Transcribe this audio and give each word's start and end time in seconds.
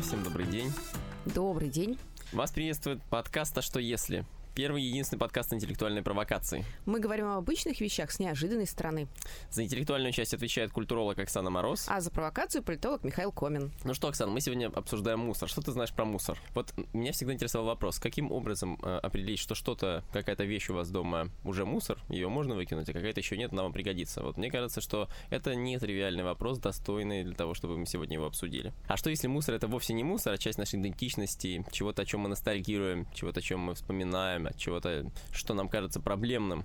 друзья, 0.00 0.02
всем 0.02 0.22
добрый 0.24 0.46
день. 0.46 0.72
Добрый 1.26 1.68
день. 1.68 1.98
Вас 2.32 2.50
приветствует 2.52 3.02
подкаст 3.10 3.56
«А 3.58 3.62
что 3.62 3.78
если?». 3.78 4.24
Первый 4.60 4.82
единственный 4.82 5.18
подкаст 5.18 5.54
интеллектуальной 5.54 6.02
провокации. 6.02 6.66
Мы 6.84 7.00
говорим 7.00 7.28
об 7.28 7.38
обычных 7.38 7.80
вещах 7.80 8.10
с 8.10 8.18
неожиданной 8.18 8.66
стороны. 8.66 9.08
За 9.50 9.64
интеллектуальную 9.64 10.12
часть 10.12 10.34
отвечает 10.34 10.70
культуролог 10.70 11.18
Оксана 11.18 11.48
Мороз. 11.48 11.86
А 11.88 12.02
за 12.02 12.10
провокацию 12.10 12.62
политолог 12.62 13.02
Михаил 13.02 13.32
Комин. 13.32 13.72
Ну 13.84 13.94
что, 13.94 14.08
Оксана, 14.08 14.30
мы 14.30 14.42
сегодня 14.42 14.66
обсуждаем 14.66 15.20
мусор. 15.20 15.48
Что 15.48 15.62
ты 15.62 15.72
знаешь 15.72 15.94
про 15.94 16.04
мусор? 16.04 16.38
Вот 16.54 16.74
меня 16.92 17.12
всегда 17.12 17.32
интересовал 17.32 17.68
вопрос, 17.68 17.98
каким 17.98 18.30
образом 18.30 18.78
э, 18.82 18.98
определить, 18.98 19.38
что 19.38 19.54
что-то, 19.54 20.04
какая-то 20.12 20.44
вещь 20.44 20.68
у 20.68 20.74
вас 20.74 20.90
дома 20.90 21.30
уже 21.42 21.64
мусор, 21.64 21.98
ее 22.10 22.28
можно 22.28 22.54
выкинуть, 22.54 22.86
а 22.90 22.92
какая-то 22.92 23.18
еще 23.18 23.38
нет, 23.38 23.54
она 23.54 23.62
вам 23.62 23.72
пригодится. 23.72 24.22
Вот 24.22 24.36
мне 24.36 24.50
кажется, 24.50 24.82
что 24.82 25.08
это 25.30 25.54
не 25.54 25.78
тривиальный 25.78 26.22
вопрос, 26.22 26.58
достойный 26.58 27.24
для 27.24 27.34
того, 27.34 27.54
чтобы 27.54 27.78
мы 27.78 27.86
сегодня 27.86 28.16
его 28.16 28.26
обсудили. 28.26 28.74
А 28.88 28.98
что 28.98 29.08
если 29.08 29.26
мусор 29.26 29.54
это 29.54 29.68
вовсе 29.68 29.94
не 29.94 30.04
мусор, 30.04 30.34
а 30.34 30.36
часть 30.36 30.58
нашей 30.58 30.78
идентичности, 30.78 31.64
чего-то, 31.72 32.02
о 32.02 32.04
чем 32.04 32.20
мы 32.20 32.28
ностальгируем, 32.28 33.06
чего-то, 33.14 33.40
о 33.40 33.42
чем 33.42 33.60
мы 33.60 33.74
вспоминаем, 33.74 34.49
от 34.50 34.58
чего-то, 34.58 35.10
что 35.32 35.54
нам 35.54 35.68
кажется 35.68 36.00
проблемным, 36.00 36.64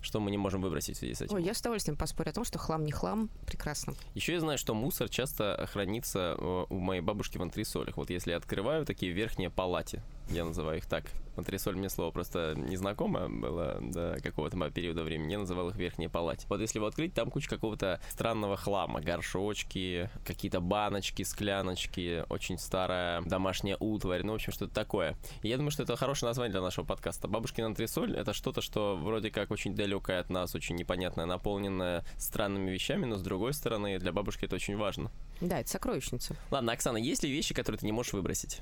что 0.00 0.20
мы 0.20 0.30
не 0.30 0.38
можем 0.38 0.62
выбросить 0.62 0.96
в 0.96 0.98
связи 0.98 1.14
с 1.14 1.22
этим. 1.22 1.36
Ой, 1.36 1.42
я 1.42 1.54
с 1.54 1.60
удовольствием 1.60 1.96
поспорю 1.96 2.30
о 2.30 2.32
том, 2.32 2.44
что 2.44 2.58
хлам 2.58 2.84
не 2.84 2.92
хлам, 2.92 3.30
прекрасно. 3.46 3.94
Еще 4.14 4.32
я 4.32 4.40
знаю, 4.40 4.58
что 4.58 4.74
мусор 4.74 5.08
часто 5.08 5.68
хранится 5.70 6.36
э, 6.38 6.64
у 6.68 6.78
моей 6.78 7.00
бабушки 7.00 7.38
в 7.38 7.42
антресолях. 7.42 7.96
Вот 7.96 8.10
если 8.10 8.30
я 8.30 8.36
открываю 8.36 8.84
такие 8.84 9.12
верхние 9.12 9.50
палати, 9.50 10.02
я 10.28 10.44
называю 10.44 10.78
их 10.78 10.86
так. 10.86 11.04
Антресоль 11.36 11.76
мне 11.76 11.88
слово 11.88 12.10
просто 12.10 12.54
незнакомо 12.56 13.28
было 13.28 13.78
до 13.80 14.18
какого-то 14.22 14.58
периода 14.70 15.02
времени. 15.02 15.32
Я 15.32 15.38
называл 15.38 15.70
их 15.70 15.76
верхние 15.76 16.10
палати. 16.10 16.46
Вот 16.48 16.60
если 16.60 16.78
его 16.78 16.86
открыть, 16.86 17.14
там 17.14 17.30
куча 17.30 17.48
какого-то 17.48 18.00
странного 18.10 18.56
хлама. 18.56 19.00
Горшочки, 19.00 20.10
какие-то 20.26 20.60
баночки, 20.60 21.22
скляночки, 21.22 22.24
очень 22.28 22.58
старая 22.58 23.22
домашняя 23.22 23.76
утварь, 23.80 24.22
ну, 24.24 24.32
в 24.32 24.34
общем, 24.36 24.52
что-то 24.52 24.74
такое. 24.74 25.16
И 25.42 25.48
я 25.48 25.56
думаю, 25.56 25.70
что 25.70 25.84
это 25.84 25.96
хорошее 25.96 26.28
название 26.28 26.52
для 26.52 26.60
нашего 26.60 26.84
подкаста. 26.84 27.28
Бабушкин 27.28 27.64
антресоль— 27.64 28.14
это 28.16 28.34
что-то, 28.34 28.60
что 28.60 28.96
вроде 28.96 29.30
как 29.30 29.50
очень 29.50 29.74
далекое 29.74 30.20
от 30.20 30.28
нас, 30.28 30.54
очень 30.54 30.76
непонятное, 30.76 31.24
наполненное 31.24 32.04
странными 32.18 32.70
вещами, 32.70 33.06
но 33.06 33.16
с 33.16 33.22
другой 33.22 33.54
стороны, 33.54 33.98
для 33.98 34.12
бабушки 34.12 34.44
это 34.44 34.56
очень 34.56 34.76
важно. 34.76 35.10
Да, 35.40 35.60
это 35.60 35.70
сокровищница. 35.70 36.36
Ладно, 36.50 36.72
Оксана, 36.72 36.98
есть 36.98 37.22
ли 37.22 37.32
вещи, 37.32 37.54
которые 37.54 37.78
ты 37.78 37.86
не 37.86 37.92
можешь 37.92 38.12
выбросить? 38.12 38.60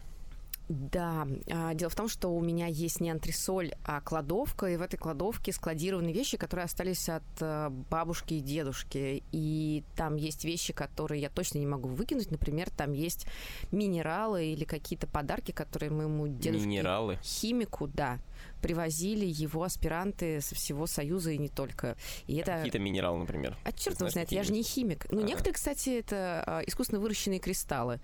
Да, 0.70 1.26
а, 1.50 1.74
дело 1.74 1.90
в 1.90 1.96
том, 1.96 2.08
что 2.08 2.28
у 2.28 2.40
меня 2.40 2.68
есть 2.68 3.00
не 3.00 3.10
антресоль, 3.10 3.72
а 3.84 4.00
кладовка, 4.00 4.66
и 4.66 4.76
в 4.76 4.82
этой 4.82 4.98
кладовке 4.98 5.52
складированы 5.52 6.12
вещи, 6.12 6.36
которые 6.36 6.64
остались 6.64 7.08
от 7.08 7.24
э, 7.40 7.70
бабушки 7.90 8.34
и 8.34 8.40
дедушки. 8.40 9.24
И 9.32 9.82
там 9.96 10.14
есть 10.14 10.44
вещи, 10.44 10.72
которые 10.72 11.22
я 11.22 11.28
точно 11.28 11.58
не 11.58 11.66
могу 11.66 11.88
выкинуть. 11.88 12.30
Например, 12.30 12.70
там 12.70 12.92
есть 12.92 13.26
минералы 13.72 14.46
или 14.46 14.62
какие-то 14.62 15.08
подарки, 15.08 15.50
которые 15.50 15.90
моему 15.90 16.28
дедушке... 16.28 16.68
Минералы? 16.68 17.18
Химику, 17.20 17.88
да 17.88 18.20
привозили 18.60 19.24
его 19.24 19.62
аспиранты 19.62 20.40
со 20.40 20.54
всего 20.54 20.86
Союза 20.86 21.30
и 21.32 21.38
не 21.38 21.48
только. 21.48 21.96
И 22.26 22.36
это... 22.36 22.56
Какие-то 22.56 22.78
минералы, 22.78 23.18
например. 23.18 23.56
А 23.64 23.72
черт 23.72 23.98
его 24.00 24.10
знает, 24.10 24.32
я 24.32 24.42
же 24.42 24.52
не 24.52 24.62
химик. 24.62 25.06
Ну, 25.10 25.20
а. 25.20 25.22
некоторые, 25.22 25.54
кстати, 25.54 25.98
это 25.98 26.44
а, 26.46 26.60
искусственно 26.66 27.00
выращенные 27.00 27.40
кристаллы 27.40 28.00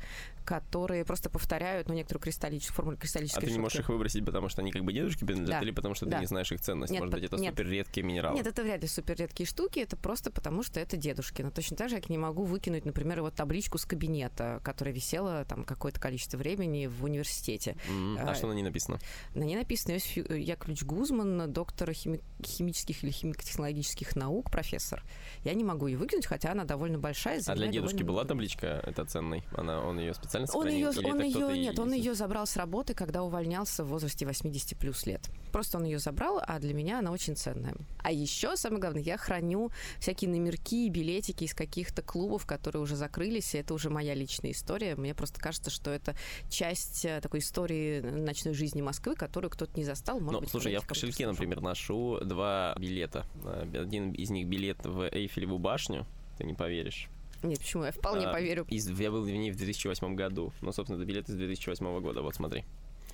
которые 0.47 1.05
просто 1.05 1.28
повторяют, 1.28 1.89
ну, 1.89 1.94
некоторую 1.94 2.22
кристаллическую 2.22 2.75
формулу 2.75 2.97
кристаллической 2.97 3.42
А 3.42 3.47
ты 3.47 3.52
не 3.52 3.58
можешь 3.58 3.80
их 3.80 3.89
выбросить, 3.89 4.25
потому 4.25 4.48
что 4.48 4.62
они 4.62 4.70
как 4.70 4.84
бы 4.84 4.92
дедушки 4.92 5.25
принадлежат, 5.25 5.61
да. 5.61 5.66
или 5.66 5.72
потому 5.72 5.94
что 5.94 6.06
да. 6.06 6.16
ты 6.16 6.20
не 6.22 6.27
знаешь 6.27 6.50
их 6.52 6.61
ценность? 6.61 6.92
Нет, 6.92 7.00
Может 7.00 7.14
быть, 7.14 7.25
это 7.25 7.36
нет. 7.36 7.52
супер 7.52 7.69
редкие 7.69 8.06
минералы? 8.06 8.36
Нет, 8.36 8.47
это 8.47 8.62
вряд 8.62 8.80
ли 8.80 8.89
супер 8.89 9.17
редкие 9.17 9.47
штуки, 9.47 9.80
это 9.80 9.97
просто 9.97 10.30
потому, 10.30 10.62
что 10.62 10.80
это 10.80 10.97
дедушки. 10.97 11.42
Но 11.42 11.50
точно 11.50 11.77
так 11.77 11.91
же, 11.91 11.97
я 11.97 12.02
не 12.08 12.19
могу 12.19 12.45
выкинуть, 12.45 12.85
например, 12.85 13.23
вот 13.23 13.35
табличку 13.35 13.77
с 13.77 13.85
кабинета, 13.85 14.61
которая 14.62 14.95
висела 14.95 15.45
там 15.45 15.64
какое-то 15.64 16.01
количество 16.01 16.39
времени 16.39 16.86
в 16.86 17.05
университете. 17.05 17.77
Mm, 17.90 18.18
а, 18.20 18.30
а 18.30 18.35
что 18.35 18.46
на 18.46 18.52
ней 18.52 18.62
написано? 18.62 19.01
На 19.35 19.42
ней 19.42 19.56
написано 19.56 19.95
Иосиф 19.95 20.17
Яковлевич 20.30 20.85
Гузман, 20.85 21.52
доктор 21.52 21.90
хими- 21.90 22.23
химических 22.42 23.02
или 23.02 23.11
химико-технологических 23.11 24.14
наук, 24.14 24.51
профессор. 24.51 25.02
Я 25.45 25.55
не 25.55 25.64
могу 25.64 25.89
ее 25.89 25.98
выкинуть, 25.98 26.27
хотя 26.27 26.52
она 26.52 26.64
довольно 26.64 26.98
большая. 26.98 27.40
А 27.46 27.55
для 27.55 27.67
дедушки 27.67 28.02
была 28.02 28.24
табличка 28.24 28.80
это 28.86 29.05
ценной? 29.05 29.42
Она, 29.56 29.80
он 29.80 29.98
ее 29.98 30.14
специально 30.14 30.36
сохранил? 30.45 30.89
Он 30.89 30.95
ее, 30.95 31.11
он 31.13 31.23
ее 31.23 31.58
нет, 31.58 31.79
он 31.79 31.92
ее 31.92 32.14
забрал 32.14 32.47
с 32.47 32.57
работы, 32.57 32.92
когда 32.92 33.23
увольнялся 33.23 33.85
в 33.85 33.89
возрасте 33.89 34.27
80 34.27 34.77
плюс 34.79 35.07
лет. 35.07 35.23
Просто 35.52 35.79
он 35.79 35.85
ее 35.85 35.98
забрал, 35.98 36.42
а 36.47 36.58
для 36.58 36.74
меня 36.74 36.98
она 36.98 37.13
очень 37.13 37.36
ценная. 37.36 37.74
А 38.02 38.13
еще, 38.13 38.57
самое 38.57 38.80
главное, 38.80 39.02
я 39.02 39.17
храню 39.17 39.70
всякие 39.98 40.30
номерки 40.30 40.86
и 40.86 40.91
билетики 40.91 41.45
из 41.45 41.55
каких-то 41.55 42.02
клубов, 42.02 42.45
которые 42.45 42.83
уже 42.83 42.97
закрылись, 42.97 43.55
и 43.55 43.58
это 43.58 43.73
уже 43.73 43.89
моя 43.89 44.14
личная 44.14 44.51
история. 44.51 44.97
Мне 44.97 45.14
просто 45.14 45.41
кажется, 45.41 45.70
что 45.70 45.91
это 45.91 46.14
часть 46.51 47.05
э, 47.05 47.20
такой 47.20 47.41
истории 47.41 48.01
ночной 48.01 48.55
жизни 48.55 48.83
Москвы, 48.83 49.14
которую 49.14 49.51
кто-то 49.51 49.73
не 49.79 49.85
застал. 49.85 50.20
Может 50.20 50.33
ну, 50.33 50.41
быть, 50.41 50.51
слушай, 50.51 50.73
я 50.73 50.80
в 50.80 50.86
кошельке, 50.86 51.27
например, 51.27 51.61
ношу 51.61 52.20
два 52.20 52.74
билета. 52.79 53.24
Э, 53.45 53.67
один 53.80 54.13
из 54.13 54.30
них 54.30 54.47
билет 54.47 54.85
в 54.85 55.08
Эйфелеву 55.08 55.58
башню, 55.58 56.07
ты 56.36 56.45
не 56.45 56.55
поверишь. 56.55 57.08
Нет, 57.46 57.61
почему? 57.61 57.84
Я 57.84 57.92
вполне 57.92 58.27
а, 58.27 58.33
поверю. 58.33 58.67
Из, 58.68 58.89
я 58.89 59.11
был 59.11 59.23
в 59.23 59.30
ней 59.30 59.51
в 59.51 59.57
2008 59.57 60.14
году. 60.14 60.52
Ну, 60.61 60.73
собственно, 60.73 60.96
это 60.98 61.07
билет 61.07 61.29
из 61.29 61.36
2008 61.36 62.01
года. 62.01 62.23
Вот, 62.23 62.34
смотри. 62.34 62.64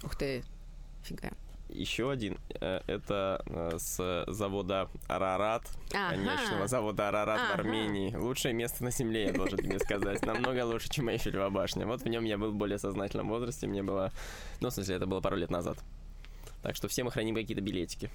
Ух 0.02 0.16
ты, 0.16 0.42
фига. 1.04 1.30
Еще 1.68 2.10
один, 2.10 2.36
э, 2.60 2.80
это 2.86 3.42
э, 3.46 3.78
с 3.78 4.24
завода 4.28 4.90
Арарат, 5.06 5.62
ага. 5.94 6.16
конечного 6.16 6.66
завода 6.66 7.08
Арарат 7.08 7.40
ага. 7.40 7.48
в 7.48 7.60
Армении. 7.60 8.14
Лучшее 8.14 8.52
место 8.52 8.84
на 8.84 8.90
земле, 8.90 9.26
я 9.26 9.32
должен 9.32 9.58
тебе 9.58 9.78
сказать. 9.78 10.24
Намного 10.26 10.66
лучше, 10.66 10.90
чем 10.90 11.08
Эйфелева 11.08 11.48
башня. 11.48 11.86
Вот 11.86 12.02
в 12.02 12.08
нем 12.08 12.24
я 12.24 12.36
был 12.36 12.50
в 12.50 12.54
более 12.54 12.78
сознательном 12.78 13.28
возрасте, 13.28 13.66
мне 13.66 13.82
было... 13.82 14.12
Ну, 14.60 14.68
в 14.68 14.74
смысле, 14.74 14.96
это 14.96 15.06
было 15.06 15.20
пару 15.20 15.36
лет 15.36 15.50
назад. 15.50 15.78
Так 16.62 16.76
что 16.76 16.88
все 16.88 17.04
мы 17.04 17.10
храним 17.10 17.34
какие-то 17.34 17.62
билетики. 17.62 18.10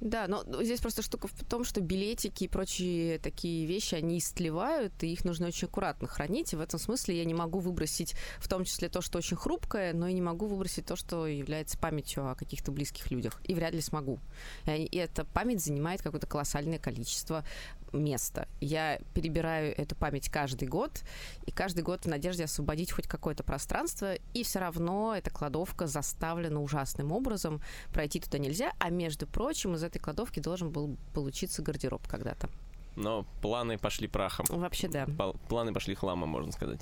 Да, 0.00 0.28
но 0.28 0.44
здесь 0.62 0.80
просто 0.80 1.02
штука 1.02 1.28
в 1.28 1.44
том, 1.44 1.64
что 1.64 1.80
билетики 1.80 2.44
и 2.44 2.48
прочие 2.48 3.18
такие 3.18 3.66
вещи, 3.66 3.96
они 3.96 4.18
истлевают, 4.18 4.92
и 5.02 5.12
их 5.12 5.24
нужно 5.24 5.48
очень 5.48 5.66
аккуратно 5.66 6.06
хранить. 6.06 6.52
И 6.52 6.56
в 6.56 6.60
этом 6.60 6.78
смысле 6.78 7.18
я 7.18 7.24
не 7.24 7.34
могу 7.34 7.58
выбросить 7.58 8.14
в 8.38 8.48
том 8.48 8.64
числе 8.64 8.88
то, 8.88 9.00
что 9.00 9.18
очень 9.18 9.36
хрупкое, 9.36 9.92
но 9.92 10.06
и 10.06 10.12
не 10.12 10.22
могу 10.22 10.46
выбросить 10.46 10.86
то, 10.86 10.94
что 10.94 11.26
является 11.26 11.78
памятью 11.78 12.30
о 12.30 12.34
каких-то 12.34 12.70
близких 12.70 13.10
людях. 13.10 13.40
И 13.44 13.54
вряд 13.54 13.74
ли 13.74 13.80
смогу. 13.80 14.20
И 14.66 14.96
эта 14.96 15.24
память 15.24 15.64
занимает 15.64 16.00
какое-то 16.02 16.26
колоссальное 16.26 16.78
количество 16.78 17.44
место. 17.92 18.48
Я 18.60 19.00
перебираю 19.14 19.74
эту 19.76 19.96
память 19.96 20.28
каждый 20.28 20.68
год, 20.68 21.02
и 21.46 21.50
каждый 21.50 21.82
год 21.82 22.04
в 22.04 22.08
надежде 22.08 22.44
освободить 22.44 22.92
хоть 22.92 23.06
какое-то 23.06 23.42
пространство, 23.42 24.14
и 24.14 24.42
все 24.42 24.58
равно 24.58 25.14
эта 25.16 25.30
кладовка 25.30 25.86
заставлена 25.86 26.60
ужасным 26.60 27.12
образом, 27.12 27.62
пройти 27.92 28.20
туда 28.20 28.38
нельзя, 28.38 28.72
а 28.78 28.90
между 28.90 29.26
прочим, 29.26 29.74
из 29.74 29.82
этой 29.88 29.98
кладовки 29.98 30.40
должен 30.40 30.70
был 30.70 30.96
получиться 31.14 31.62
гардероб 31.62 32.06
когда-то. 32.06 32.48
Но 32.96 33.24
планы 33.42 33.78
пошли 33.78 34.08
прахом. 34.08 34.46
Вообще, 34.48 34.88
да. 34.88 35.06
Планы 35.48 35.72
пошли 35.72 35.94
хламом, 35.94 36.28
можно 36.28 36.50
сказать. 36.50 36.80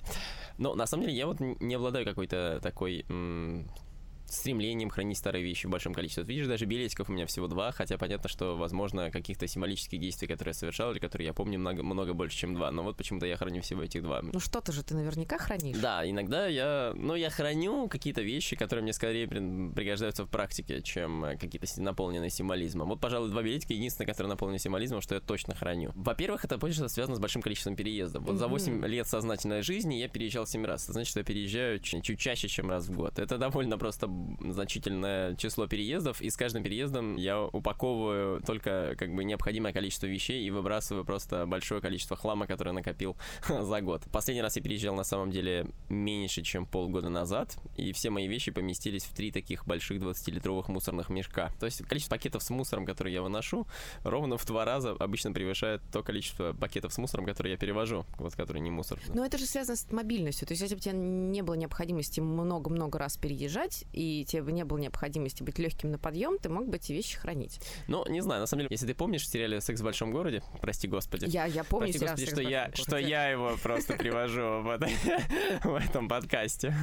Но 0.57 0.75
на 0.75 0.87
самом 0.87 1.05
деле 1.05 1.17
я 1.17 1.27
вот 1.27 1.41
не 1.41 1.75
обладаю 1.75 2.07
какой-то 2.07 2.59
такой 2.63 3.05
стремлением 4.29 4.91
хранить 4.91 5.19
старые 5.19 5.45
вещи 5.45 5.67
в 5.67 5.71
большом 5.71 5.95
количестве. 5.95 6.23
Вот 6.23 6.31
видишь, 6.31 6.47
даже 6.47 6.65
билетиков 6.65 7.09
у 7.09 7.13
меня 7.13 7.27
всего 7.27 7.47
два, 7.49 7.73
хотя 7.73 7.99
понятно, 7.99 8.29
что, 8.29 8.57
возможно, 8.57 9.11
каких-то 9.11 9.47
символических 9.47 10.01
действий, 10.01 10.29
которые 10.29 10.51
я 10.51 10.55
совершал, 10.55 10.93
или 10.93 10.99
которые 10.99 11.27
я 11.27 11.35
помню 11.35 11.59
много, 11.59 11.83
много 11.83 12.15
больше, 12.15 12.37
чем 12.37 12.55
два. 12.55 12.71
Но 12.71 12.83
вот 12.83 12.97
почему-то 12.97 13.27
я 13.27 13.37
храню 13.37 13.63
всего 13.63 13.83
этих 13.83 14.03
два. 14.03 14.23
Ну 14.23 14.41
что-то 14.41 14.73
же 14.73 14.83
ты 14.83 14.95
наверняка 14.95 15.39
хранишь. 15.39 15.77
Да, 15.79 16.09
иногда 16.09 16.47
я... 16.47 16.93
Ну, 16.95 17.15
я 17.15 17.31
храню 17.31 17.89
какие-то 17.89 18.23
вещи, 18.23 18.57
которые 18.57 18.83
мне 18.83 18.93
скорее 18.93 19.29
пригождаются 19.29 20.25
в 20.25 20.29
практике, 20.29 20.83
чем 20.83 21.25
какие-то 21.41 21.67
наполненные 21.81 22.31
символизмом. 22.31 22.89
Вот, 22.89 23.01
пожалуй, 23.01 23.31
два 23.31 23.43
билетика 23.43 23.73
единственное, 23.73 24.07
которые 24.07 24.31
наполнены 24.31 24.59
символизмом, 24.59 25.01
что 25.01 25.15
я 25.15 25.21
точно 25.21 25.55
храню. 25.55 25.93
Во-первых, 25.95 26.45
это, 26.45 26.59
помнишь, 26.59 26.79
это 26.79 26.89
связано 26.89 27.17
с 27.17 27.21
большим 27.21 27.43
количеством 27.43 27.77
переездов. 27.77 28.23
Вот 28.23 28.37
mm-hmm. 28.37 28.39
за 28.39 28.49
8 28.49 28.87
лет 28.87 29.07
сознательной 29.07 29.63
жизни 29.63 29.97
я 29.97 30.09
переезжал 30.09 30.47
7 30.47 30.65
раз. 30.65 30.85
Это 30.85 30.95
значит, 30.95 31.11
что 31.11 31.21
я 31.21 31.25
переезжаю 31.25 31.79
чуть, 31.81 32.05
чуть 32.05 32.19
чаще, 32.19 32.49
чем 32.49 32.71
раз 32.71 32.87
в 32.89 32.93
год. 32.93 33.19
Это 33.19 33.39
довольно 33.39 33.79
просто 33.79 34.07
значительно 34.41 34.97
ограниченное 34.97 35.37
число 35.37 35.67
переездов, 35.67 36.21
и 36.21 36.31
с 36.31 36.37
каждым 36.37 36.63
переездом 36.63 37.17
я 37.17 37.43
упаковываю 37.43 38.41
только 38.43 38.95
как 38.99 39.15
бы 39.15 39.25
необходимое 39.25 39.73
количество 39.73 40.07
вещей 40.07 40.45
и 40.45 40.51
выбрасываю 40.51 41.05
просто 41.05 41.47
большое 41.47 41.81
количество 41.81 42.17
хлама, 42.17 42.47
который 42.47 42.73
накопил 42.73 43.17
за 43.49 43.81
год. 43.81 44.03
Последний 44.13 44.43
раз 44.43 44.57
я 44.57 44.63
переезжал 44.63 44.95
на 44.95 45.05
самом 45.05 45.31
деле 45.31 45.67
меньше, 45.89 46.43
чем 46.43 46.67
полгода 46.67 47.09
назад, 47.09 47.57
и 47.77 47.93
все 47.93 48.11
мои 48.11 48.27
вещи 48.27 48.51
поместились 48.51 49.05
в 49.05 49.15
три 49.15 49.31
таких 49.31 49.67
больших 49.67 50.01
20-литровых 50.01 50.69
мусорных 50.69 51.11
мешка. 51.11 51.51
То 51.61 51.67
есть 51.67 51.83
количество 51.87 52.17
пакетов 52.17 52.43
с 52.43 52.51
мусором, 52.51 52.87
которые 52.87 53.15
я 53.15 53.23
выношу, 53.23 53.67
ровно 54.03 54.37
в 54.37 54.47
два 54.47 54.65
раза 54.65 54.93
обычно 54.93 55.33
превышает 55.33 55.83
то 55.93 56.03
количество 56.03 56.53
пакетов 56.53 56.93
с 56.93 56.99
мусором, 56.99 57.27
которые 57.27 57.53
я 57.53 57.59
перевожу, 57.59 58.07
вот 58.19 58.35
которые 58.35 58.63
не 58.63 58.71
мусор. 58.71 58.99
Но 59.09 59.25
это 59.25 59.39
же 59.39 59.47
связано 59.47 59.77
с 59.77 59.91
мобильностью. 59.91 60.47
То 60.47 60.53
есть 60.53 60.63
если 60.63 60.75
бы 60.75 60.79
у 60.79 60.83
тебя 60.83 60.95
не 60.95 61.43
было 61.43 61.55
необходимости 61.55 62.21
много-много 62.21 62.99
раз 62.99 63.17
переезжать, 63.17 63.85
и 63.93 64.06
и 64.07 64.25
тебе 64.25 64.53
не 64.53 64.65
было 64.65 64.79
необходимости 64.79 65.43
быть 65.43 65.59
легким 65.59 65.91
на 65.91 65.99
подъем, 65.99 66.39
ты 66.39 66.49
мог 66.49 66.69
бы 66.69 66.77
эти 66.77 66.93
вещи 66.93 67.17
хранить. 67.17 67.61
Ну, 67.89 68.05
не 68.09 68.21
знаю, 68.21 68.41
на 68.41 68.47
самом 68.47 68.61
деле, 68.63 68.69
если 68.71 68.87
ты 68.87 68.95
помнишь 68.95 69.23
в 69.23 69.27
сериале 69.27 69.61
«Секс 69.61 69.81
в 69.81 69.85
большом 69.85 70.13
городе», 70.13 70.43
прости 70.61 70.87
господи. 70.89 71.27
Я, 71.29 71.47
я 71.47 71.65
помню 71.65 71.89
Прости 71.89 72.07
господи, 72.07 72.27
что 72.27 72.41
я, 72.41 72.71
что 72.75 72.97
я 72.97 73.29
его 73.29 73.57
просто 73.63 73.95
привожу 73.95 74.63
в 75.65 75.75
этом 75.75 76.09
подкасте. 76.09 76.75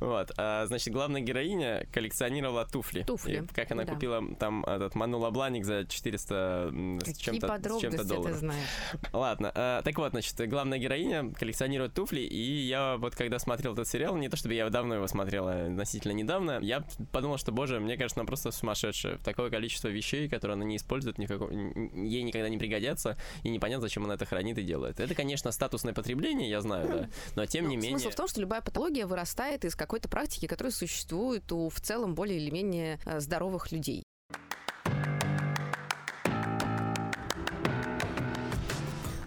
Вот, 0.00 0.32
а, 0.36 0.66
значит, 0.66 0.92
главная 0.92 1.20
героиня 1.20 1.86
коллекционировала 1.92 2.66
туфли. 2.66 3.02
Туфли, 3.02 3.46
Как 3.54 3.70
она 3.72 3.84
купила 3.84 4.22
там 4.36 4.64
этот 4.64 4.94
Ману 4.94 5.30
Бланик 5.30 5.64
за 5.64 5.84
400 5.86 6.72
с 7.04 7.18
чем-то 7.18 7.60
чем 7.80 8.06
долларов. 8.06 8.38
знаешь? 8.38 8.68
Ладно, 9.12 9.52
а, 9.54 9.82
так 9.82 9.96
вот, 9.98 10.10
значит, 10.12 10.36
главная 10.48 10.78
героиня 10.78 11.32
коллекционирует 11.32 11.94
туфли, 11.94 12.20
и 12.20 12.60
я 12.62 12.96
вот 12.96 13.14
когда 13.14 13.38
смотрел 13.38 13.74
этот 13.74 13.88
сериал, 13.88 14.16
не 14.16 14.28
то 14.28 14.36
чтобы 14.36 14.54
я 14.54 14.68
давно 14.70 14.94
его 14.94 15.06
смотрел, 15.06 15.48
а 15.48 15.66
относительно 15.66 16.12
недавно, 16.12 16.58
я 16.70 16.84
подумал, 17.10 17.36
что, 17.36 17.50
боже, 17.50 17.80
мне 17.80 17.96
кажется, 17.96 18.20
она 18.20 18.26
просто 18.26 18.52
сумасшедшая. 18.52 19.18
Такое 19.18 19.50
количество 19.50 19.88
вещей, 19.88 20.28
которые 20.28 20.54
она 20.54 20.64
не 20.64 20.76
использует, 20.76 21.18
никакого, 21.18 21.50
ей 21.50 22.22
никогда 22.22 22.48
не 22.48 22.58
пригодятся, 22.58 23.16
и 23.42 23.50
непонятно, 23.50 23.82
зачем 23.82 24.04
она 24.04 24.14
это 24.14 24.24
хранит 24.24 24.56
и 24.58 24.62
делает. 24.62 25.00
Это, 25.00 25.14
конечно, 25.14 25.50
статусное 25.50 25.94
потребление, 25.94 26.48
я 26.48 26.60
знаю, 26.60 26.88
да, 26.88 27.10
но 27.34 27.46
тем 27.46 27.64
ну, 27.64 27.70
не 27.70 27.76
менее... 27.76 27.98
Смысл 27.98 28.10
в 28.10 28.16
том, 28.16 28.28
что 28.28 28.40
любая 28.40 28.60
патология 28.60 29.06
вырастает 29.06 29.64
из 29.64 29.74
какой-то 29.74 30.08
практики, 30.08 30.46
которая 30.46 30.72
существует 30.72 31.50
у 31.52 31.68
в 31.68 31.80
целом 31.80 32.14
более 32.14 32.38
или 32.38 32.50
менее 32.50 33.00
э, 33.04 33.20
здоровых 33.20 33.72
людей. 33.72 34.04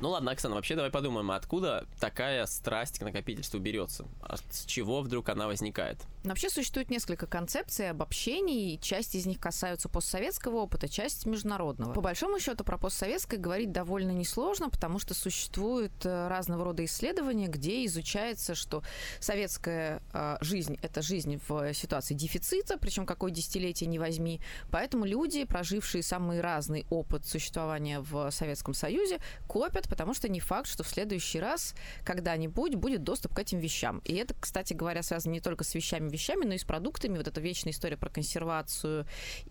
Ну 0.04 0.10
ладно, 0.10 0.32
Оксана, 0.32 0.56
вообще 0.56 0.76
давай 0.76 0.92
подумаем, 0.92 1.32
откуда 1.32 1.88
такая 1.98 2.46
страсть 2.46 3.00
к 3.00 3.04
накопительству 3.04 3.58
берется? 3.58 4.06
А 4.22 4.36
с 4.36 4.66
чего 4.66 5.00
вдруг 5.00 5.30
она 5.30 5.48
возникает? 5.48 5.98
Вообще 6.26 6.50
существует 6.50 6.90
несколько 6.90 7.26
концепций 7.26 7.90
обобщений, 7.90 8.78
часть 8.82 9.16
из 9.16 9.26
них 9.26 9.40
касаются 9.40 9.88
постсоветского 9.88 10.58
опыта, 10.58 10.90
часть 10.90 11.26
международного. 11.26 11.94
По 11.94 12.02
большому 12.02 12.38
счету 12.42 12.66
про 12.66 12.78
постсоветское 12.78 13.38
говорить 13.40 13.72
довольно 13.72 14.12
несложно, 14.12 14.70
потому 14.70 15.00
что 15.00 15.14
существуют 15.14 15.94
э, 16.04 16.28
разного 16.28 16.66
рода 16.66 16.84
исследования, 16.84 17.48
где 17.48 17.86
изучается, 17.86 18.56
что 18.56 18.84
советская 19.22 20.02
э, 20.12 20.36
жизнь— 20.42 20.78
это 20.82 21.02
жизнь 21.02 21.40
в 21.48 21.74
ситуации 21.74 22.14
дефицита, 22.14 22.78
причем 22.78 23.06
какое 23.06 23.32
десятилетие 23.32 23.88
не 23.88 24.00
возьми. 24.00 24.42
Поэтому 24.70 25.06
люди, 25.06 25.46
прожившие 25.46 26.04
самый 26.04 26.42
разный 26.42 26.86
опыт 26.90 27.26
существования 27.26 28.02
в 28.02 28.32
Советском 28.32 28.74
Союзе, 28.74 29.20
копят, 29.48 29.88
потому 29.94 30.16
что 30.16 30.28
не 30.28 30.40
факт, 30.40 30.68
что 30.68 30.84
в 30.84 30.88
следующий 30.88 31.40
раз 31.40 31.76
когда-нибудь 32.04 32.74
будет 32.74 33.04
доступ 33.04 33.36
к 33.36 33.40
этим 33.40 33.60
вещам. 33.60 34.00
И 34.06 34.16
это, 34.16 34.34
кстати 34.34 34.74
говоря, 34.74 35.04
связано 35.04 35.34
не 35.34 35.40
только 35.40 35.64
с 35.64 35.76
вещами 35.76 36.10
вещами, 36.10 36.46
но 36.46 36.56
и 36.56 36.58
с 36.58 36.64
продуктами. 36.64 37.16
Вот 37.16 37.28
эта 37.28 37.40
вечная 37.40 37.74
история 37.74 37.96
про 37.96 38.10
консервацию 38.10 39.06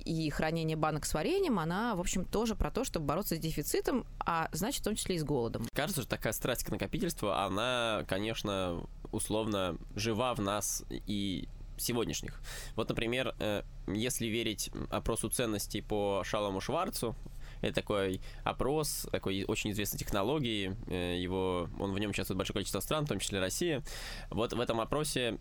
и 0.05 0.29
хранение 0.31 0.77
банок 0.77 1.07
с 1.07 1.15
вареньем, 1.15 1.61
она, 1.61 1.95
в 1.95 2.01
общем, 2.01 2.25
тоже 2.25 2.57
про 2.57 2.73
то, 2.73 2.83
чтобы 2.83 3.07
бороться 3.07 3.37
с 3.37 3.39
дефицитом, 3.39 4.05
а 4.19 4.49
значит, 4.51 4.81
в 4.81 4.85
том 4.85 4.97
числе 4.97 5.15
и 5.15 5.19
с 5.21 5.23
голодом. 5.23 5.65
Кажется, 5.73 6.03
что 6.03 6.11
такая 6.11 6.33
страсть 6.33 6.65
к 6.65 6.71
накопительству, 6.71 7.31
она, 7.31 8.05
конечно, 8.09 8.85
условно 9.13 9.77
жива 9.95 10.35
в 10.35 10.41
нас 10.41 10.85
и 10.91 11.49
сегодняшних. 11.79 12.41
Вот, 12.75 12.89
например, 12.89 13.35
э, 13.39 13.63
если 13.87 14.27
верить 14.27 14.71
опросу 14.91 15.29
ценностей 15.29 15.83
по 15.83 16.23
Шалому 16.25 16.61
Шварцу, 16.61 17.15
это 17.63 17.77
такой 17.77 18.21
опрос, 18.45 19.07
такой 19.11 19.45
очень 19.45 19.71
известной 19.71 19.99
технологии. 19.99 20.77
Э, 20.89 21.19
его, 21.19 21.69
он 21.79 21.93
в 21.93 21.99
нем 21.99 22.11
участвует 22.11 22.37
большое 22.37 22.55
количество 22.55 22.81
стран, 22.81 23.07
в 23.07 23.09
том 23.09 23.19
числе 23.19 23.41
Россия. 23.41 23.83
Вот 24.31 24.53
в 24.53 24.61
этом 24.61 24.81
опросе 24.81 25.39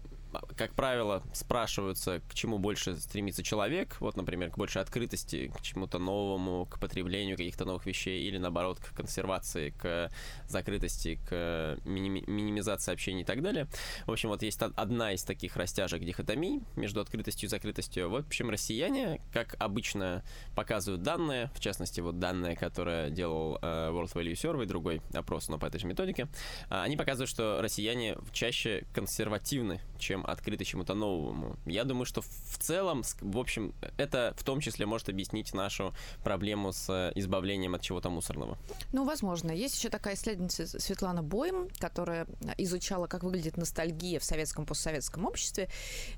как 0.56 0.74
правило, 0.74 1.24
спрашиваются, 1.34 2.22
к 2.30 2.34
чему 2.34 2.60
больше 2.60 2.98
стремится 2.98 3.44
человек, 3.44 3.98
вот, 4.00 4.16
например, 4.16 4.52
к 4.52 4.58
большей 4.58 4.82
открытости, 4.82 5.52
к 5.56 5.62
чему-то 5.62 6.00
новому, 6.00 6.66
к 6.66 6.80
потреблению 6.80 7.38
каких-то 7.38 7.66
новых 7.66 7.86
вещей, 7.86 8.24
или, 8.24 8.38
наоборот, 8.38 8.80
к 8.80 8.96
консервации, 8.96 9.72
к 9.72 10.10
закрытости, 10.48 11.20
к 11.28 11.78
миними- 11.86 12.24
минимизации 12.30 12.94
общения 12.94 13.22
и 13.22 13.26
так 13.26 13.42
далее. 13.42 13.68
В 14.06 14.12
общем, 14.12 14.30
вот 14.30 14.42
есть 14.44 14.62
одна 14.62 15.14
из 15.14 15.24
таких 15.24 15.56
растяжек 15.58 16.04
дихотомий 16.04 16.62
между 16.76 17.02
открытостью 17.02 17.48
и 17.48 17.50
закрытостью. 17.50 18.10
В 18.10 18.16
общем, 18.16 18.50
россияне, 18.50 19.22
как 19.34 19.56
обычно 19.60 20.24
показывают 20.56 21.04
данные, 21.04 21.52
в 21.56 21.60
частности, 21.60 22.02
вот 22.02 22.20
данные, 22.20 22.56
которые 22.56 23.12
делал 23.12 23.58
э, 23.62 23.90
World 23.92 24.14
Value 24.14 24.34
Survey, 24.34 24.66
другой 24.66 25.02
опрос, 25.14 25.50
но 25.50 25.58
по 25.58 25.66
этой 25.66 25.80
же 25.80 25.88
методике, 25.88 26.28
э, 26.70 26.82
они 26.82 26.98
показывают, 26.98 27.30
что 27.30 27.62
россияне 27.62 28.18
чаще 28.32 28.86
консервативны, 28.94 29.82
чем 29.98 30.21
чем 30.22 30.32
открыты 30.32 30.66
чему-то 30.66 30.94
новому. 30.94 31.56
Я 31.66 31.84
думаю, 31.84 32.06
что 32.06 32.22
в 32.22 32.58
целом, 32.60 33.04
в 33.22 33.38
общем, 33.38 33.74
это 33.98 34.34
в 34.38 34.44
том 34.44 34.62
числе 34.62 34.86
может 34.86 35.10
объяснить 35.10 35.54
нашу 35.54 35.94
проблему 36.24 36.72
с 36.72 36.90
э, 36.90 37.12
избавлением 37.16 37.76
от 37.76 37.82
чего-то 37.82 38.10
мусорного. 38.10 38.58
Ну, 38.94 39.06
возможно. 39.06 39.52
Есть 39.52 39.78
еще 39.78 39.90
такая 39.90 40.16
исследовательница 40.16 40.80
Светлана 40.80 41.24
Бойм, 41.24 41.70
которая 41.80 42.28
изучала, 42.58 43.08
как 43.08 43.24
выглядит 43.24 43.58
ностальгия 43.58 44.20
в 44.20 44.24
советском 44.24 44.66
постсоветском 44.66 45.26
обществе. 45.26 45.70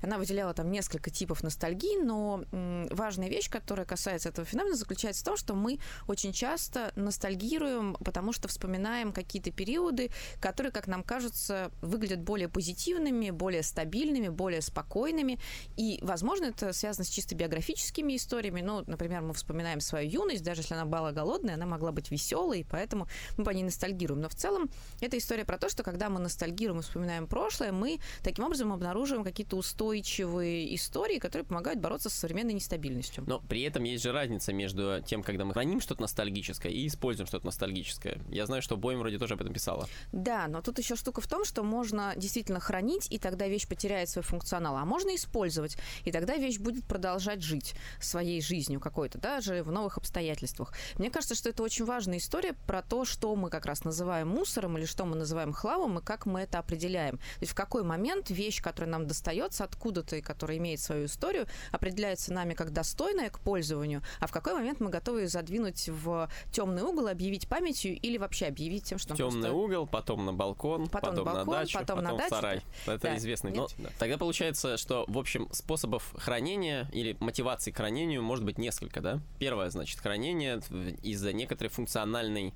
Она 0.02 0.18
выделяла 0.18 0.54
там 0.54 0.70
несколько 0.70 1.10
типов 1.10 1.42
ностальгии, 1.42 2.02
но 2.02 2.44
важная 2.90 3.28
вещь, 3.28 3.50
которая 3.50 3.86
касается 3.86 4.28
этого 4.28 4.46
феномена, 4.46 4.76
заключается 4.76 5.22
в 5.22 5.24
том, 5.24 5.36
что 5.36 5.54
мы 5.54 5.78
очень 6.08 6.32
часто 6.32 6.92
ностальгируем, 6.96 7.96
потому 8.04 8.32
что 8.32 8.48
вспоминаем 8.48 9.12
какие-то 9.12 9.50
периоды, 9.50 10.10
которые, 10.40 10.72
как 10.72 10.86
нам 10.86 11.02
кажется, 11.02 11.70
выглядят 11.80 12.20
более 12.20 12.48
позитивными, 12.48 13.30
более 13.30 13.62
стабильными, 13.62 13.93
стабильными, 13.94 14.28
более 14.28 14.60
спокойными. 14.60 15.38
И, 15.76 15.98
возможно, 16.02 16.46
это 16.46 16.72
связано 16.72 17.04
с 17.04 17.08
чисто 17.08 17.34
биографическими 17.34 18.16
историями. 18.16 18.60
Ну, 18.60 18.82
например, 18.86 19.22
мы 19.22 19.34
вспоминаем 19.34 19.80
свою 19.80 20.10
юность, 20.10 20.42
даже 20.42 20.62
если 20.62 20.74
она 20.74 20.84
была 20.84 21.12
голодная, 21.12 21.54
она 21.54 21.66
могла 21.66 21.92
быть 21.92 22.10
веселой, 22.10 22.66
поэтому 22.68 23.06
мы 23.36 23.44
по 23.44 23.50
ней 23.50 23.62
ностальгируем. 23.62 24.20
Но 24.20 24.28
в 24.28 24.34
целом 24.34 24.68
это 25.00 25.16
история 25.16 25.44
про 25.44 25.58
то, 25.58 25.68
что 25.68 25.82
когда 25.82 26.08
мы 26.08 26.18
ностальгируем 26.20 26.80
и 26.80 26.82
вспоминаем 26.82 27.26
прошлое, 27.26 27.72
мы 27.72 28.00
таким 28.22 28.44
образом 28.44 28.72
обнаруживаем 28.72 29.24
какие-то 29.24 29.56
устойчивые 29.56 30.74
истории, 30.74 31.18
которые 31.18 31.46
помогают 31.46 31.80
бороться 31.80 32.10
с 32.10 32.14
современной 32.14 32.54
нестабильностью. 32.54 33.24
Но 33.26 33.40
при 33.40 33.62
этом 33.62 33.84
есть 33.84 34.02
же 34.02 34.12
разница 34.12 34.52
между 34.52 35.02
тем, 35.06 35.22
когда 35.22 35.44
мы 35.44 35.52
храним 35.52 35.80
что-то 35.80 36.02
ностальгическое 36.02 36.72
и 36.72 36.86
используем 36.86 37.26
что-то 37.28 37.46
ностальгическое. 37.46 38.18
Я 38.28 38.46
знаю, 38.46 38.62
что 38.62 38.76
Боем 38.76 38.98
вроде 38.98 39.18
тоже 39.18 39.34
об 39.34 39.40
этом 39.40 39.54
писала. 39.54 39.88
Да, 40.12 40.48
но 40.48 40.62
тут 40.62 40.78
еще 40.78 40.96
штука 40.96 41.20
в 41.20 41.28
том, 41.28 41.44
что 41.44 41.62
можно 41.62 42.12
действительно 42.16 42.58
хранить, 42.58 43.06
и 43.10 43.18
тогда 43.18 43.46
вещь 43.46 43.68
потеряет 43.84 44.08
свой 44.08 44.22
функционал, 44.22 44.76
а 44.78 44.84
можно 44.86 45.14
использовать, 45.14 45.76
и 46.04 46.10
тогда 46.10 46.36
вещь 46.36 46.58
будет 46.58 46.86
продолжать 46.86 47.42
жить 47.42 47.74
своей 48.00 48.40
жизнью 48.40 48.80
какой-то, 48.80 49.18
даже 49.18 49.62
в 49.62 49.70
новых 49.70 49.98
обстоятельствах. 49.98 50.72
Мне 50.96 51.10
кажется, 51.10 51.34
что 51.34 51.50
это 51.50 51.62
очень 51.62 51.84
важная 51.84 52.16
история 52.16 52.54
про 52.66 52.80
то, 52.80 53.04
что 53.04 53.36
мы 53.36 53.50
как 53.50 53.66
раз 53.66 53.84
называем 53.84 54.28
мусором 54.28 54.78
или 54.78 54.86
что 54.86 55.04
мы 55.04 55.16
называем 55.16 55.52
хламом, 55.52 55.98
и 55.98 56.02
как 56.02 56.24
мы 56.24 56.40
это 56.40 56.60
определяем. 56.60 57.18
То 57.18 57.42
есть 57.42 57.52
в 57.52 57.54
какой 57.54 57.82
момент 57.82 58.30
вещь, 58.30 58.62
которая 58.62 58.90
нам 58.90 59.06
достается 59.06 59.64
откуда-то 59.64 60.16
и 60.16 60.22
которая 60.22 60.56
имеет 60.56 60.80
свою 60.80 61.04
историю, 61.04 61.46
определяется 61.70 62.32
нами 62.32 62.54
как 62.54 62.72
достойная 62.72 63.28
к 63.28 63.38
пользованию, 63.38 64.00
а 64.18 64.26
в 64.26 64.32
какой 64.32 64.54
момент 64.54 64.80
мы 64.80 64.88
готовы 64.88 65.22
ее 65.22 65.28
задвинуть 65.28 65.90
в 65.90 66.30
темный 66.52 66.82
угол, 66.82 67.08
объявить 67.08 67.48
памятью 67.48 68.00
или 68.00 68.16
вообще 68.16 68.46
объявить 68.46 68.84
тем, 68.84 68.98
что 68.98 69.14
темный 69.14 69.50
просто... 69.50 69.52
угол, 69.52 69.86
потом 69.86 70.24
на 70.24 70.32
балкон, 70.32 70.88
потом, 70.88 71.10
потом 71.10 71.16
на 71.16 71.32
балкон, 71.32 71.54
на 71.54 71.60
дачу, 71.60 71.78
потом, 71.78 71.96
потом 71.98 72.12
на 72.12 72.16
дачу. 72.16 72.34
в 72.34 72.38
сарай. 72.38 72.62
Это 72.86 72.98
да. 72.98 73.16
известный. 73.18 73.52
Нет? 73.52 73.73
Но, 73.78 73.88
Тогда 73.98 74.18
получается, 74.18 74.76
что, 74.76 75.04
в 75.08 75.18
общем, 75.18 75.48
способов 75.52 76.14
хранения 76.16 76.88
или 76.92 77.16
мотивации 77.20 77.70
к 77.70 77.76
хранению 77.76 78.22
может 78.22 78.44
быть 78.44 78.58
несколько, 78.58 79.00
да? 79.00 79.20
Первое, 79.38 79.70
значит, 79.70 80.00
хранение 80.00 80.60
из-за 81.02 81.32
некоторой 81.32 81.70
функциональной 81.70 82.54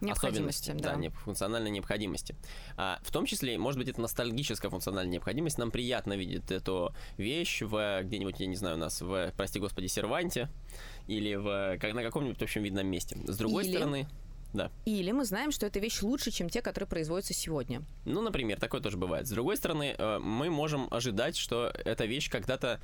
особенности, 0.00 0.70
да. 0.72 0.96
да, 0.96 1.10
функциональной 1.10 1.70
необходимости. 1.70 2.36
А, 2.76 3.00
в 3.02 3.10
том 3.10 3.26
числе, 3.26 3.58
может 3.58 3.78
быть, 3.78 3.88
это 3.88 4.00
ностальгическая 4.00 4.70
функциональная 4.70 5.12
необходимость. 5.12 5.58
Нам 5.58 5.70
приятно 5.70 6.14
видеть 6.14 6.50
эту 6.50 6.94
вещь 7.16 7.62
в 7.62 8.02
где-нибудь, 8.02 8.38
я 8.38 8.46
не 8.46 8.56
знаю, 8.56 8.76
у 8.76 8.78
нас 8.78 9.00
в, 9.00 9.32
прости 9.36 9.58
господи, 9.58 9.86
серванте 9.86 10.48
или 11.06 11.34
в, 11.34 11.78
как, 11.80 11.94
на 11.94 12.02
каком-нибудь, 12.02 12.38
в 12.38 12.42
общем, 12.42 12.62
видном 12.62 12.86
месте. 12.86 13.16
С 13.26 13.36
другой 13.36 13.64
или... 13.64 13.76
стороны... 13.76 14.08
Да. 14.52 14.70
Или 14.86 15.12
мы 15.12 15.24
знаем, 15.24 15.50
что 15.50 15.66
эта 15.66 15.78
вещь 15.78 16.02
лучше, 16.02 16.30
чем 16.30 16.48
те, 16.48 16.62
которые 16.62 16.88
производятся 16.88 17.34
сегодня. 17.34 17.82
Ну, 18.04 18.22
например, 18.22 18.58
такое 18.58 18.80
тоже 18.80 18.96
бывает. 18.96 19.26
С 19.26 19.30
другой 19.30 19.56
стороны, 19.56 19.94
э, 19.96 20.18
мы 20.18 20.50
можем 20.50 20.88
ожидать, 20.90 21.36
что 21.36 21.66
эта 21.84 22.06
вещь 22.06 22.30
когда-то 22.30 22.80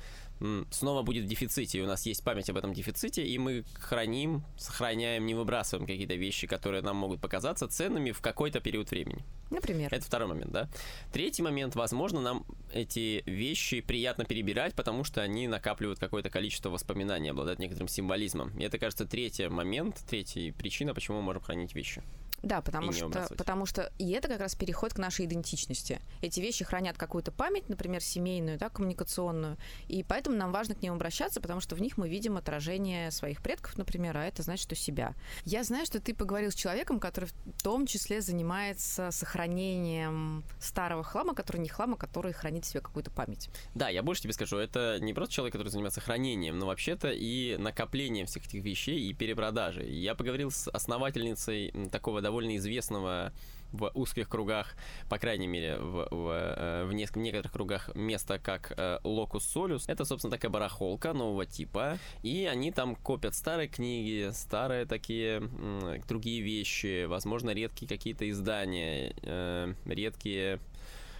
снова 0.69 1.01
будет 1.01 1.25
в 1.25 1.27
дефиците, 1.27 1.79
и 1.79 1.81
у 1.81 1.87
нас 1.87 2.05
есть 2.05 2.23
память 2.23 2.49
об 2.49 2.57
этом 2.57 2.73
дефиците, 2.73 3.25
и 3.25 3.37
мы 3.37 3.65
храним, 3.79 4.43
сохраняем, 4.57 5.25
не 5.25 5.33
выбрасываем 5.33 5.87
какие-то 5.87 6.15
вещи, 6.15 6.47
которые 6.47 6.81
нам 6.81 6.95
могут 6.95 7.19
показаться 7.19 7.67
ценными 7.67 8.11
в 8.11 8.21
какой-то 8.21 8.59
период 8.59 8.91
времени. 8.91 9.25
Например. 9.49 9.93
Это 9.93 10.05
второй 10.05 10.27
момент, 10.27 10.51
да. 10.51 10.69
Третий 11.11 11.43
момент, 11.43 11.75
возможно, 11.75 12.21
нам 12.21 12.45
эти 12.73 13.23
вещи 13.25 13.81
приятно 13.81 14.25
перебирать, 14.25 14.75
потому 14.75 15.03
что 15.03 15.21
они 15.21 15.47
накапливают 15.47 15.99
какое-то 15.99 16.29
количество 16.29 16.69
воспоминаний, 16.69 17.29
обладают 17.29 17.59
некоторым 17.59 17.87
символизмом. 17.87 18.57
И 18.57 18.63
это, 18.63 18.77
кажется, 18.77 19.05
третий 19.05 19.47
момент, 19.47 20.03
третья 20.09 20.51
причина, 20.53 20.93
почему 20.93 21.17
мы 21.17 21.23
можем 21.23 21.41
хранить 21.41 21.65
хранить 21.65 21.75
вещи. 21.75 22.03
Да, 22.45 22.61
потому 22.61 22.91
что, 22.91 23.09
потому 23.35 23.65
что 23.65 23.91
и 23.97 24.11
это 24.11 24.27
как 24.27 24.39
раз 24.39 24.53
переход 24.53 24.93
к 24.93 24.99
нашей 24.99 25.25
идентичности. 25.25 25.99
Эти 26.21 26.39
вещи 26.39 26.63
хранят 26.63 26.95
какую-то 26.95 27.31
память, 27.31 27.69
например, 27.69 28.03
семейную, 28.03 28.59
да, 28.59 28.69
коммуникационную, 28.69 29.57
и 29.87 30.03
поэтому 30.03 30.37
нам 30.37 30.51
важно 30.51 30.75
к 30.75 30.81
ним 30.83 30.93
обращаться, 30.93 31.41
потому 31.41 31.59
что 31.59 31.75
в 31.75 31.81
них 31.81 31.97
мы 31.97 32.07
видим 32.07 32.37
отражение 32.37 33.09
своих 33.09 33.41
предков, 33.41 33.75
например, 33.79 34.15
а 34.15 34.25
это 34.25 34.43
значит, 34.43 34.65
что 34.65 34.75
себя. 34.75 35.15
Я 35.43 35.63
знаю, 35.63 35.87
что 35.87 35.99
ты 35.99 36.13
поговорил 36.13 36.51
с 36.51 36.55
человеком, 36.55 36.99
который 36.99 37.25
в 37.25 37.63
том 37.63 37.87
числе 37.87 38.21
занимается 38.21 39.09
сохранением 39.09 40.43
старого 40.59 41.03
хлама, 41.03 41.33
который 41.33 41.57
не 41.57 41.69
хлам, 41.69 41.95
а 41.95 41.97
который 41.97 42.31
хранит 42.31 42.65
в 42.65 42.67
себе 42.67 42.81
какую-то 42.81 43.09
память. 43.09 43.49
Да, 43.73 43.89
я 43.89 44.03
больше 44.03 44.21
тебе 44.21 44.33
скажу, 44.33 44.57
это 44.57 44.99
не 45.01 45.15
просто 45.15 45.33
человек, 45.33 45.53
который 45.53 45.69
занимается 45.69 45.99
хранением, 45.99 46.59
но 46.59 46.67
вообще-то 46.67 47.09
и 47.09 47.57
накоплением 47.57 48.27
всех 48.27 48.45
этих 48.45 48.63
вещей 48.63 49.09
и 49.09 49.13
перепродажей. 49.15 49.91
Я 49.91 50.13
поговорил 50.13 50.51
с 50.51 50.69
основательницей 50.69 51.73
такого 51.91 52.21
довольно 52.21 52.34
довольно 52.35 52.57
известного 52.57 53.31
в 53.71 53.91
узких 53.93 54.29
кругах, 54.29 54.75
по 55.09 55.17
крайней 55.17 55.47
мере, 55.47 55.77
в, 55.77 56.07
в, 56.11 56.29
э, 56.31 56.85
в, 56.85 56.91
неск- 56.93 57.13
в 57.15 57.17
некоторых 57.17 57.51
кругах 57.51 57.93
место 57.95 58.39
как 58.39 58.73
э, 58.77 58.99
Locus 59.03 59.41
Solus. 59.53 59.83
Это, 59.87 60.05
собственно, 60.05 60.31
такая 60.31 60.49
барахолка 60.51 61.13
нового 61.13 61.45
типа. 61.45 61.97
И 62.23 62.45
они 62.45 62.71
там 62.71 62.95
копят 62.95 63.35
старые 63.35 63.67
книги, 63.67 64.29
старые 64.33 64.85
такие 64.85 65.37
м- 65.37 66.01
другие 66.07 66.41
вещи, 66.41 67.05
возможно, 67.05 67.51
редкие 67.51 67.87
какие-то 67.89 68.29
издания, 68.29 69.13
э, 69.23 69.73
редкие 69.85 70.59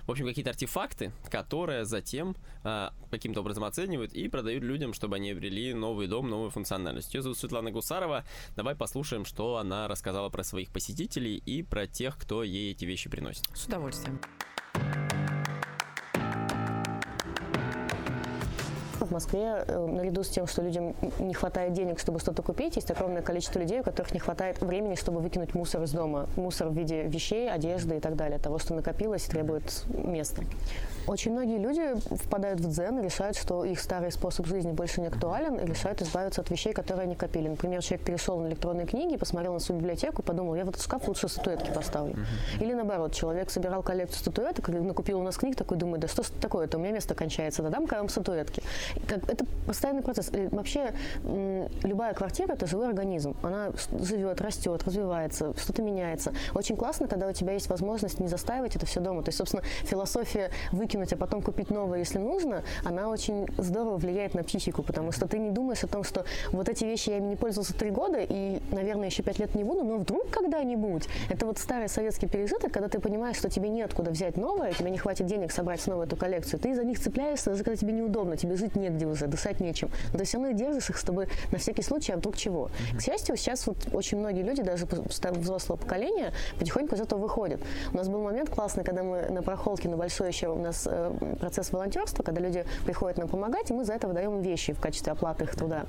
в 0.05 0.11
общем, 0.11 0.25
какие-то 0.25 0.51
артефакты, 0.51 1.11
которые 1.29 1.85
затем 1.85 2.35
а, 2.63 2.93
каким-то 3.11 3.41
образом 3.41 3.63
оценивают 3.63 4.13
и 4.13 4.27
продают 4.27 4.63
людям, 4.63 4.93
чтобы 4.93 5.15
они 5.15 5.31
обрели 5.31 5.73
новый 5.73 6.07
дом, 6.07 6.29
новую 6.29 6.49
функциональность. 6.49 7.13
Ее 7.13 7.21
зовут 7.21 7.37
Светлана 7.37 7.71
Гусарова. 7.71 8.23
Давай 8.55 8.75
послушаем, 8.75 9.25
что 9.25 9.57
она 9.57 9.87
рассказала 9.87 10.29
про 10.29 10.43
своих 10.43 10.71
посетителей 10.71 11.37
и 11.37 11.63
про 11.63 11.87
тех, 11.87 12.17
кто 12.17 12.43
ей 12.43 12.71
эти 12.71 12.85
вещи 12.85 13.09
приносит. 13.09 13.45
С 13.53 13.65
удовольствием. 13.65 14.19
В 18.99 19.11
Москве, 19.11 19.63
э, 19.67 19.85
наряду 19.85 20.23
с 20.23 20.29
тем, 20.29 20.47
что 20.47 20.61
людям 20.61 20.95
не 21.19 21.33
хватает 21.33 21.73
денег, 21.73 21.99
чтобы 21.99 22.19
что-то 22.19 22.41
купить, 22.41 22.75
есть 22.75 22.89
огромное 22.91 23.21
количество 23.21 23.59
людей, 23.59 23.81
у 23.81 23.83
которых 23.83 24.13
не 24.13 24.19
хватает 24.19 24.61
времени, 24.61 24.95
чтобы 24.95 25.19
выкинуть 25.19 25.53
мусор 25.53 25.83
из 25.83 25.91
дома. 25.91 26.27
Мусор 26.35 26.69
в 26.69 26.73
виде 26.73 27.03
вещей, 27.03 27.49
одежды 27.49 27.97
и 27.97 27.99
так 27.99 28.15
далее, 28.15 28.39
того, 28.39 28.57
что 28.57 28.73
накопилось 28.73 29.23
требует 29.23 29.83
места. 29.87 30.43
Очень 31.07 31.33
многие 31.33 31.57
люди 31.57 31.93
впадают 32.23 32.59
в 32.59 32.69
дзен 32.69 32.99
и 32.99 33.03
решают, 33.03 33.37
что 33.37 33.63
их 33.63 33.79
старый 33.79 34.11
способ 34.11 34.45
жизни 34.47 34.71
больше 34.71 35.01
не 35.01 35.07
актуален, 35.07 35.55
и 35.55 35.65
решают 35.65 36.01
избавиться 36.01 36.41
от 36.41 36.49
вещей, 36.49 36.73
которые 36.73 37.03
они 37.03 37.15
копили. 37.15 37.47
Например, 37.47 37.81
человек 37.83 38.05
перешел 38.05 38.39
на 38.39 38.47
электронные 38.47 38.87
книги, 38.87 39.17
посмотрел 39.17 39.53
на 39.53 39.59
свою 39.59 39.81
библиотеку, 39.81 40.23
подумал, 40.23 40.55
я 40.55 40.65
в 40.65 40.69
этот 40.69 40.81
шкаф 40.81 41.07
лучше 41.07 41.27
статуэтки 41.27 41.71
поставлю. 41.71 42.15
Uh-huh. 42.15 42.63
Или 42.63 42.73
наоборот, 42.73 43.13
человек 43.13 43.49
собирал 43.49 43.83
коллекцию 43.83 44.19
статуэток, 44.19 44.67
накупил 44.69 45.19
у 45.19 45.23
нас 45.23 45.37
книг, 45.37 45.55
такой 45.55 45.77
думает, 45.77 46.01
да 46.01 46.07
что 46.07 46.23
такое-то, 46.39 46.77
у 46.77 46.81
меня 46.81 46.93
место 46.93 47.13
кончается, 47.13 47.61
да 47.61 47.69
дам-ка 47.69 47.95
вам 47.95 48.09
статуэтки. 48.09 48.63
Как, 49.07 49.29
это 49.29 49.45
постоянный 49.67 50.01
процесс. 50.01 50.31
И 50.31 50.47
вообще 50.47 50.93
любая 51.83 52.13
квартира– 52.13 52.53
это 52.53 52.65
живой 52.65 52.87
организм. 52.87 53.35
Она 53.43 53.71
живет, 53.99 54.41
растет, 54.41 54.83
развивается, 54.83 55.53
что-то 55.57 55.81
меняется. 55.81 56.33
Очень 56.53 56.77
классно, 56.77 57.07
когда 57.07 57.27
у 57.27 57.33
тебя 57.33 57.53
есть 57.53 57.69
возможность 57.69 58.19
не 58.19 58.27
застаивать 58.27 58.75
это 58.75 58.85
все 58.85 58.99
дома. 58.99 59.21
То 59.21 59.29
есть, 59.29 59.37
собственно, 59.37 59.63
философия 59.83 60.49
выкинуть 60.71 60.94
выкинуть, 60.95 61.13
а 61.13 61.17
потом 61.17 61.41
купить 61.41 61.69
новое, 61.69 61.99
если 61.99 62.19
нужно, 62.19 62.63
она 62.83 63.09
очень 63.09 63.47
здорово 63.57 63.97
влияет 63.97 64.33
на 64.33 64.43
психику, 64.43 64.81
потому 64.81 65.11
что 65.11 65.27
ты 65.27 65.37
не 65.37 65.51
думаешь 65.51 65.83
о 65.83 65.87
том, 65.87 66.03
что 66.03 66.25
вот 66.51 66.69
эти 66.69 66.85
вещи 66.85 67.09
я 67.09 67.17
ими 67.17 67.27
не 67.27 67.35
пользовался 67.35 67.73
три 67.73 67.89
года, 67.89 68.19
и, 68.21 68.59
наверное, 68.71 69.07
еще 69.07 69.23
пять 69.23 69.39
лет 69.39 69.55
не 69.55 69.63
буду, 69.63 69.83
но 69.83 69.97
вдруг 69.97 70.29
когда-нибудь. 70.29 71.07
Это 71.29 71.45
вот 71.45 71.57
старый 71.57 71.89
советский 71.89 72.27
пережиток, 72.27 72.71
когда 72.71 72.87
ты 72.87 72.99
понимаешь, 72.99 73.37
что 73.37 73.49
тебе 73.49 73.69
неоткуда 73.69 74.11
взять 74.11 74.37
новое, 74.37 74.73
тебе 74.73 74.89
не 74.89 74.97
хватит 74.97 75.25
денег 75.25 75.51
собрать 75.51 75.81
снова 75.81 76.03
эту 76.03 76.15
коллекцию, 76.15 76.59
ты 76.59 76.73
за 76.75 76.83
них 76.83 76.99
цепляешься, 76.99 77.51
даже 77.51 77.63
когда 77.63 77.75
тебе 77.75 77.93
неудобно, 77.93 78.37
тебе 78.37 78.55
жить 78.55 78.75
негде 78.75 79.05
уже, 79.05 79.27
дышать 79.27 79.59
нечем. 79.59 79.89
Но 80.13 80.19
ты 80.19 80.25
все 80.25 80.37
равно 80.37 80.53
держишь 80.53 80.89
их, 80.89 80.97
чтобы 80.97 81.27
на 81.51 81.57
всякий 81.57 81.81
случай, 81.81 82.13
а 82.13 82.17
вдруг 82.17 82.37
чего. 82.37 82.69
К 82.97 83.01
счастью, 83.01 83.35
сейчас 83.35 83.67
вот 83.67 83.77
очень 83.91 84.17
многие 84.17 84.43
люди, 84.43 84.61
даже 84.61 84.85
взрослого 84.85 85.77
поколения, 85.77 86.31
потихоньку 86.59 86.95
из 86.95 87.01
этого 87.01 87.19
выходят. 87.19 87.61
У 87.91 87.97
нас 87.97 88.07
был 88.07 88.23
момент 88.23 88.49
классный, 88.49 88.83
когда 88.83 89.03
мы 89.03 89.25
на 89.29 89.41
прохолке 89.41 89.89
на 89.89 89.97
большой 89.97 90.29
еще 90.29 90.47
у 90.47 90.59
нас 90.59 90.84
Э, 90.87 91.13
процесс 91.39 91.71
волонтерства, 91.71 92.23
когда 92.23 92.41
люди 92.41 92.65
приходят 92.85 93.17
нам 93.17 93.27
помогать, 93.27 93.69
и 93.71 93.73
мы 93.73 93.85
за 93.85 93.93
это 93.93 94.07
выдаем 94.07 94.41
вещи 94.41 94.73
в 94.73 94.79
качестве 94.79 95.11
оплаты 95.11 95.45
их 95.45 95.55
труда 95.55 95.85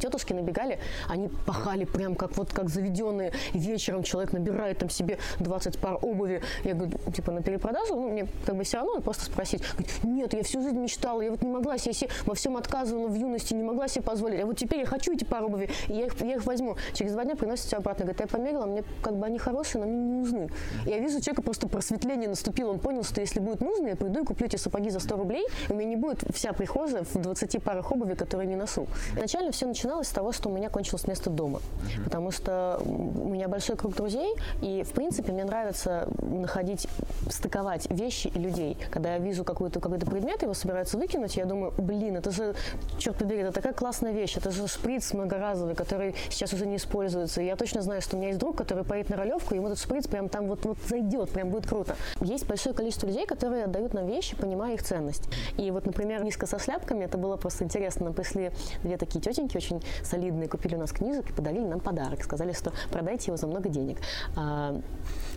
тетушки 0.00 0.32
набегали, 0.32 0.78
они 1.08 1.28
пахали 1.46 1.84
прям 1.84 2.14
как 2.14 2.36
вот 2.36 2.52
как 2.52 2.68
заведенные. 2.68 3.32
Вечером 3.52 4.02
человек 4.02 4.32
набирает 4.32 4.78
там 4.78 4.90
себе 4.90 5.18
20 5.40 5.78
пар 5.78 5.98
обуви. 6.02 6.42
Я 6.64 6.74
говорю, 6.74 6.98
типа 7.14 7.32
на 7.32 7.42
перепродажу, 7.42 7.94
ну 7.94 8.08
мне 8.10 8.26
как 8.44 8.56
бы 8.56 8.64
все 8.64 8.78
равно 8.78 9.00
просто 9.00 9.24
спросить. 9.24 9.62
Говорит, 9.72 10.04
нет, 10.04 10.34
я 10.34 10.42
всю 10.42 10.60
жизнь 10.62 10.78
мечтала, 10.78 11.20
я 11.20 11.30
вот 11.30 11.42
не 11.42 11.50
могла 11.50 11.78
себе, 11.78 11.92
себе 11.92 12.10
во 12.24 12.34
всем 12.34 12.56
отказывала 12.56 13.08
в 13.08 13.14
юности, 13.14 13.54
не 13.54 13.62
могла 13.62 13.88
себе 13.88 14.02
позволить. 14.02 14.40
А 14.42 14.46
вот 14.46 14.56
теперь 14.56 14.80
я 14.80 14.86
хочу 14.86 15.12
эти 15.12 15.24
пары 15.24 15.46
обуви, 15.46 15.70
и 15.88 15.94
я 15.94 16.06
их, 16.06 16.20
я 16.20 16.34
их 16.34 16.44
возьму. 16.44 16.76
Через 16.92 17.12
два 17.12 17.24
дня 17.24 17.36
приносят 17.36 17.66
все 17.66 17.76
обратно. 17.76 18.04
Говорит, 18.04 18.20
я 18.20 18.26
померила, 18.26 18.66
мне 18.66 18.84
как 19.02 19.16
бы 19.16 19.26
они 19.26 19.38
хорошие, 19.38 19.82
но 19.82 19.90
мне 19.90 19.98
не 19.98 20.20
нужны. 20.20 20.48
Я 20.84 20.98
вижу, 20.98 21.20
человека 21.20 21.42
просто 21.42 21.68
просветление 21.68 22.28
наступило. 22.28 22.70
Он 22.70 22.78
понял, 22.78 23.02
что 23.02 23.20
если 23.20 23.40
будет 23.40 23.60
нужно, 23.60 23.88
я 23.88 23.96
приду 23.96 24.22
и 24.22 24.24
куплю 24.24 24.46
эти 24.46 24.56
сапоги 24.56 24.90
за 24.90 25.00
100 25.00 25.16
рублей, 25.16 25.46
и 25.68 25.72
у 25.72 25.76
меня 25.76 25.88
не 25.88 25.96
будет 25.96 26.24
вся 26.34 26.52
прихожая 26.52 27.04
в 27.04 27.14
20 27.14 27.62
парах 27.62 27.90
обуви, 27.90 28.14
которые 28.14 28.46
не 28.46 28.56
ношу. 28.56 28.86
Изначально 29.14 29.52
все 29.52 29.66
начиналось 29.86 30.08
с 30.08 30.12
того, 30.12 30.32
что 30.32 30.48
у 30.48 30.52
меня 30.52 30.68
кончилось 30.68 31.06
место 31.06 31.30
дома. 31.30 31.60
Uh-huh. 31.60 32.04
Потому 32.04 32.30
что 32.32 32.80
у 32.84 33.28
меня 33.28 33.46
большой 33.46 33.76
круг 33.76 33.94
друзей, 33.94 34.34
и, 34.60 34.82
в 34.82 34.90
принципе, 34.90 35.30
мне 35.30 35.44
нравится 35.44 36.08
находить, 36.20 36.88
стыковать 37.30 37.88
вещи 37.90 38.26
и 38.28 38.38
людей. 38.38 38.76
Когда 38.90 39.14
я 39.14 39.18
вижу 39.18 39.44
какой-то 39.44 39.78
какой-то 39.78 40.04
предмет, 40.06 40.42
его 40.42 40.54
собираются 40.54 40.98
выкинуть, 40.98 41.36
я 41.36 41.44
думаю, 41.44 41.72
блин, 41.78 42.16
это 42.16 42.32
же, 42.32 42.56
черт 42.98 43.16
побери, 43.16 43.42
это 43.42 43.52
такая 43.52 43.72
классная 43.72 44.12
вещь, 44.12 44.36
это 44.36 44.50
же 44.50 44.66
шприц 44.66 45.12
многоразовый, 45.12 45.76
который 45.76 46.16
сейчас 46.30 46.52
уже 46.52 46.66
не 46.66 46.76
используется. 46.76 47.40
И 47.40 47.46
я 47.46 47.54
точно 47.54 47.82
знаю, 47.82 48.02
что 48.02 48.16
у 48.16 48.18
меня 48.18 48.28
есть 48.28 48.40
друг, 48.40 48.56
который 48.56 48.84
поедет 48.84 49.10
на 49.10 49.16
ролевку, 49.16 49.54
и 49.54 49.58
ему 49.58 49.68
этот 49.68 49.78
шприц 49.78 50.08
прям 50.08 50.28
там 50.28 50.48
вот, 50.48 50.64
вот 50.64 50.78
зайдет, 50.88 51.30
прям 51.30 51.50
будет 51.50 51.66
круто. 51.68 51.94
Есть 52.20 52.48
большое 52.48 52.74
количество 52.74 53.06
людей, 53.06 53.26
которые 53.26 53.64
отдают 53.64 53.94
нам 53.94 54.06
вещи, 54.06 54.34
понимая 54.36 54.74
их 54.74 54.82
ценность. 54.82 55.28
И 55.58 55.70
вот, 55.70 55.86
например, 55.86 56.24
низко 56.24 56.46
со 56.46 56.58
шляпками, 56.58 57.04
это 57.04 57.18
было 57.18 57.36
просто 57.36 57.62
интересно. 57.62 58.06
Нам 58.06 58.14
пришли 58.14 58.50
две 58.82 58.96
такие 58.96 59.20
тетеньки, 59.20 59.56
очень 59.56 59.75
солидные, 60.02 60.48
купили 60.48 60.74
у 60.74 60.78
нас 60.78 60.92
книжек 60.92 61.30
и 61.30 61.32
подарили 61.32 61.64
нам 61.64 61.80
подарок. 61.80 62.22
Сказали, 62.22 62.52
что 62.52 62.72
продайте 62.90 63.26
его 63.26 63.36
за 63.36 63.46
много 63.46 63.68
денег. 63.68 63.98
А, 64.36 64.80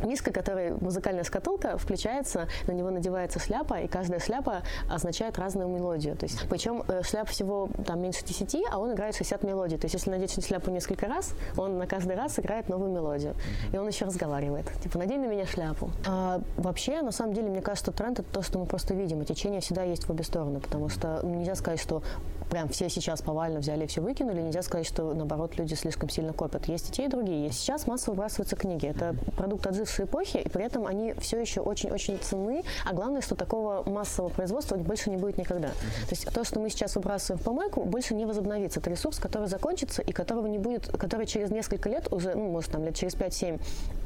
миска, 0.03 0.31
которая 0.31 0.75
музыкальная 0.79 1.23
шкатулка, 1.23 1.77
включается, 1.77 2.47
на 2.67 2.71
него 2.71 2.89
надевается 2.89 3.39
шляпа, 3.39 3.79
и 3.81 3.87
каждая 3.87 4.19
шляпа 4.19 4.63
означает 4.89 5.37
разную 5.37 5.69
мелодию. 5.69 6.15
То 6.15 6.25
есть, 6.25 6.47
причем 6.49 6.83
э, 6.87 7.01
шляп 7.03 7.29
всего 7.29 7.69
там 7.85 8.01
меньше 8.01 8.25
10, 8.25 8.57
а 8.71 8.79
он 8.79 8.93
играет 8.93 9.15
60 9.15 9.43
мелодий. 9.43 9.77
То 9.77 9.85
есть, 9.85 9.95
если 9.95 10.09
надеть 10.09 10.45
шляпу 10.45 10.71
несколько 10.71 11.07
раз, 11.07 11.33
он 11.57 11.77
на 11.77 11.87
каждый 11.87 12.15
раз 12.15 12.39
играет 12.39 12.69
новую 12.69 12.91
мелодию. 12.91 13.35
И 13.73 13.77
он 13.77 13.87
еще 13.87 14.05
разговаривает. 14.05 14.65
Типа, 14.81 14.97
надень 14.97 15.19
на 15.19 15.27
меня 15.27 15.45
шляпу. 15.45 15.91
А, 16.07 16.41
вообще, 16.57 17.01
на 17.01 17.11
самом 17.11 17.33
деле, 17.33 17.49
мне 17.49 17.61
кажется, 17.61 17.91
тренд 17.91 18.19
это 18.19 18.31
то, 18.31 18.41
что 18.41 18.59
мы 18.59 18.65
просто 18.65 18.93
видим. 18.93 19.21
И 19.21 19.25
течение 19.25 19.61
всегда 19.61 19.83
есть 19.83 20.05
в 20.05 20.09
обе 20.09 20.23
стороны, 20.23 20.59
потому 20.59 20.89
что 20.89 21.21
нельзя 21.23 21.55
сказать, 21.55 21.79
что 21.79 22.01
прям 22.49 22.67
все 22.69 22.89
сейчас 22.89 23.21
повально 23.21 23.59
взяли 23.59 23.83
и 23.83 23.87
все 23.87 24.01
выкинули. 24.01 24.28
Нельзя 24.33 24.61
сказать, 24.61 24.87
что 24.87 25.13
наоборот 25.13 25.57
люди 25.57 25.73
слишком 25.73 26.09
сильно 26.09 26.33
копят. 26.33 26.67
Есть 26.67 26.89
и 26.89 26.91
те, 26.91 27.05
и 27.05 27.07
другие. 27.07 27.51
Сейчас 27.51 27.87
массово 27.87 28.15
выбрасываются 28.15 28.55
книги. 28.55 28.87
Это 28.87 29.15
продукт 29.37 29.65
отжившей 29.67 30.05
эпохи, 30.05 30.37
и 30.37 30.49
при 30.49 30.63
этом 30.63 30.85
они 30.85 31.13
все 31.13 31.39
еще 31.39 31.61
очень-очень 31.61 32.17
ценны. 32.19 32.63
А 32.85 32.93
главное, 32.93 33.21
что 33.21 33.35
такого 33.35 33.87
массового 33.89 34.29
производства 34.29 34.75
больше 34.75 35.09
не 35.09 35.17
будет 35.17 35.37
никогда. 35.37 35.69
То 35.69 36.11
есть 36.11 36.25
то, 36.33 36.43
что 36.43 36.59
мы 36.59 36.69
сейчас 36.69 36.95
выбрасываем 36.95 37.39
в 37.39 37.43
помойку, 37.43 37.83
больше 37.83 38.15
не 38.15 38.25
возобновится. 38.25 38.79
Это 38.79 38.89
ресурс, 38.89 39.19
который 39.19 39.47
закончится 39.47 40.01
и 40.01 40.11
которого 40.11 40.47
не 40.47 40.57
будет, 40.57 40.87
который 40.87 41.25
через 41.25 41.49
несколько 41.49 41.89
лет 41.89 42.11
уже, 42.11 42.35
ну, 42.35 42.49
может, 42.49 42.71
там 42.71 42.83
лет 42.83 42.95
через 42.95 43.15
5-7 43.15 43.59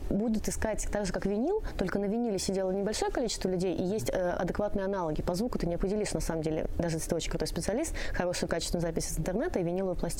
будут 0.10 0.48
искать 0.48 0.88
так 0.92 1.06
же, 1.06 1.14
как 1.14 1.26
винил, 1.26 1.64
только 1.78 2.00
на 2.00 2.06
виниле 2.06 2.38
сидело 2.40 2.72
небольшое 2.72 3.12
количество 3.12 3.50
людей, 3.50 3.76
и 3.76 3.84
есть 3.84 4.10
э, 4.10 4.32
адекватные 4.32 4.86
аналоги. 4.86 5.22
По 5.22 5.36
звуку 5.36 5.58
ты 5.58 5.68
не 5.68 5.76
определишь, 5.76 6.14
на 6.14 6.20
самом 6.20 6.44
деле, 6.44 6.68
даже 6.78 6.98
если 6.98 7.10
ты 7.10 7.16
очень 7.16 7.30
крутой 7.30 7.48
специалист, 7.48 7.94
хорошую 8.14 8.50
качественную 8.50 8.82
запись 8.82 9.12
из 9.12 9.20
интернета 9.20 9.60
и 9.60 9.64
виниловую 9.64 9.96
пластинку. 9.96 10.13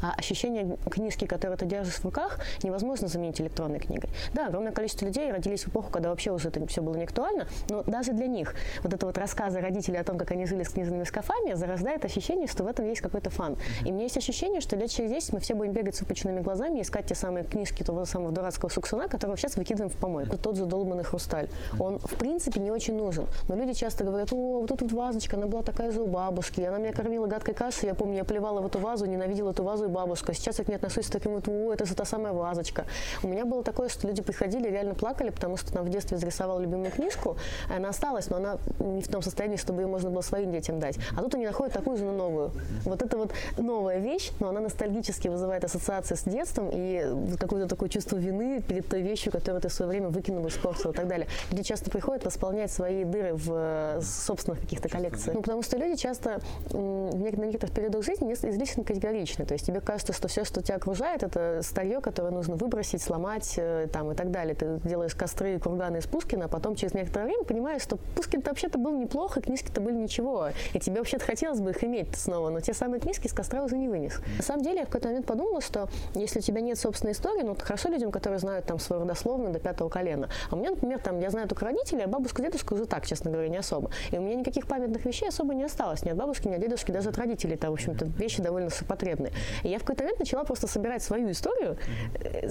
А 0.00 0.12
ощущение 0.16 0.76
книжки, 0.90 1.26
которую 1.26 1.58
ты 1.58 1.66
держишь 1.66 1.96
в 1.96 2.04
руках, 2.04 2.38
невозможно 2.62 3.08
заменить 3.08 3.40
электронной 3.40 3.78
книгой. 3.78 4.10
Да, 4.34 4.48
огромное 4.48 4.72
количество 4.72 5.06
людей 5.06 5.30
родились 5.30 5.64
в 5.64 5.68
эпоху, 5.68 5.90
когда 5.90 6.10
вообще 6.10 6.30
уже 6.30 6.48
это 6.48 6.64
все 6.66 6.82
было 6.82 6.96
не 6.96 7.04
актуально, 7.04 7.46
но 7.68 7.82
даже 7.82 8.12
для 8.12 8.26
них 8.26 8.54
вот 8.82 8.92
это 8.92 9.06
вот 9.06 9.18
рассказы 9.18 9.60
родителей 9.60 9.98
о 9.98 10.04
том, 10.04 10.18
как 10.18 10.30
они 10.30 10.46
жили 10.46 10.62
с 10.62 10.70
книжными 10.70 11.04
шкафами, 11.04 11.54
зарождает 11.54 12.04
ощущение, 12.04 12.46
что 12.46 12.64
в 12.64 12.66
этом 12.66 12.86
есть 12.86 13.00
какой-то 13.00 13.30
фан. 13.30 13.56
И 13.84 13.90
у 13.90 13.92
меня 13.92 14.04
есть 14.04 14.16
ощущение, 14.16 14.60
что 14.60 14.76
лет 14.76 14.90
через 14.90 15.10
10 15.10 15.32
мы 15.32 15.40
все 15.40 15.54
будем 15.54 15.72
бегать 15.72 15.96
с 15.96 16.00
выпученными 16.00 16.40
глазами, 16.40 16.80
искать 16.80 17.06
те 17.06 17.14
самые 17.14 17.44
книжки 17.44 17.82
того 17.82 18.04
самого 18.04 18.32
дурацкого 18.32 18.68
Суксуна, 18.68 19.08
которого 19.08 19.36
сейчас 19.36 19.56
выкидываем 19.56 19.90
в 19.90 19.96
помойку. 19.96 20.36
Тот 20.38 20.56
задолбанный 20.56 21.04
хрусталь. 21.04 21.48
Он, 21.78 21.98
в 21.98 22.14
принципе, 22.16 22.60
не 22.60 22.70
очень 22.70 22.96
нужен. 22.96 23.26
Но 23.48 23.56
люди 23.56 23.72
часто 23.72 24.04
говорят, 24.04 24.32
о, 24.32 24.60
вот 24.60 24.68
тут 24.68 24.82
вот 24.82 24.92
вазочка, 24.92 25.36
она 25.36 25.46
была 25.46 25.62
такая 25.62 25.90
же 25.90 26.00
у 26.00 26.06
бабушки, 26.06 26.60
она 26.60 26.78
меня 26.78 26.92
кормила 26.92 27.26
гадкой 27.26 27.54
кашей, 27.54 27.88
я 27.88 27.94
помню, 27.94 28.16
я 28.16 28.24
плевала 28.24 28.60
в 28.60 28.66
эту 28.66 28.78
вазу, 28.78 29.06
ненавидела 29.22 29.50
эту 29.50 29.62
вазу 29.62 29.84
и 29.84 29.88
бабушку. 29.88 30.32
Сейчас 30.32 30.58
я 30.58 30.64
к 30.64 30.68
ней 30.68 30.76
отношусь 30.76 31.06
с 31.06 31.10
таким 31.10 31.32
вот, 31.32 31.48
о, 31.48 31.72
это 31.72 31.84
же 31.86 31.94
та 31.94 32.04
самая 32.04 32.32
вазочка. 32.32 32.84
У 33.22 33.28
меня 33.28 33.44
было 33.44 33.62
такое, 33.62 33.88
что 33.88 34.06
люди 34.06 34.22
приходили 34.22 34.68
и 34.68 34.70
реально 34.70 34.94
плакали, 34.94 35.30
потому 35.30 35.56
что 35.56 35.72
там 35.72 35.84
в 35.84 35.88
детстве 35.88 36.16
зарисовал 36.18 36.60
любимую 36.60 36.90
книжку, 36.90 37.36
она 37.74 37.90
осталась, 37.90 38.28
но 38.30 38.36
она 38.36 38.58
не 38.78 39.02
в 39.02 39.08
том 39.08 39.22
состоянии, 39.22 39.56
чтобы 39.56 39.82
ее 39.82 39.88
можно 39.88 40.10
было 40.10 40.22
своим 40.22 40.50
детям 40.50 40.80
дать. 40.80 40.98
А 41.16 41.22
тут 41.22 41.34
они 41.34 41.46
находят 41.46 41.72
такую 41.72 41.96
же, 41.96 42.04
но 42.04 42.12
новую. 42.12 42.52
Вот 42.84 43.02
это 43.02 43.16
вот 43.16 43.32
новая 43.58 43.98
вещь, 43.98 44.30
но 44.40 44.48
она 44.48 44.60
ностальгически 44.60 45.28
вызывает 45.28 45.64
ассоциации 45.64 46.14
с 46.14 46.24
детством 46.24 46.70
и 46.72 47.36
какое-то 47.38 47.68
такое 47.68 47.88
чувство 47.88 48.16
вины 48.16 48.62
перед 48.62 48.86
той 48.88 49.02
вещью, 49.02 49.32
которую 49.32 49.60
ты 49.60 49.68
в 49.68 49.72
свое 49.72 49.90
время 49.90 50.08
выкинул, 50.08 50.46
испортил 50.48 50.90
и 50.90 50.94
так 50.94 51.06
далее. 51.08 51.28
Люди 51.50 51.62
часто 51.62 51.90
приходят 51.90 52.24
восполнять 52.24 52.70
свои 52.70 53.04
дыры 53.04 53.34
в 53.34 53.50
э, 53.50 54.00
собственных 54.02 54.60
каких-то 54.60 54.88
коллекциях. 54.88 55.34
Ну, 55.34 55.42
потому 55.42 55.62
что 55.62 55.76
люди 55.76 55.96
часто 55.96 56.40
в 56.70 57.16
некоторых 57.16 57.74
периодах 57.74 58.02
жизни 58.02 58.32
излишне 58.32 58.84
категоричны. 59.12 59.44
То 59.44 59.54
есть 59.54 59.66
тебе 59.66 59.80
кажется, 59.80 60.12
что 60.12 60.28
все, 60.28 60.44
что 60.44 60.62
тебя 60.62 60.76
окружает, 60.76 61.22
это 61.22 61.60
старье, 61.62 62.00
которое 62.00 62.30
нужно 62.30 62.56
выбросить, 62.56 63.02
сломать 63.02 63.54
э, 63.56 63.88
там, 63.92 64.10
и 64.12 64.14
так 64.14 64.30
далее. 64.30 64.54
Ты 64.54 64.78
делаешь 64.84 65.14
костры, 65.14 65.58
курганы 65.58 65.98
из 65.98 66.06
Пушкина, 66.06 66.46
а 66.46 66.48
потом 66.48 66.74
через 66.74 66.94
некоторое 66.94 67.26
время 67.26 67.44
понимаешь, 67.44 67.82
что 67.82 67.96
Пушкин-то 68.16 68.50
вообще-то 68.50 68.78
был 68.78 68.96
неплохо, 68.96 69.40
книжки-то 69.40 69.80
были 69.80 69.94
ничего. 69.94 70.48
И 70.72 70.80
тебе 70.80 70.98
вообще-то 70.98 71.24
хотелось 71.24 71.60
бы 71.60 71.70
их 71.70 71.84
иметь 71.84 72.16
снова, 72.16 72.50
но 72.50 72.60
те 72.60 72.72
самые 72.74 73.00
книжки 73.00 73.28
с 73.28 73.32
костра 73.32 73.62
уже 73.62 73.76
не 73.76 73.88
вынес. 73.88 74.20
На 74.36 74.42
самом 74.42 74.62
деле, 74.62 74.80
я 74.80 74.84
в 74.84 74.86
какой-то 74.86 75.08
момент 75.08 75.26
подумала, 75.26 75.60
что 75.60 75.88
если 76.14 76.38
у 76.38 76.42
тебя 76.42 76.60
нет 76.60 76.78
собственной 76.78 77.12
истории, 77.12 77.42
ну, 77.42 77.56
хорошо 77.58 77.88
людям, 77.88 78.10
которые 78.10 78.38
знают 78.38 78.66
там 78.66 78.78
свою 78.78 79.02
родословную 79.02 79.52
до 79.52 79.58
пятого 79.58 79.88
колена. 79.88 80.28
А 80.50 80.54
у 80.54 80.58
меня, 80.58 80.70
например, 80.70 81.00
там, 81.00 81.20
я 81.20 81.30
знаю 81.30 81.48
только 81.48 81.64
родителей, 81.64 82.04
а 82.04 82.08
бабушку, 82.08 82.42
дедушку 82.42 82.74
уже 82.74 82.86
так, 82.86 83.06
честно 83.06 83.30
говоря, 83.30 83.48
не 83.48 83.58
особо. 83.58 83.90
И 84.10 84.18
у 84.18 84.22
меня 84.22 84.36
никаких 84.36 84.66
памятных 84.66 85.04
вещей 85.04 85.28
особо 85.28 85.54
не 85.54 85.64
осталось. 85.64 86.04
Ни 86.04 86.10
от 86.10 86.16
бабушки, 86.16 86.48
ни 86.48 86.54
от 86.54 86.60
дедушки, 86.60 86.90
даже 86.90 87.10
от 87.10 87.18
родителей. 87.18 87.54
Это, 87.54 87.70
в 87.70 87.74
общем-то, 87.74 88.06
вещи 88.06 88.42
довольно 88.42 88.70
сопотребные. 89.02 89.32
И 89.62 89.68
я 89.68 89.78
в 89.78 89.82
какой-то 89.82 90.04
момент 90.04 90.20
начала 90.20 90.44
просто 90.44 90.66
собирать 90.66 91.02
свою 91.02 91.30
историю. 91.30 91.76
Э, 92.14 92.48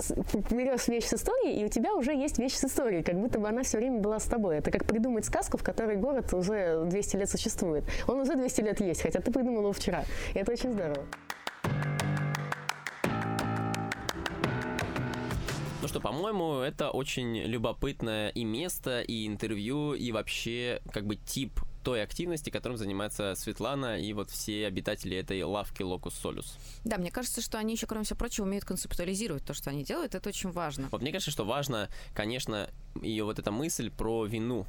берешь 0.52 0.88
вещь 0.88 1.06
с 1.06 1.14
историей, 1.14 1.62
и 1.62 1.66
у 1.66 1.70
тебя 1.70 1.94
уже 1.96 2.14
есть 2.14 2.38
вещь 2.40 2.54
с 2.54 2.64
историей, 2.64 3.04
как 3.04 3.16
будто 3.16 3.40
бы 3.40 3.48
она 3.48 3.64
все 3.64 3.78
время 3.78 4.00
была 4.00 4.20
с 4.20 4.26
тобой. 4.26 4.58
Это 4.58 4.72
как 4.72 4.86
придумать 4.86 5.26
сказку, 5.26 5.58
в 5.58 5.64
которой 5.64 5.96
город 5.98 6.34
уже 6.34 6.84
200 6.86 7.16
лет 7.18 7.30
существует. 7.30 7.84
Он 8.08 8.20
уже 8.20 8.36
200 8.36 8.62
лет 8.62 8.82
есть, 8.82 9.02
хотя 9.02 9.20
ты 9.20 9.32
придумала 9.32 9.62
его 9.62 9.74
вчера. 9.74 10.04
И 10.34 10.40
это 10.40 10.52
очень 10.52 10.72
здорово. 10.74 11.06
Ну 15.82 15.88
что, 15.88 16.00
по-моему, 16.00 16.60
это 16.60 16.92
очень 16.92 17.38
любопытное 17.38 18.30
и 18.30 18.44
место, 18.44 19.02
и 19.02 19.26
интервью, 19.26 19.94
и 19.94 20.12
вообще 20.12 20.80
как 20.94 21.08
бы 21.08 21.16
тип 21.16 21.60
той 21.84 22.04
активности, 22.04 22.50
которым 22.50 22.78
занимается 22.78 23.34
Светлана 23.36 24.00
и 24.00 24.14
вот 24.14 24.30
все 24.30 24.68
обитатели 24.68 25.18
этой 25.18 25.42
лавки 25.44 25.82
Locus 25.82 26.14
Solus. 26.24 26.46
Да, 26.84 26.98
мне 26.98 27.12
кажется, 27.12 27.42
что 27.42 27.58
они 27.58 27.74
еще, 27.74 27.88
кроме 27.88 28.04
всего 28.06 28.18
прочего, 28.18 28.46
умеют 28.46 28.66
концептуализировать 28.66 29.44
то, 29.44 29.54
что 29.54 29.70
они 29.70 29.84
делают. 29.84 30.16
Это 30.16 30.30
очень 30.30 30.52
важно. 30.52 30.90
Вот 30.92 31.02
мне 31.02 31.12
кажется, 31.12 31.32
что 31.32 31.46
важно, 31.46 31.90
конечно, 32.14 32.70
ее 33.02 33.24
вот 33.24 33.40
эта 33.40 33.52
мысль 33.52 33.90
про 33.90 34.26
вину 34.26 34.66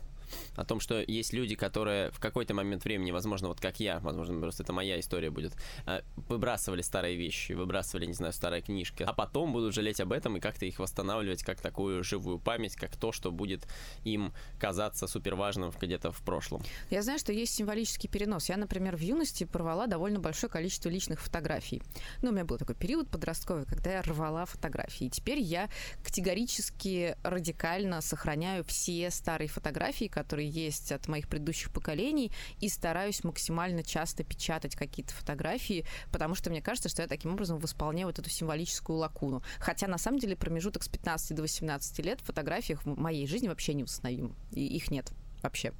о 0.56 0.64
том, 0.64 0.80
что 0.80 1.00
есть 1.00 1.32
люди, 1.32 1.54
которые 1.54 2.10
в 2.10 2.20
какой-то 2.20 2.54
момент 2.54 2.84
времени, 2.84 3.10
возможно, 3.10 3.48
вот 3.48 3.60
как 3.60 3.80
я, 3.80 4.00
возможно, 4.00 4.40
просто 4.40 4.62
это 4.62 4.72
моя 4.72 4.98
история 4.98 5.30
будет, 5.30 5.52
э, 5.86 6.02
выбрасывали 6.28 6.82
старые 6.82 7.16
вещи, 7.16 7.52
выбрасывали, 7.52 8.06
не 8.06 8.14
знаю, 8.14 8.32
старые 8.32 8.62
книжки, 8.62 9.02
а 9.02 9.12
потом 9.12 9.52
будут 9.52 9.74
жалеть 9.74 10.00
об 10.00 10.12
этом 10.12 10.36
и 10.36 10.40
как-то 10.40 10.66
их 10.66 10.78
восстанавливать 10.78 11.42
как 11.42 11.60
такую 11.60 12.04
живую 12.04 12.38
память, 12.38 12.76
как 12.76 12.96
то, 12.96 13.12
что 13.12 13.30
будет 13.30 13.66
им 14.04 14.32
казаться 14.58 15.06
супер 15.06 15.34
важным 15.34 15.72
где-то 15.80 16.12
в 16.12 16.22
прошлом. 16.22 16.62
Я 16.90 17.02
знаю, 17.02 17.18
что 17.18 17.32
есть 17.32 17.54
символический 17.54 18.08
перенос. 18.08 18.48
Я, 18.48 18.56
например, 18.56 18.96
в 18.96 19.00
юности 19.00 19.44
порвала 19.44 19.86
довольно 19.86 20.18
большое 20.18 20.50
количество 20.50 20.88
личных 20.88 21.20
фотографий. 21.20 21.82
Ну, 22.22 22.30
у 22.30 22.32
меня 22.32 22.44
был 22.44 22.58
такой 22.58 22.74
период 22.74 23.08
подростковый, 23.08 23.64
когда 23.64 23.92
я 23.92 24.02
рвала 24.02 24.44
фотографии. 24.44 25.06
И 25.06 25.10
теперь 25.10 25.40
я 25.40 25.68
категорически 26.04 27.16
радикально 27.22 28.00
сохраняю 28.00 28.64
все 28.64 29.10
старые 29.10 29.48
фотографии, 29.48 30.06
которые 30.06 30.21
есть 30.40 30.92
от 30.92 31.08
моих 31.08 31.28
предыдущих 31.28 31.70
поколений, 31.70 32.32
и 32.60 32.68
стараюсь 32.68 33.24
максимально 33.24 33.82
часто 33.82 34.24
печатать 34.24 34.76
какие-то 34.76 35.14
фотографии, 35.14 35.84
потому 36.10 36.34
что 36.34 36.50
мне 36.50 36.62
кажется, 36.62 36.88
что 36.88 37.02
я 37.02 37.08
таким 37.08 37.32
образом 37.32 37.58
восполняю 37.58 38.06
вот 38.06 38.18
эту 38.18 38.30
символическую 38.30 38.98
лакуну. 38.98 39.42
Хотя, 39.58 39.86
на 39.86 39.98
самом 39.98 40.18
деле, 40.18 40.36
промежуток 40.36 40.82
с 40.82 40.88
15 40.88 41.36
до 41.36 41.42
18 41.42 41.98
лет 42.00 42.20
в 42.20 42.24
фотографиях 42.24 42.84
в 42.84 42.98
моей 42.98 43.26
жизни 43.26 43.48
вообще 43.48 43.74
не 43.74 43.82
восстановим. 43.82 44.34
И 44.52 44.64
их 44.64 44.90
нет 44.90 45.12
вообще. 45.42 45.72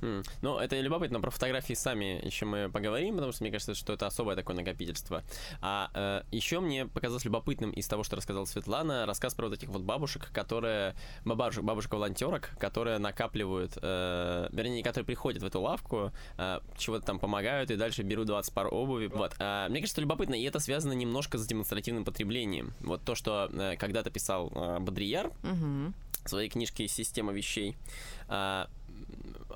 Mm. 0.00 0.26
Ну, 0.42 0.58
это 0.58 0.78
любопытно, 0.80 1.20
про 1.20 1.30
фотографии 1.30 1.74
сами 1.74 2.24
еще 2.24 2.46
мы 2.46 2.70
поговорим, 2.70 3.14
потому 3.14 3.32
что 3.32 3.44
мне 3.44 3.50
кажется, 3.50 3.74
что 3.74 3.92
это 3.92 4.06
особое 4.06 4.36
такое 4.36 4.56
накопительство. 4.56 5.22
А 5.60 5.90
э, 5.94 6.22
еще 6.30 6.60
мне 6.60 6.86
показалось 6.86 7.24
любопытным 7.24 7.70
из 7.70 7.86
того, 7.88 8.02
что 8.04 8.16
рассказала 8.16 8.44
Светлана, 8.44 9.06
рассказ 9.06 9.34
про 9.34 9.48
вот 9.48 9.54
этих 9.54 9.68
вот 9.68 9.82
бабушек, 9.82 10.30
которые, 10.32 10.94
бабушек, 11.24 11.62
бабушек-волонтерок, 11.62 12.50
которые 12.58 12.98
накапливают, 12.98 13.78
э, 13.80 14.48
вернее, 14.52 14.82
которые 14.82 15.06
приходят 15.06 15.42
в 15.42 15.46
эту 15.46 15.60
лавку, 15.60 16.12
э, 16.38 16.60
чего-то 16.76 17.06
там 17.06 17.18
помогают 17.18 17.70
и 17.70 17.76
дальше 17.76 18.02
берут 18.02 18.26
20 18.26 18.52
пар 18.52 18.68
обуви. 18.70 19.06
Вот. 19.06 19.34
А, 19.38 19.68
мне 19.68 19.80
кажется, 19.80 20.00
любопытно, 20.00 20.34
и 20.34 20.42
это 20.42 20.60
связано 20.60 20.92
немножко 20.92 21.38
с 21.38 21.46
демонстративным 21.46 22.04
потреблением. 22.04 22.72
Вот 22.80 23.02
то, 23.02 23.14
что 23.14 23.50
э, 23.52 23.76
когда-то 23.76 24.10
писал 24.10 24.52
э, 24.54 24.78
Бодрияр 24.80 25.32
uh-huh. 25.42 25.92
в 26.24 26.28
своей 26.28 26.48
книжке 26.48 26.88
«Система 26.88 27.32
вещей», 27.32 27.76
э, 28.28 28.66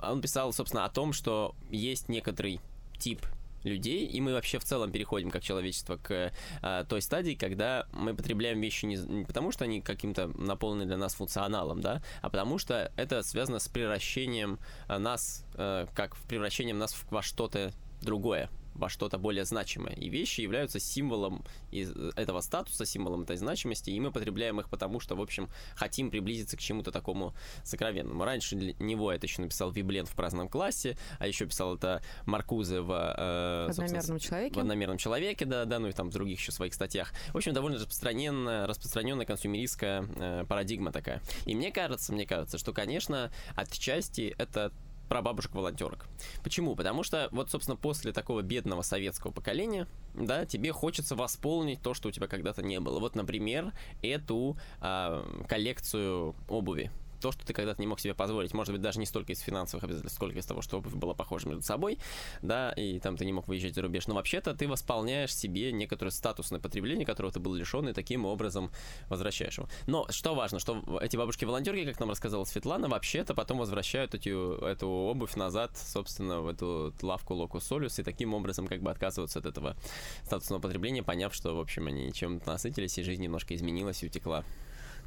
он 0.03 0.21
писал, 0.21 0.53
собственно, 0.53 0.85
о 0.85 0.91
том, 0.91 1.13
что 1.13 1.55
есть 1.71 2.09
некоторый 2.09 2.61
тип 2.99 3.25
людей, 3.65 4.07
и 4.07 4.21
мы 4.21 4.33
вообще 4.33 4.59
в 4.59 4.65
целом 4.65 4.91
переходим 4.91 5.31
как 5.31 5.43
человечество 5.43 5.97
к 5.97 6.33
э, 6.63 6.85
той 6.89 7.03
стадии, 7.03 7.35
когда 7.35 7.87
мы 7.93 8.15
потребляем 8.15 8.61
вещи 8.61 8.87
не, 8.87 8.97
не 8.97 9.25
потому, 9.25 9.53
что 9.53 9.65
они 9.65 9.81
каким-то 9.81 10.29
наполнены 10.29 10.87
для 10.87 10.97
нас 10.97 11.15
функционалом, 11.15 11.81
да, 11.81 12.03
а 12.23 12.31
потому 12.31 12.59
что 12.59 12.91
это 12.97 13.23
связано 13.23 13.59
с 13.59 13.69
превращением 13.69 14.59
э, 14.89 14.99
нас, 14.99 15.45
э, 15.55 15.87
как 15.95 16.17
превращением 16.29 16.79
нас 16.79 16.97
во 17.11 17.23
что-то 17.23 17.73
другое, 18.01 18.49
во 18.81 18.89
что-то 18.89 19.19
более 19.19 19.45
значимое. 19.45 19.95
И 19.95 20.09
вещи 20.09 20.41
являются 20.41 20.81
символом 20.81 21.45
из 21.71 21.93
этого 22.17 22.41
статуса, 22.41 22.87
символом 22.87 23.23
этой 23.23 23.37
значимости, 23.37 23.91
и 23.91 24.01
мы 24.01 24.11
потребляем 24.11 24.59
их 24.61 24.69
потому, 24.69 25.01
что, 25.01 25.15
в 25.15 25.21
общем, 25.21 25.49
хотим 25.77 26.11
приблизиться 26.11 26.57
к 26.57 26.61
чему-то 26.61 26.91
такому 26.91 27.35
сокровенному. 27.63 28.25
Раньше 28.25 28.57
для 28.57 28.75
него 28.79 29.13
это 29.13 29.27
еще 29.27 29.43
написал 29.43 29.71
Виблен 29.71 30.07
в 30.07 30.15
праздном 30.15 30.49
классе, 30.49 30.97
а 31.19 31.27
еще 31.27 31.47
писал 31.47 31.77
это 31.77 32.03
Маркузе 32.27 32.81
в... 32.81 32.91
Э, 32.91 33.67
одномерном 33.71 34.19
человеке. 34.19 34.55
В 34.55 34.59
одномерном 34.59 34.99
человеке, 34.99 35.45
да, 35.45 35.65
да, 35.65 35.79
ну 35.79 35.89
и 35.89 35.93
там 35.93 36.11
в 36.11 36.13
других 36.13 36.41
еще 36.41 36.53
своих 36.53 36.75
статьях. 36.75 37.13
В 37.33 37.37
общем, 37.37 37.53
довольно 37.53 37.79
распространенная, 37.79 38.67
распространенная 38.67 39.27
консюмеристская 39.27 40.07
э, 40.17 40.45
парадигма 40.49 40.91
такая. 40.91 41.21
И 41.45 41.55
мне 41.55 41.71
кажется, 41.71 42.13
мне 42.13 42.27
кажется, 42.27 42.57
что, 42.57 42.73
конечно, 42.73 43.31
отчасти 43.57 44.35
это 44.39 44.73
про 45.11 45.23
бабушек-волонтерок. 45.23 46.07
Почему? 46.45 46.77
Потому 46.77 47.03
что 47.03 47.29
вот, 47.33 47.51
собственно, 47.51 47.77
после 47.77 48.13
такого 48.13 48.43
бедного 48.43 48.83
советского 48.83 49.33
поколения, 49.33 49.89
да, 50.15 50.47
тебе 50.47 50.71
хочется 50.71 51.17
восполнить 51.17 51.83
то, 51.83 51.95
что 51.95 52.09
у 52.09 52.13
тебя 52.13 52.29
когда-то 52.29 52.63
не 52.63 52.79
было. 52.79 53.01
Вот, 53.01 53.17
например, 53.17 53.73
эту 54.03 54.57
э, 54.81 55.45
коллекцию 55.49 56.37
обуви 56.49 56.93
то, 57.21 57.33
что 57.33 57.47
ты 57.47 57.53
когда-то 57.53 57.81
не 57.81 57.87
мог 57.87 58.01
себе 58.01 58.15
позволить, 58.15 58.55
может 58.55 58.73
быть, 58.73 58.81
даже 58.83 58.99
не 58.99 59.07
столько 59.07 59.33
из 59.33 59.41
финансовых 59.41 59.85
обязательств, 59.85 60.17
сколько 60.17 60.39
из 60.39 60.47
того, 60.47 60.63
что 60.63 60.79
обувь 60.79 60.95
была 60.95 61.15
похожа 61.15 61.49
между 61.49 61.63
собой, 61.63 61.99
да, 62.43 62.73
и 62.73 62.99
там 62.99 63.17
ты 63.17 63.25
не 63.25 63.33
мог 63.33 63.49
выезжать 63.49 63.75
за 63.75 63.83
рубеж. 63.83 64.07
Но 64.07 64.15
вообще-то 64.15 64.55
ты 64.55 64.69
восполняешь 64.69 65.35
себе 65.35 65.73
некоторое 65.73 66.11
статусное 66.11 66.61
потребление, 66.61 67.07
которого 67.07 67.33
ты 67.33 67.41
был 67.41 67.55
лишен, 67.55 67.89
и 67.89 67.93
таким 67.93 68.25
образом 68.25 68.71
возвращаешь 69.09 69.59
его. 69.59 69.69
Но 69.87 70.07
что 70.11 70.35
важно, 70.35 70.59
что 70.59 70.83
эти 71.01 71.17
бабушки-волонтерки, 71.17 71.85
как 71.85 72.01
нам 72.01 72.11
рассказала 72.11 72.45
Светлана, 72.45 72.89
вообще-то 72.89 73.35
потом 73.35 73.59
возвращают 73.59 74.15
эту, 74.15 74.31
эту 74.65 74.89
обувь 74.89 75.37
назад, 75.37 75.77
собственно, 75.77 76.41
в 76.41 76.49
эту 76.49 76.95
лавку 77.03 77.35
Локус 77.35 77.65
Солюс, 77.65 77.99
и 77.99 78.03
таким 78.03 78.35
образом 78.35 78.67
как 78.67 78.83
бы 78.83 78.91
отказываются 78.91 79.39
от 79.39 79.47
этого 79.47 79.77
статусного 80.25 80.61
потребления, 80.61 81.03
поняв, 81.03 81.35
что, 81.35 81.55
в 81.55 81.61
общем, 81.61 81.87
они 81.87 82.13
чем-то 82.13 82.51
насытились, 82.51 82.99
и 82.99 83.03
жизнь 83.03 83.23
немножко 83.23 83.55
изменилась 83.55 84.03
и 84.03 84.07
утекла 84.07 84.45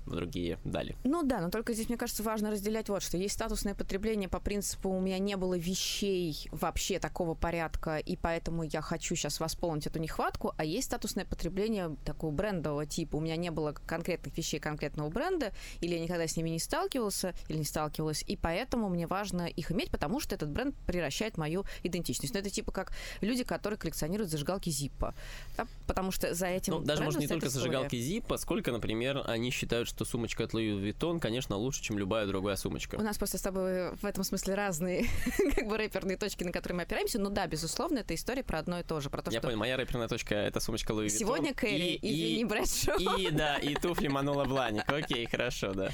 другие 0.05 0.59
дали. 0.63 0.95
Ну 1.03 1.23
да, 1.23 1.41
но 1.41 1.49
только 1.49 1.73
здесь, 1.73 1.89
мне 1.89 1.97
кажется, 1.97 2.23
важно 2.23 2.51
разделять 2.51 2.89
вот 2.89 3.03
что. 3.03 3.17
Есть 3.17 3.35
статусное 3.35 3.75
потребление 3.75 4.29
по 4.29 4.39
принципу 4.39 4.89
«у 4.89 4.99
меня 4.99 5.19
не 5.19 5.35
было 5.35 5.57
вещей 5.57 6.49
вообще 6.51 6.99
такого 6.99 7.35
порядка, 7.35 7.97
и 7.97 8.15
поэтому 8.15 8.63
я 8.63 8.81
хочу 8.81 9.15
сейчас 9.15 9.39
восполнить 9.39 9.87
эту 9.87 9.99
нехватку», 9.99 10.53
а 10.57 10.65
есть 10.65 10.87
статусное 10.87 11.25
потребление 11.25 11.95
такого 12.05 12.31
брендового 12.31 12.85
типа 12.85 13.17
«у 13.17 13.19
меня 13.19 13.35
не 13.35 13.51
было 13.51 13.71
конкретных 13.71 14.37
вещей 14.37 14.59
конкретного 14.59 15.09
бренда, 15.09 15.51
или 15.81 15.95
я 15.95 15.99
никогда 15.99 16.27
с 16.27 16.37
ними 16.37 16.49
не 16.49 16.59
сталкивался, 16.59 17.33
или 17.47 17.57
не 17.57 17.65
сталкивалась, 17.65 18.23
и 18.27 18.35
поэтому 18.35 18.89
мне 18.89 19.07
важно 19.07 19.47
их 19.47 19.71
иметь, 19.71 19.89
потому 19.91 20.19
что 20.19 20.35
этот 20.35 20.49
бренд 20.49 20.75
превращает 20.85 21.37
мою 21.37 21.65
идентичность». 21.83 22.33
Но 22.33 22.39
это 22.39 22.49
типа 22.49 22.71
как 22.71 22.93
люди, 23.21 23.43
которые 23.43 23.77
коллекционируют 23.79 24.31
зажигалки 24.31 24.69
Zippo, 24.69 25.13
да? 25.57 25.67
потому 25.87 26.11
что 26.11 26.33
за 26.33 26.47
этим 26.47 26.73
Ну, 26.73 26.79
даже, 26.79 27.03
может, 27.03 27.19
не 27.19 27.27
только 27.27 27.49
зажигалки 27.49 27.95
Zippo, 27.95 28.37
сколько, 28.37 28.71
например, 28.71 29.23
они 29.25 29.51
считают, 29.51 29.87
что 29.93 30.05
сумочка 30.05 30.43
от 30.43 30.53
Louis 30.53 30.79
Vuitton, 30.81 31.19
конечно, 31.19 31.55
лучше, 31.55 31.81
чем 31.83 31.99
любая 31.99 32.25
другая 32.25 32.55
сумочка. 32.55 32.95
У 32.95 33.01
нас 33.01 33.17
просто 33.17 33.37
с 33.37 33.41
тобой 33.41 33.95
в 33.95 34.05
этом 34.05 34.23
смысле 34.23 34.55
разные 34.55 35.05
как 35.55 35.67
бы 35.67 35.77
рэперные 35.77 36.17
точки, 36.17 36.43
на 36.43 36.51
которые 36.51 36.77
мы 36.77 36.83
опираемся. 36.83 37.19
Но 37.19 37.29
да, 37.29 37.45
безусловно, 37.45 37.99
это 37.99 38.15
история 38.15 38.43
про 38.43 38.59
одно 38.59 38.79
и 38.79 38.83
то 38.83 38.99
же. 39.01 39.09
Про 39.09 39.21
то, 39.21 39.29
Я 39.31 39.39
что 39.39 39.47
понял, 39.47 39.59
моя 39.59 39.77
рэперная 39.77 40.07
точка— 40.07 40.35
это 40.35 40.59
сумочка 40.59 40.93
Louis 40.93 41.05
Vuitton. 41.05 41.19
сегодня 41.19 41.53
Кэрри, 41.53 41.93
и, 41.93 42.33
извини, 42.33 42.45
Брэдшоу. 42.45 43.17
и, 43.17 43.29
да, 43.29 43.57
и 43.57 43.75
туфли 43.75 44.07
Манула 44.07 44.45
Бланик. 44.45 44.89
Окей, 44.91 45.27
хорошо, 45.27 45.73
да. 45.73 45.91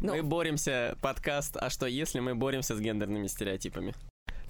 Ну. 0.00 0.14
Мы 0.14 0.22
боремся, 0.22 0.96
подкаст 1.00 1.56
«А 1.56 1.70
что 1.70 1.86
если 1.86 2.20
мы 2.20 2.34
боремся 2.34 2.76
с 2.76 2.80
гендерными 2.80 3.26
стереотипами?» 3.26 3.94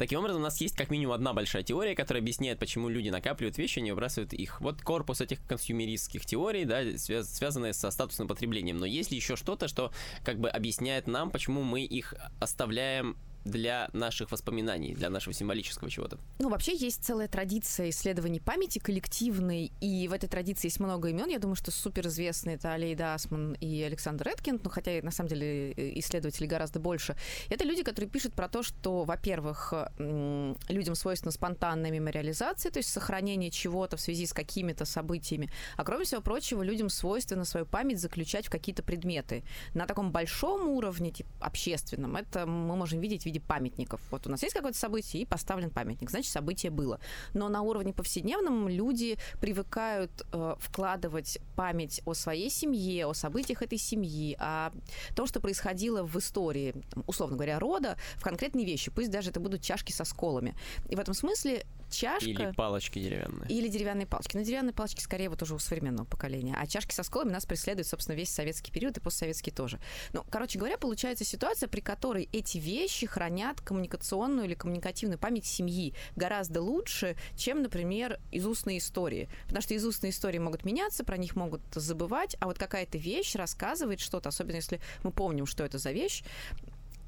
Таким 0.03 0.19
образом, 0.19 0.41
у 0.41 0.43
нас 0.43 0.61
есть 0.61 0.75
как 0.75 0.91
минимум 0.91 1.15
одна 1.15 1.33
большая 1.33 1.63
теория, 1.63 1.95
которая 1.95 2.21
объясняет, 2.21 2.59
почему 2.59 2.89
люди 2.89 3.09
накапливают 3.09 3.57
вещи 3.57 3.79
не 3.79 3.93
выбрасывают 3.93 4.33
их. 4.33 4.61
Вот 4.61 4.83
корпус 4.83 5.21
этих 5.21 5.41
консюмеристских 5.47 6.27
теорий, 6.27 6.65
да, 6.65 6.83
связ- 6.83 7.33
связанные 7.33 7.73
со 7.73 7.89
статусным 7.93 8.27
потреблением. 8.27 8.79
Но 8.79 8.85
есть 8.85 9.13
ли 9.13 9.17
еще 9.17 9.37
что-то, 9.37 9.69
что 9.69 9.93
как 10.25 10.41
бы 10.41 10.49
объясняет 10.49 11.07
нам, 11.07 11.31
почему 11.31 11.63
мы 11.63 11.85
их 11.85 12.15
оставляем 12.41 13.17
для 13.45 13.89
наших 13.93 14.31
воспоминаний, 14.31 14.95
для 14.95 15.11
нашего 15.11 15.35
символического 15.35 15.91
чего-то? 15.91 16.19
Ну, 16.39 16.49
вообще 16.49 16.77
есть 16.77 17.05
целая 17.05 17.29
традиция 17.29 17.91
исследований 17.91 18.41
памяти 18.41 18.79
коллективной, 18.79 19.73
и 19.81 20.09
в 20.09 20.13
этой 20.13 20.29
традиции 20.29 20.69
есть 20.69 20.81
много 20.81 21.09
имен. 21.09 21.29
Я 21.29 21.39
думаю, 21.39 21.57
что 21.57 21.71
суперизвестные 21.71 22.57
это 22.57 22.73
Алейда 22.73 23.15
Асман 23.15 23.55
и 23.55 23.83
Александр 23.83 24.29
Эткинд, 24.29 24.65
ну, 24.65 24.71
хотя 24.71 25.01
на 25.03 25.11
самом 25.11 25.31
деле 25.31 25.73
э, 25.73 25.99
исследователей 25.99 26.47
гораздо 26.47 26.81
больше. 26.81 27.17
Это 27.49 27.65
люди, 27.65 27.83
которые 27.83 28.11
пишут 28.11 28.35
про 28.35 28.49
то, 28.49 28.63
что, 28.63 29.05
во-первых, 29.05 29.73
людям 29.99 30.95
свойственна 30.95 31.33
спонтанная 31.33 31.91
мемориализация, 31.91 32.71
то 32.71 32.79
есть 32.79 32.91
сохранение 32.91 33.51
чего-то 33.51 33.97
в 33.97 34.01
связи 34.01 34.27
с 34.27 34.33
какими-то 34.33 34.85
событиями. 34.85 35.51
А 35.77 35.85
кроме 35.85 36.05
всего 36.05 36.21
прочего, 36.21 36.63
людям 36.63 36.89
свойственно 36.89 37.45
свою 37.45 37.67
память 37.67 38.01
заключать 38.01 38.47
в 38.47 38.51
какие-то 38.51 38.83
предметы. 38.83 39.45
На 39.75 39.87
таком 39.87 40.13
большом 40.13 40.69
уровне, 40.69 41.11
типа 41.11 41.31
общественном, 41.41 42.17
это 42.17 42.47
мы 42.47 42.77
можем 42.77 43.01
видеть 43.01 43.27
виде 43.33 43.41
памятников. 43.41 44.01
Вот 44.11 44.27
у 44.27 44.31
нас 44.31 44.43
есть 44.43 44.55
какое-то 44.55 44.79
событие, 44.79 45.23
и 45.23 45.27
поставлен 45.27 45.71
памятник, 45.71 46.11
значит, 46.11 46.31
событие 46.31 46.71
было. 46.71 47.01
Но 47.35 47.49
на 47.49 47.63
уровне 47.63 47.93
повседневном 47.93 48.69
люди 48.69 49.19
привыкают 49.41 50.11
э, 50.33 50.55
вкладывать 50.59 51.39
память 51.57 52.03
о 52.05 52.15
своей 52.15 52.51
семье, 52.51 53.07
о 53.07 53.15
событиях 53.15 53.63
этой 53.63 53.79
семьи, 53.79 54.37
о 54.39 54.71
том, 55.17 55.27
что 55.27 55.41
происходило 55.41 56.03
в 56.05 56.17
истории, 56.17 56.75
там, 56.91 57.05
условно 57.07 57.37
говоря, 57.37 57.59
рода, 57.59 57.97
в 58.17 58.23
конкретные 58.23 58.67
вещи. 58.67 58.91
Пусть 58.91 59.11
даже 59.11 59.31
это 59.31 59.41
будут 59.41 59.63
чашки 59.63 59.93
со 59.93 60.05
сколами. 60.05 60.55
И 60.89 60.97
в 60.97 61.01
этом 61.01 61.15
смысле 61.15 61.65
чашка... 61.91 62.29
Или 62.29 62.53
палочки 62.53 62.99
деревянные? 62.99 63.49
Или 63.49 63.69
деревянные 63.69 64.07
палочки. 64.07 64.37
Но 64.37 64.43
деревянные 64.43 64.73
палочки 64.73 65.01
скорее 65.01 65.29
вот 65.29 65.43
уже 65.43 65.55
у 65.55 65.59
современного 65.59 66.07
поколения. 66.07 66.57
А 66.59 66.67
чашки 66.67 66.95
со 66.95 67.03
сколами 67.03 67.31
нас 67.31 67.47
преследуют, 67.47 67.87
собственно, 67.87 68.17
весь 68.17 68.31
советский 68.31 68.73
период 68.73 68.97
и 68.97 69.01
постсоветский 69.01 69.53
тоже. 69.53 69.79
Ну, 70.13 70.25
короче 70.31 70.59
говоря, 70.59 70.79
получается 70.79 71.25
ситуация, 71.25 71.69
при 71.69 71.81
которой 71.81 72.29
эти 72.33 72.59
вещи 72.59 73.07
хранят 73.23 73.61
коммуникационную 73.61 74.47
или 74.47 74.55
коммуникативную 74.55 75.17
память 75.17 75.47
семьи 75.47 75.95
гораздо 76.17 76.61
лучше, 76.61 77.17
чем, 77.37 77.63
например, 77.63 78.19
из 78.33 78.45
устной 78.45 78.79
истории. 78.79 79.29
Потому 79.45 79.63
что 79.63 79.75
из 79.75 79.85
устной 79.85 80.11
истории 80.11 80.39
могут 80.39 80.65
меняться, 80.65 81.05
про 81.05 81.17
них 81.17 81.37
могут 81.37 81.61
забывать, 81.73 82.37
а 82.41 82.47
вот 82.47 82.59
какая-то 82.59 82.99
вещь 82.99 83.37
рассказывает 83.37 84.01
что-то, 84.01 84.31
особенно 84.31 84.57
если 84.57 84.81
мы 85.05 85.13
помним, 85.13 85.47
что 85.47 85.63
это 85.65 85.79
за 85.79 85.93
вещь, 85.93 86.25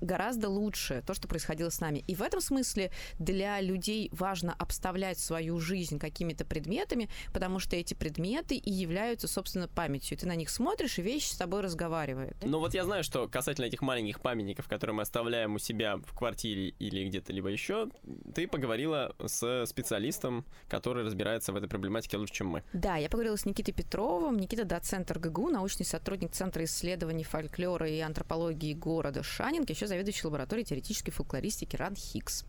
гораздо 0.04 0.48
лучше 0.48 1.02
то, 1.06 1.14
что 1.14 1.28
происходило 1.28 1.70
с 1.70 1.80
нами. 1.80 2.04
И 2.06 2.14
в 2.14 2.22
этом 2.22 2.40
смысле 2.40 2.90
для 3.18 3.60
людей 3.60 4.08
важно 4.12 4.54
обставлять 4.58 5.18
свою 5.18 5.58
жизнь 5.58 5.98
какими-то 5.98 6.44
предметами, 6.44 7.08
потому 7.32 7.58
что 7.58 7.76
эти 7.76 7.94
предметы 7.94 8.54
и 8.56 8.70
являются, 8.70 9.26
собственно, 9.28 9.68
памятью. 9.68 10.16
Ты 10.18 10.26
на 10.26 10.36
них 10.36 10.50
смотришь, 10.50 10.98
и 10.98 11.02
вещь 11.02 11.26
с 11.26 11.36
тобой 11.36 11.62
разговаривает. 11.62 12.36
Ну 12.42 12.58
вот 12.58 12.74
я 12.74 12.84
знаю, 12.84 13.02
что 13.02 13.28
касательно 13.28 13.66
этих 13.66 13.82
маленьких 13.82 14.20
памятников, 14.20 14.68
которые 14.68 14.94
мы 14.94 15.02
оставляем 15.02 15.54
у 15.54 15.58
себя 15.58 15.96
в 15.96 16.16
квартире 16.16 16.68
или 16.78 17.08
где-то 17.08 17.32
либо 17.32 17.48
еще, 17.48 17.88
ты 18.34 18.46
поговорила 18.46 19.14
с 19.24 19.66
специалистом, 19.66 20.44
который 20.68 21.04
разбирается 21.04 21.52
в 21.52 21.56
этой 21.56 21.68
проблематике 21.68 22.16
лучше, 22.16 22.34
чем 22.34 22.48
мы. 22.48 22.62
Да, 22.72 22.96
я 22.96 23.08
поговорила 23.08 23.36
с 23.36 23.46
Никитой 23.46 23.72
Петровым. 23.72 24.38
Никита 24.38 24.64
доцент 24.64 25.10
РГГУ, 25.10 25.48
научный 25.48 25.86
сотрудник 25.86 26.32
Центра 26.32 26.64
исследований 26.64 27.24
фольклора 27.24 27.88
и 27.88 28.00
антропологии 28.00 28.74
города 28.74 29.22
Шанинг, 29.22 29.70
еще 29.70 29.86
заведующий 29.94 30.26
лабораторией 30.26 30.66
теоретической 30.66 31.12
фольклористики 31.12 31.76
Ран 31.76 31.94
Хикс. 31.94 32.44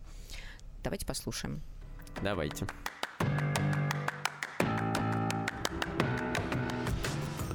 Давайте 0.83 1.05
послушаем. 1.05 1.61
Давайте. 2.23 2.67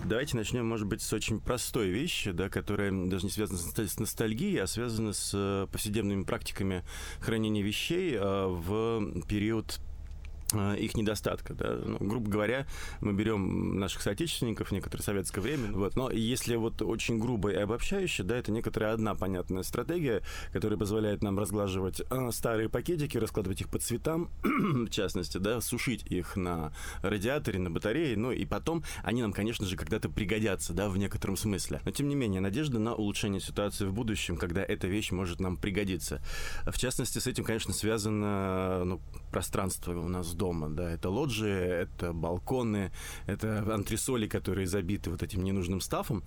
Давайте 0.05 0.37
начнем, 0.37 0.67
может 0.67 0.89
быть, 0.89 1.03
с 1.03 1.13
очень 1.13 1.41
простой 1.41 1.89
вещи, 1.89 2.33
да, 2.33 2.49
которая 2.49 2.91
даже 3.07 3.25
не 3.27 3.31
связана 3.31 3.59
с 3.59 3.99
ностальгией, 3.99 4.61
а 4.61 4.67
связана 4.67 5.13
с 5.13 5.31
э, 5.33 5.69
повседневными 5.71 6.25
практиками 6.25 6.85
хранения 7.21 7.63
вещей 7.63 8.17
э, 8.17 8.47
в 8.47 9.23
период 9.29 9.79
их 10.53 10.97
недостатка. 10.97 11.55
Да? 11.55 11.79
Ну, 11.85 11.99
грубо 11.99 12.31
говоря, 12.31 12.67
мы 13.01 13.13
берем 13.13 13.79
наших 13.79 14.03
соотечественников, 14.03 14.73
некоторое 14.73 15.03
советское 15.03 15.41
время, 15.41 15.73
вот, 15.73 15.97
но 15.97 16.11
если 16.11 16.57
вот 16.57 16.83
очень 16.83 17.19
грубо 17.19 17.51
и 17.51 17.57
обобщающе, 17.57 18.23
да, 18.23 18.37
это 18.37 18.53
некоторая 18.53 18.95
одна 18.95 19.15
понятная 19.15 19.63
стратегия, 19.63 20.23
которая 20.53 20.79
позволяет 20.79 21.23
нам 21.23 21.39
разглаживать 21.39 22.03
э, 22.09 22.31
старые 22.33 22.69
пакетики, 22.69 23.19
раскладывать 23.19 23.61
их 23.61 23.69
по 23.69 23.79
цветам, 23.79 24.31
в 24.43 24.91
частности, 24.91 25.39
да, 25.39 25.61
сушить 25.61 26.05
их 26.05 26.37
на 26.37 26.73
радиаторе, 27.03 27.59
на 27.59 27.71
батарее, 27.71 28.17
ну 28.17 28.33
и 28.33 28.45
потом 28.45 28.85
они 29.03 29.23
нам, 29.23 29.33
конечно 29.33 29.67
же, 29.67 29.77
когда-то 29.77 30.09
пригодятся, 30.09 30.73
да, 30.73 30.89
в 30.89 30.97
некотором 30.99 31.37
смысле. 31.37 31.81
Но, 31.85 31.91
тем 31.91 32.09
не 32.09 32.15
менее, 32.15 32.41
надежда 32.41 32.79
на 32.79 32.95
улучшение 32.95 33.41
ситуации 33.41 33.87
в 33.87 33.93
будущем, 33.93 34.37
когда 34.37 34.63
эта 34.63 34.87
вещь 34.87 35.11
может 35.11 35.41
нам 35.41 35.57
пригодиться. 35.57 36.23
В 36.67 36.79
частности, 36.79 37.19
с 37.19 37.27
этим, 37.27 37.45
конечно, 37.45 37.73
связано 37.73 38.85
ну, 38.85 39.01
пространство 39.31 39.99
у 39.99 40.09
нас 40.09 40.33
дома, 40.41 40.71
да, 40.71 40.91
это 40.91 41.11
лоджии, 41.11 41.83
это 41.83 42.15
балконы, 42.15 42.93
это 43.27 43.59
антресоли, 43.75 44.27
которые 44.27 44.67
забиты 44.67 45.11
вот 45.11 45.23
этим 45.23 45.45
ненужным 45.45 45.83
стафом, 45.83 46.25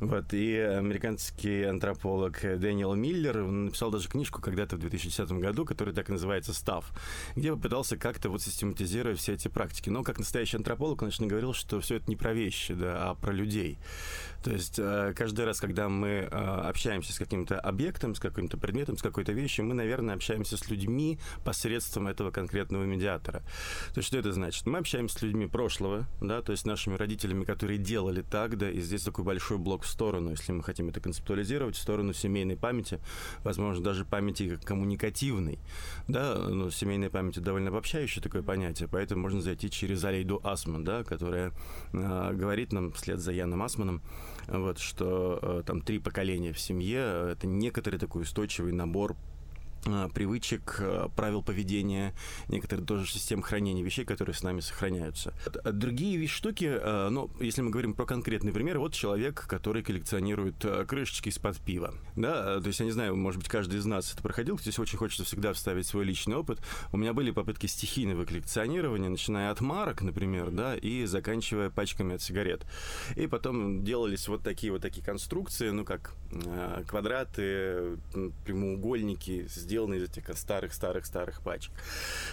вот, 0.00 0.32
и 0.32 0.56
американский 0.56 1.64
антрополог 1.64 2.40
Дэниел 2.40 2.94
Миллер 2.94 3.42
написал 3.42 3.90
даже 3.90 4.08
книжку 4.08 4.40
когда-то 4.40 4.76
в 4.76 4.78
2010 4.80 5.30
году, 5.32 5.66
которая 5.66 5.94
так 5.94 6.08
и 6.08 6.12
называется 6.12 6.54
«Став», 6.54 6.90
где 7.36 7.52
попытался 7.52 7.98
как-то 7.98 8.30
вот 8.30 8.40
систематизировать 8.40 9.18
все 9.18 9.34
эти 9.34 9.48
практики, 9.48 9.90
но 9.90 10.02
как 10.04 10.18
настоящий 10.18 10.56
антрополог, 10.56 10.98
конечно, 10.98 11.26
говорил, 11.26 11.52
что 11.52 11.80
все 11.80 11.96
это 11.96 12.06
не 12.08 12.16
про 12.16 12.32
вещи, 12.32 12.72
да, 12.72 13.10
а 13.10 13.14
про 13.14 13.32
людей. 13.32 13.78
То 14.42 14.52
есть 14.52 14.78
э, 14.78 15.12
каждый 15.14 15.44
раз, 15.44 15.60
когда 15.60 15.88
мы 15.88 16.08
э, 16.08 16.26
общаемся 16.28 17.12
с 17.12 17.18
каким-то 17.18 17.58
объектом, 17.60 18.14
с 18.14 18.20
каким-то 18.20 18.56
предметом, 18.56 18.96
с 18.96 19.02
какой-то 19.02 19.32
вещью, 19.32 19.66
мы, 19.66 19.74
наверное, 19.74 20.14
общаемся 20.14 20.56
с 20.56 20.70
людьми 20.70 21.18
посредством 21.44 22.08
этого 22.08 22.30
конкретного 22.30 22.84
медиатора. 22.84 23.40
То 23.92 23.98
есть 23.98 24.08
что 24.08 24.18
это 24.18 24.32
значит? 24.32 24.66
Мы 24.66 24.78
общаемся 24.78 25.18
с 25.18 25.22
людьми 25.22 25.46
прошлого, 25.46 26.06
да, 26.20 26.40
то 26.40 26.52
есть 26.52 26.64
нашими 26.64 26.94
родителями, 26.96 27.44
которые 27.44 27.78
делали 27.78 28.22
так, 28.22 28.56
да, 28.56 28.70
и 28.70 28.80
здесь 28.80 29.02
такой 29.02 29.24
большой 29.24 29.58
блок 29.58 29.82
в 29.82 29.88
сторону, 29.88 30.30
если 30.30 30.52
мы 30.52 30.62
хотим 30.62 30.88
это 30.88 31.00
концептуализировать, 31.00 31.76
в 31.76 31.80
сторону 31.80 32.12
семейной 32.12 32.56
памяти, 32.56 33.00
возможно, 33.44 33.84
даже 33.84 34.04
памяти 34.04 34.58
коммуникативной, 34.64 35.58
да, 36.08 36.36
но 36.36 36.70
семейная 36.70 37.10
память 37.10 37.40
довольно 37.40 37.68
обобщающее 37.68 38.22
такое 38.22 38.42
понятие, 38.42 38.88
поэтому 38.90 39.22
можно 39.22 39.42
зайти 39.42 39.70
через 39.70 40.02
Алейду 40.04 40.40
Асман, 40.42 40.84
да, 40.84 41.04
которая 41.04 41.52
э, 41.92 42.32
говорит 42.32 42.72
нам 42.72 42.92
вслед 42.92 43.18
за 43.18 43.32
Яном 43.32 43.62
Асманом, 43.62 44.02
вот, 44.46 44.78
что 44.78 45.38
э, 45.42 45.62
там 45.66 45.82
три 45.82 45.98
поколения 45.98 46.52
в 46.52 46.60
семье 46.60 46.98
э, 47.00 47.28
это 47.32 47.46
некоторый 47.46 47.98
такой 47.98 48.22
устойчивый 48.22 48.72
набор 48.72 49.16
привычек, 50.14 50.76
э, 50.80 51.08
правил 51.16 51.42
поведения, 51.42 52.14
некоторые 52.48 52.86
тоже 52.86 53.10
систем 53.10 53.42
хранения 53.42 53.82
вещей, 53.82 54.04
которые 54.04 54.34
с 54.34 54.42
нами 54.42 54.60
сохраняются. 54.60 55.32
А 55.64 55.72
Другие 55.72 56.16
вещи, 56.16 56.34
штуки, 56.34 56.64
э, 56.64 57.08
ну, 57.10 57.30
если 57.40 57.62
мы 57.62 57.70
говорим 57.70 57.94
про 57.94 58.06
конкретный 58.06 58.52
пример, 58.52 58.78
вот 58.78 58.94
человек, 58.94 59.46
который 59.46 59.82
коллекционирует 59.82 60.64
э, 60.64 60.84
крышечки 60.86 61.28
из-под 61.28 61.58
пива. 61.58 61.94
Да, 62.16 62.56
э, 62.56 62.60
то 62.60 62.68
есть, 62.68 62.80
я 62.80 62.86
не 62.86 62.92
знаю, 62.92 63.16
может 63.16 63.40
быть, 63.40 63.48
каждый 63.48 63.78
из 63.78 63.84
нас 63.84 64.12
это 64.12 64.22
проходил, 64.22 64.58
здесь 64.58 64.78
очень 64.78 64.98
хочется 64.98 65.24
всегда 65.24 65.52
вставить 65.52 65.86
свой 65.86 66.04
личный 66.04 66.36
опыт. 66.36 66.60
У 66.92 66.96
меня 66.96 67.12
были 67.12 67.30
попытки 67.30 67.66
стихийного 67.66 68.24
коллекционирования, 68.24 69.08
начиная 69.08 69.50
от 69.50 69.60
марок, 69.60 70.02
например, 70.02 70.50
да, 70.50 70.76
и 70.76 71.04
заканчивая 71.04 71.70
пачками 71.70 72.14
от 72.14 72.22
сигарет. 72.22 72.64
И 73.16 73.26
потом 73.26 73.84
делались 73.84 74.28
вот 74.28 74.42
такие 74.42 74.72
вот 74.72 74.82
такие 74.82 75.04
конструкции, 75.04 75.70
ну, 75.70 75.84
как 75.84 76.14
э, 76.32 76.84
квадраты, 76.86 77.98
прямоугольники, 78.44 79.46
сделаны 79.70 79.94
из 79.94 80.02
этих 80.04 80.36
старых-старых-старых 80.36 81.42
пачек. 81.42 81.72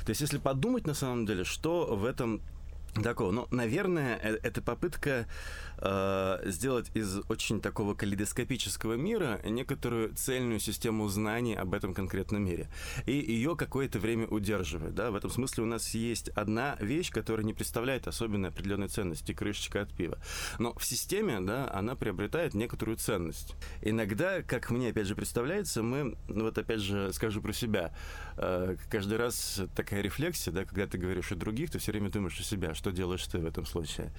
То 0.05 0.09
есть, 0.09 0.21
если 0.21 0.39
подумать 0.39 0.87
на 0.87 0.95
самом 0.95 1.27
деле, 1.27 1.43
что 1.43 1.95
в 1.95 2.03
этом 2.03 2.41
такого. 3.03 3.31
Ну, 3.31 3.47
наверное, 3.51 4.19
э, 4.21 4.39
это 4.41 4.61
попытка 4.61 5.27
э, 5.77 6.41
сделать 6.45 6.91
из 6.93 7.19
очень 7.29 7.61
такого 7.61 7.93
калейдоскопического 7.93 8.93
мира 8.93 9.39
некоторую 9.43 10.13
цельную 10.15 10.59
систему 10.59 11.07
знаний 11.07 11.55
об 11.55 11.73
этом 11.73 11.93
конкретном 11.93 12.45
мире. 12.45 12.69
И 13.05 13.13
ее 13.13 13.55
какое-то 13.55 13.99
время 13.99 14.27
удерживать. 14.27 14.95
Да? 14.95 15.11
В 15.11 15.15
этом 15.15 15.29
смысле 15.29 15.63
у 15.63 15.67
нас 15.67 15.93
есть 15.93 16.29
одна 16.29 16.77
вещь, 16.79 17.11
которая 17.11 17.45
не 17.45 17.53
представляет 17.53 18.07
особенной 18.07 18.49
определенной 18.49 18.87
ценности, 18.87 19.33
крышечка 19.33 19.81
от 19.81 19.93
пива. 19.93 20.19
Но 20.59 20.73
в 20.73 20.85
системе 20.85 21.39
да, 21.41 21.69
она 21.73 21.95
приобретает 21.95 22.53
некоторую 22.53 22.97
ценность. 22.97 23.55
Иногда, 23.81 24.41
как 24.41 24.71
мне 24.71 24.89
опять 24.89 25.07
же 25.07 25.15
представляется, 25.15 25.83
мы, 25.83 26.17
ну 26.27 26.45
вот 26.45 26.57
опять 26.57 26.81
же 26.81 27.11
скажу 27.13 27.41
про 27.41 27.53
себя, 27.53 27.93
э, 28.37 28.75
каждый 28.89 29.17
раз 29.17 29.61
такая 29.75 30.01
рефлексия, 30.01 30.53
да, 30.53 30.65
когда 30.65 30.87
ты 30.87 30.97
говоришь 30.97 31.31
о 31.31 31.35
других, 31.35 31.71
ты 31.71 31.79
все 31.79 31.91
время 31.91 32.09
думаешь 32.09 32.39
о 32.39 32.43
себя, 32.43 32.73
что 32.73 32.91
делаешь 32.91 33.25
ты 33.27 33.39
в 33.39 33.45
этом 33.45 33.65
случае. 33.65 34.11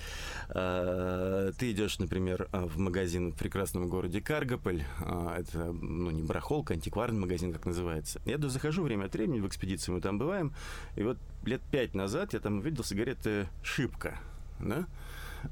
Э, 0.50 1.47
ты 1.52 1.70
идешь, 1.72 1.98
например, 1.98 2.48
в 2.52 2.78
магазин 2.78 3.32
в 3.32 3.36
прекрасном 3.36 3.88
городе 3.88 4.20
Каргополь, 4.20 4.82
э, 5.00 5.36
это, 5.38 5.72
ну, 5.72 6.10
не 6.10 6.22
барахолка, 6.22 6.74
антикварный 6.74 7.20
магазин, 7.20 7.52
как 7.52 7.66
называется. 7.66 8.20
Я 8.24 8.36
туда 8.36 8.48
захожу 8.48 8.82
время 8.82 9.06
от 9.06 9.14
времени, 9.14 9.40
в 9.40 9.46
экспедиции 9.46 9.92
мы 9.92 10.00
там 10.00 10.18
бываем, 10.18 10.52
и 10.96 11.02
вот 11.02 11.18
лет 11.44 11.60
пять 11.70 11.94
назад 11.94 12.32
я 12.32 12.40
там 12.40 12.58
увидел 12.58 12.84
сигареты 12.84 13.48
«Шипка», 13.62 14.18
да, 14.60 14.86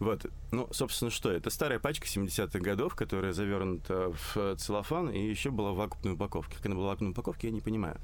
вот. 0.01 0.27
Ну, 0.51 0.69
собственно, 0.73 1.11
что? 1.11 1.31
Это 1.31 1.51
старая 1.51 1.79
пачка 1.79 2.07
70-х 2.07 2.59
годов, 2.59 2.95
которая 2.95 3.33
завернута 3.33 4.13
в 4.35 4.57
целлофан 4.57 5.11
и 5.11 5.19
еще 5.19 5.51
была 5.51 5.73
в 5.73 5.77
вакуумной 5.77 6.15
упаковке. 6.15 6.57
Как 6.57 6.67
она 6.67 6.75
была 6.75 6.87
в 6.87 6.91
вакуумной 6.91 7.13
упаковке, 7.13 7.49
я 7.49 7.53
не 7.53 7.61
понимаю. 7.61 7.97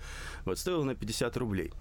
Вот, 0.45 0.59
стоила 0.59 0.85
на 0.85 0.95
50 0.95 1.37
рублей. 1.37 1.73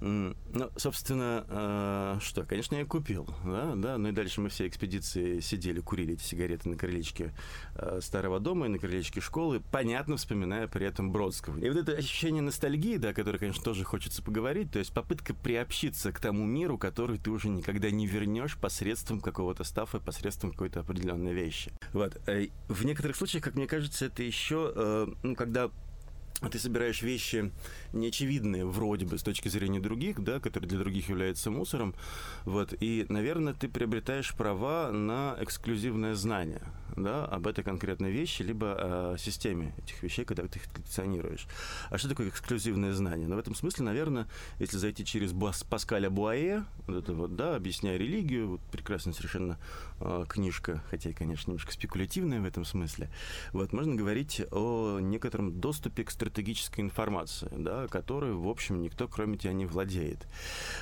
Ну, 0.00 0.34
собственно, 0.76 1.44
э, 1.48 2.18
что, 2.20 2.44
конечно, 2.44 2.74
я 2.76 2.84
купил, 2.84 3.28
да, 3.44 3.74
да, 3.76 3.98
ну 3.98 4.08
и 4.08 4.12
дальше 4.12 4.40
мы 4.40 4.48
все 4.48 4.66
экспедиции 4.66 5.40
сидели, 5.40 5.80
курили 5.80 6.14
эти 6.14 6.22
сигареты 6.22 6.68
на 6.68 6.76
крылечке 6.76 7.32
э, 7.76 8.00
старого 8.02 8.40
дома 8.40 8.66
и 8.66 8.68
на 8.68 8.78
крылечке 8.78 9.20
школы, 9.20 9.62
понятно, 9.70 10.16
вспоминая 10.16 10.66
при 10.66 10.86
этом 10.86 11.12
Бродского. 11.12 11.58
И 11.58 11.68
вот 11.68 11.78
это 11.78 11.92
ощущение 11.92 12.42
ностальгии, 12.42 12.96
да, 12.96 13.12
которое, 13.12 13.38
конечно, 13.38 13.62
тоже 13.62 13.84
хочется 13.84 14.22
поговорить, 14.22 14.72
то 14.72 14.78
есть 14.78 14.92
попытка 14.92 15.32
приобщиться 15.32 16.12
к 16.12 16.18
тому 16.18 16.44
миру, 16.44 16.76
который 16.76 17.18
ты 17.18 17.30
уже 17.30 17.48
никогда 17.48 17.90
не 17.90 18.06
вернешь 18.06 18.56
посредством 18.56 19.20
какого-то 19.20 19.62
стафа, 19.64 20.00
посредством 20.00 20.50
какой-то 20.50 20.80
определенной 20.80 21.34
вещи. 21.34 21.72
Вот. 21.92 22.20
Э, 22.26 22.48
в 22.68 22.84
некоторых 22.84 23.16
случаях, 23.16 23.44
как 23.44 23.54
мне 23.54 23.66
кажется, 23.66 24.06
это 24.06 24.22
еще, 24.22 25.14
ну, 25.22 25.34
когда 25.36 25.70
ты 26.50 26.58
собираешь 26.58 27.02
вещи 27.02 27.52
неочевидные 27.92 28.66
вроде 28.66 29.06
бы 29.06 29.18
с 29.18 29.22
точки 29.22 29.48
зрения 29.48 29.80
других, 29.80 30.22
да, 30.22 30.40
которые 30.40 30.68
для 30.68 30.78
других 30.78 31.08
являются 31.08 31.50
мусором, 31.50 31.94
вот, 32.44 32.74
и, 32.80 33.06
наверное, 33.08 33.54
ты 33.54 33.68
приобретаешь 33.68 34.34
права 34.34 34.90
на 34.90 35.36
эксклюзивное 35.40 36.14
знание, 36.14 36.62
да, 36.96 37.24
об 37.24 37.46
этой 37.46 37.64
конкретной 37.64 38.10
вещи, 38.10 38.42
либо 38.42 39.12
о 39.12 39.18
системе 39.18 39.74
этих 39.78 40.02
вещей, 40.02 40.24
когда 40.24 40.46
ты 40.46 40.58
их 40.58 40.72
коллекционируешь. 40.72 41.46
А 41.90 41.98
что 41.98 42.08
такое 42.08 42.28
эксклюзивное 42.28 42.92
знание? 42.92 43.28
Ну, 43.28 43.36
в 43.36 43.38
этом 43.38 43.54
смысле, 43.54 43.84
наверное, 43.84 44.28
если 44.58 44.76
зайти 44.76 45.04
через 45.04 45.32
Паскаля 45.68 46.10
Буае, 46.10 46.64
вот 46.86 46.96
это 46.96 47.12
вот, 47.12 47.36
да, 47.36 47.56
объясняя 47.56 47.96
религию, 47.96 48.48
вот 48.48 48.60
прекрасная 48.70 49.14
совершенно 49.14 49.58
э, 50.00 50.24
книжка, 50.28 50.82
хотя 50.90 51.12
конечно, 51.12 51.50
немножко 51.50 51.72
спекулятивная 51.72 52.40
в 52.40 52.44
этом 52.44 52.64
смысле, 52.64 53.10
вот, 53.52 53.72
можно 53.72 53.94
говорить 53.94 54.42
о 54.50 54.98
некотором 55.00 55.60
доступе 55.60 56.04
к 56.04 56.10
стратегической 56.10 56.82
информации, 56.82 57.50
да, 57.56 57.88
которой, 57.88 58.32
в 58.32 58.48
общем, 58.48 58.80
никто, 58.80 59.08
кроме 59.08 59.38
тебя, 59.38 59.52
не 59.52 59.66
владеет. 59.66 60.26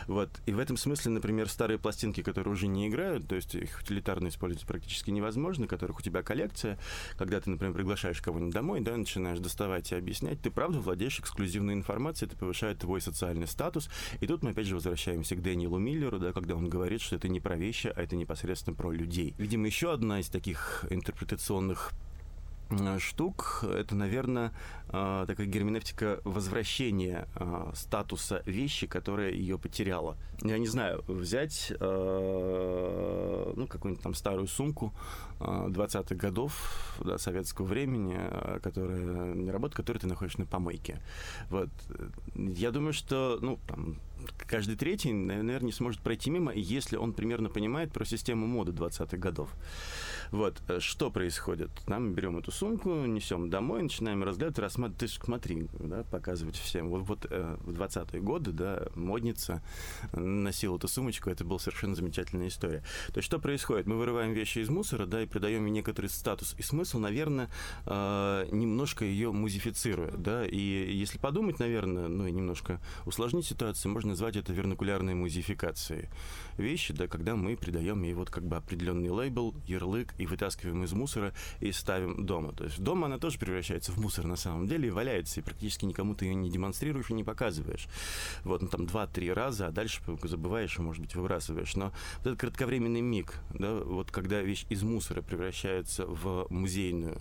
Вот, 0.07 0.31
и 0.47 0.53
в 0.53 0.59
этом 0.59 0.77
смысле, 0.77 1.13
например, 1.13 1.49
старые 1.49 1.79
пластинки, 1.79 2.23
которые 2.23 2.53
уже 2.53 2.67
не 2.67 2.89
играют, 2.89 3.29
то 3.29 3.35
есть 3.35 3.55
их 3.55 3.81
утилитарно 3.81 4.29
использовать 4.29 4.67
практически 4.67 5.11
невозможно, 5.11 5.67
которых 5.67 6.02
у 6.03 6.05
тебя 6.05 6.23
коллекция, 6.23 6.79
когда 7.17 7.41
ты, 7.41 7.51
например, 7.51 7.75
приглашаешь 7.75 8.21
кого-нибудь 8.21 8.53
домой, 8.53 8.81
да, 8.81 8.97
начинаешь 8.97 9.39
доставать 9.39 9.93
и 9.93 9.95
объяснять, 9.95 10.41
ты 10.41 10.51
правда 10.51 10.81
владеешь 10.81 11.21
эксклюзивной 11.21 11.75
информацией, 11.75 12.29
это 12.29 12.37
повышает 12.37 12.79
твой 12.79 13.01
социальный 13.01 13.47
статус. 13.47 13.89
И 14.21 14.27
тут 14.27 14.43
мы 14.43 14.51
опять 14.51 14.67
же 14.67 14.75
возвращаемся 14.75 15.37
к 15.37 15.43
Дэниелу 15.43 15.79
Миллеру, 15.79 16.19
да, 16.19 16.33
когда 16.33 16.57
он 16.57 16.69
говорит, 16.69 17.01
что 17.01 17.17
это 17.17 17.29
не 17.29 17.41
про 17.41 17.57
вещи, 17.57 17.93
а 17.95 18.03
это 18.03 18.17
непосредственно 18.17 18.75
про 18.75 18.91
людей. 18.91 19.35
Видимо, 19.39 19.67
еще 19.67 19.93
одна 19.93 20.21
из 20.21 20.29
таких 20.29 20.85
интерпретационных 20.91 21.93
штук. 22.99 23.65
Это, 23.65 23.95
наверное, 23.95 24.53
э, 24.89 25.25
такая 25.27 25.47
герменевтика 25.47 26.21
возвращения 26.25 27.29
э, 27.37 27.71
статуса 27.75 28.43
вещи, 28.47 28.87
которая 28.87 29.31
ее 29.31 29.59
потеряла. 29.59 30.17
Я 30.43 30.59
не 30.59 30.67
знаю, 30.67 31.05
взять 31.07 31.73
ну, 31.79 33.67
какую-нибудь 33.69 34.03
там 34.03 34.15
старую 34.15 34.49
сумку 34.49 34.93
20-х 35.39 36.17
годов 36.17 36.99
да, 36.99 37.17
советского 37.19 37.67
времени, 37.67 38.19
которая 38.61 39.35
не 39.35 39.51
работает, 39.53 39.77
которую 39.77 40.01
ты 40.01 40.09
находишь 40.09 40.39
на 40.39 40.47
помойке. 40.47 41.01
Вот. 41.49 41.71
Я 42.35 42.73
думаю, 42.73 42.93
что 42.93 43.39
ну, 43.41 43.61
там, 43.69 43.99
каждый 44.37 44.77
третий, 44.77 45.13
наверное, 45.13 45.67
не 45.67 45.73
сможет 45.73 46.01
пройти 46.01 46.31
мимо, 46.31 46.53
если 46.53 46.97
он 46.97 47.13
примерно 47.13 47.49
понимает 47.49 47.93
про 47.93 48.05
систему 48.05 48.47
моды 48.47 48.73
20-х 48.73 49.17
годов. 49.17 49.51
Вот, 50.31 50.61
э, 50.69 50.81
что 50.81 51.11
происходит? 51.11 51.71
Нам 51.87 52.15
берем 52.15 52.39
эту 52.39 52.51
сумку, 52.51 52.91
несем 52.91 53.51
домой, 53.51 53.83
начинаем 53.83 54.23
разглядывать, 54.25 54.59
рассматривать, 54.59 54.99
ты 54.99 55.09
смотри, 55.09 55.67
да, 55.79 56.05
показывать 56.05 56.57
всем. 56.57 56.89
Вот, 56.89 57.03
вот 57.03 57.27
э, 57.31 57.57
в 57.61 57.71
20-е 57.71 58.21
годы, 58.21 58.53
да, 58.53 58.89
модница 58.95 59.63
носила 60.13 60.77
эту 60.77 60.89
сумочку, 60.89 61.31
это 61.31 61.45
была 61.45 61.59
совершенно 61.59 61.95
замечательная 61.95 62.49
история. 62.49 62.83
То 63.09 63.19
есть 63.19 63.27
что 63.27 63.39
происходит? 63.39 63.87
Мы 63.87 63.97
вырываем 63.97 64.33
вещи 64.33 64.61
из 64.61 64.69
мусора, 64.69 65.07
да, 65.07 65.23
и 65.23 65.27
придаем 65.27 65.67
ей 65.67 65.73
некоторый 65.73 66.07
статус 66.07 66.55
и 66.59 66.63
смысл, 66.63 66.99
наверное, 66.99 67.51
э, 67.87 68.47
немножко 68.51 69.05
ее 69.05 69.33
музифицируя, 69.33 70.13
да, 70.13 70.47
и 70.47 70.57
если 70.59 71.19
подумать, 71.19 71.59
наверное, 71.59 72.09
ну 72.09 72.27
и 72.27 72.33
немножко 72.33 72.81
усложнить 73.05 73.47
ситуацию, 73.47 73.93
можно 73.93 74.12
назвать 74.13 74.37
это 74.37 74.53
вернокулярной 74.53 75.15
музификацией 75.15 76.09
вещи, 76.59 76.93
да, 76.93 77.09
когда 77.09 77.35
мы 77.35 77.57
придаем 77.57 78.03
ей 78.03 78.15
вот 78.15 78.31
как 78.31 78.45
бы 78.45 78.57
определенный 78.57 79.09
лейбл, 79.09 79.55
ярлык 79.67 80.15
и 80.19 80.27
вытаскиваем 80.27 80.85
из 80.85 80.93
мусора 80.93 81.33
и 81.61 81.73
ставим 81.73 82.27
дома. 82.27 82.53
То 82.53 82.65
есть 82.65 82.79
дома 82.79 83.07
она 83.07 83.19
тоже 83.19 83.39
превращается 83.39 83.91
в 83.93 83.99
мусор 83.99 84.27
на 84.27 84.37
самом 84.37 84.69
деле 84.69 84.89
и 84.89 84.91
валяется, 84.91 85.41
и 85.41 85.43
практически 85.43 85.87
никому 85.87 86.15
ты 86.15 86.27
ее 86.27 86.35
не 86.35 86.51
демонстрируешь 86.51 87.11
и 87.11 87.15
не 87.15 87.25
показываешь. 87.25 87.89
Вот, 88.45 88.63
ну 88.63 88.69
там 88.69 88.87
два-три 88.87 89.33
раза, 89.33 89.69
а 89.69 89.73
дальше 89.73 90.03
забываешь 90.25 90.79
и, 90.79 90.83
может 90.83 91.03
быть, 91.03 91.15
выбрасываешь. 91.15 91.75
Но 91.75 91.93
вот 92.19 92.27
этот 92.27 92.39
кратковременный 92.39 93.01
миг, 93.01 93.35
да, 93.55 93.75
вот 93.75 94.11
когда 94.11 94.43
вещь 94.43 94.67
из 94.69 94.83
мусора 94.83 95.23
превращается 95.23 96.07
в 96.07 96.47
музейную 96.51 97.19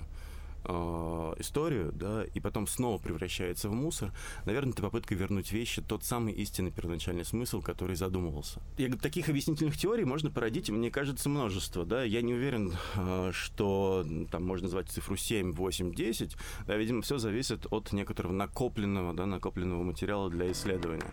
э, 0.64 1.34
историю, 1.40 1.92
да, 1.94 2.24
и 2.24 2.40
потом 2.40 2.68
снова 2.68 2.98
превращается 2.98 3.70
в 3.70 3.74
мусор, 3.74 4.14
наверное, 4.46 4.74
это 4.74 4.82
попытка 4.82 5.16
вернуть 5.16 5.52
вещи 5.52 5.82
тот 5.82 6.04
самый 6.04 6.34
истинный 6.34 6.72
первоначальный 6.72 7.26
смысл, 7.26 7.62
который 7.62 7.96
задумывался. 7.96 8.62
И 8.78 8.88
таких 8.90 9.30
объяснительных 9.30 9.78
теорий 9.78 10.06
можно 10.06 10.30
породить, 10.30 10.70
мне 10.70 10.92
кажется, 10.92 11.30
множество, 11.30 11.86
да, 11.86 12.04
я 12.04 12.22
не 12.22 12.34
уверен, 12.34 12.74
э, 12.96 13.32
что 13.34 14.06
там 14.32 14.44
можно 14.44 14.66
назвать 14.66 14.90
цифру 14.90 15.16
7, 15.16 15.54
8, 15.54 15.94
10, 15.94 16.36
да, 16.68 16.76
видимо, 16.76 17.02
все 17.02 17.18
зависит 17.18 17.68
от 17.72 17.92
некоторого 17.94 18.34
накопленного, 18.34 19.14
да, 19.14 19.26
накопленного 19.26 19.84
материала 19.84 20.30
для 20.30 20.52
исследования. 20.52 21.12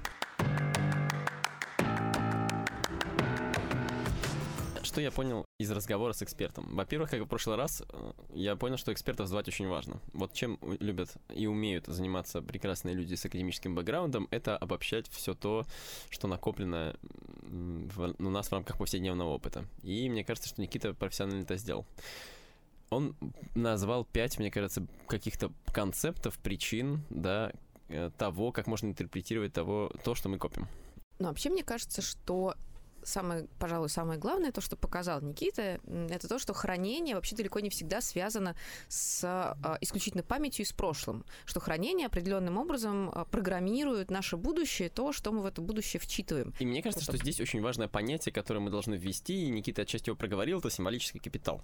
что 4.98 5.02
я 5.02 5.12
понял 5.12 5.47
из 5.58 5.72
разговора 5.72 6.12
с 6.12 6.22
экспертом? 6.22 6.68
Во-первых, 6.70 7.10
как 7.10 7.18
и 7.18 7.22
в 7.24 7.26
прошлый 7.26 7.56
раз, 7.56 7.82
э, 7.88 8.12
я 8.32 8.54
понял, 8.54 8.76
что 8.76 8.92
экспертов 8.92 9.26
звать 9.26 9.48
очень 9.48 9.66
важно. 9.66 10.00
Вот 10.12 10.32
чем 10.32 10.56
любят 10.78 11.10
и 11.34 11.48
умеют 11.48 11.86
заниматься 11.86 12.40
прекрасные 12.40 12.94
люди 12.94 13.16
с 13.16 13.24
академическим 13.24 13.74
бэкграундом, 13.74 14.28
это 14.30 14.56
обобщать 14.56 15.08
все 15.08 15.34
то, 15.34 15.66
что 16.10 16.28
накоплено 16.28 16.94
в, 17.42 18.14
у 18.20 18.30
нас 18.30 18.48
в 18.48 18.52
рамках 18.52 18.78
повседневного 18.78 19.30
опыта. 19.30 19.64
И 19.82 20.08
мне 20.08 20.22
кажется, 20.22 20.48
что 20.48 20.62
Никита 20.62 20.94
профессионально 20.94 21.42
это 21.42 21.56
сделал. 21.56 21.86
Он 22.90 23.16
назвал 23.56 24.04
пять, 24.04 24.38
мне 24.38 24.52
кажется, 24.52 24.86
каких-то 25.08 25.50
концептов, 25.74 26.38
причин, 26.38 27.02
да, 27.10 27.50
э, 27.88 28.12
того, 28.16 28.52
как 28.52 28.68
можно 28.68 28.86
интерпретировать 28.86 29.54
того, 29.54 29.90
то, 30.04 30.14
что 30.14 30.28
мы 30.28 30.38
копим. 30.38 30.68
Ну, 31.18 31.26
вообще, 31.26 31.50
мне 31.50 31.64
кажется, 31.64 32.00
что 32.00 32.54
самое, 33.08 33.48
пожалуй, 33.58 33.88
самое 33.88 34.18
главное, 34.18 34.52
то, 34.52 34.60
что 34.60 34.76
показал 34.76 35.20
Никита, 35.20 35.80
это 36.10 36.28
то, 36.28 36.38
что 36.38 36.52
хранение 36.52 37.14
вообще 37.14 37.34
далеко 37.34 37.60
не 37.60 37.70
всегда 37.70 38.00
связано 38.00 38.54
с 38.88 39.24
а, 39.24 39.78
исключительно 39.80 40.22
памятью 40.22 40.64
и 40.64 40.68
с 40.68 40.72
прошлым. 40.72 41.24
Что 41.44 41.60
хранение 41.60 42.06
определенным 42.06 42.58
образом 42.58 43.10
а, 43.12 43.24
программирует 43.24 44.10
наше 44.10 44.36
будущее, 44.36 44.88
то, 44.88 45.12
что 45.12 45.32
мы 45.32 45.40
в 45.40 45.46
это 45.46 45.62
будущее 45.62 46.00
вчитываем. 46.00 46.54
И 46.58 46.66
мне 46.66 46.82
кажется, 46.82 47.04
это... 47.04 47.16
что 47.16 47.22
здесь 47.22 47.40
очень 47.40 47.60
важное 47.60 47.88
понятие, 47.88 48.32
которое 48.32 48.60
мы 48.60 48.70
должны 48.70 48.94
ввести, 48.94 49.46
и 49.46 49.50
Никита 49.50 49.82
отчасти 49.82 50.10
его 50.10 50.16
проговорил, 50.16 50.58
это 50.58 50.70
символический 50.70 51.20
капитал. 51.20 51.62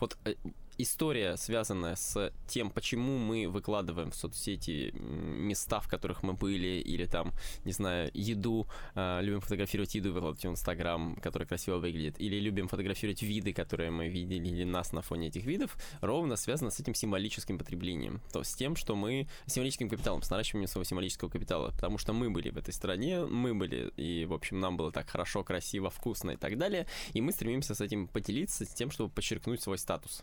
Вот 0.00 0.16
э, 0.24 0.34
история, 0.78 1.36
связанная 1.36 1.96
с 1.96 2.32
тем, 2.48 2.70
почему 2.70 3.18
мы 3.18 3.48
выкладываем 3.48 4.10
в 4.10 4.16
соцсети 4.16 4.92
места, 4.92 5.80
в 5.80 5.88
которых 5.88 6.22
мы 6.22 6.32
были, 6.32 6.80
или 6.80 7.06
там, 7.06 7.32
не 7.64 7.72
знаю, 7.72 8.10
еду, 8.14 8.66
э, 8.94 9.20
любим 9.22 9.40
фотографировать 9.40 9.94
еду, 9.94 10.12
выкладывать 10.12 10.44
в 10.44 10.48
Инстаграм, 10.48 10.85
Инстаграм, 10.86 11.16
который 11.16 11.46
красиво 11.46 11.78
выглядит, 11.78 12.20
или 12.20 12.38
любим 12.38 12.68
фотографировать 12.68 13.22
виды, 13.22 13.52
которые 13.52 13.90
мы 13.90 14.08
видели, 14.08 14.48
или 14.48 14.64
нас 14.64 14.92
на 14.92 15.02
фоне 15.02 15.28
этих 15.28 15.44
видов, 15.44 15.76
ровно 16.00 16.36
связано 16.36 16.70
с 16.70 16.80
этим 16.80 16.94
символическим 16.94 17.58
потреблением. 17.58 18.20
То 18.32 18.40
есть 18.40 18.52
с 18.52 18.54
тем, 18.54 18.76
что 18.76 18.94
мы... 18.94 19.26
Символическим 19.46 19.88
капиталом, 19.88 20.22
с 20.22 20.30
наращиванием 20.30 20.68
своего 20.68 20.84
символического 20.84 21.28
капитала. 21.28 21.70
Потому 21.72 21.98
что 21.98 22.12
мы 22.12 22.30
были 22.30 22.50
в 22.50 22.58
этой 22.58 22.72
стране, 22.72 23.24
мы 23.24 23.54
были, 23.54 23.90
и, 23.96 24.24
в 24.26 24.32
общем, 24.32 24.60
нам 24.60 24.76
было 24.76 24.92
так 24.92 25.08
хорошо, 25.08 25.42
красиво, 25.42 25.90
вкусно 25.90 26.32
и 26.32 26.36
так 26.36 26.56
далее. 26.56 26.86
И 27.12 27.20
мы 27.20 27.32
стремимся 27.32 27.74
с 27.74 27.80
этим 27.80 28.06
поделиться, 28.06 28.64
с 28.64 28.68
тем, 28.68 28.90
чтобы 28.90 29.10
подчеркнуть 29.10 29.62
свой 29.62 29.78
статус. 29.78 30.22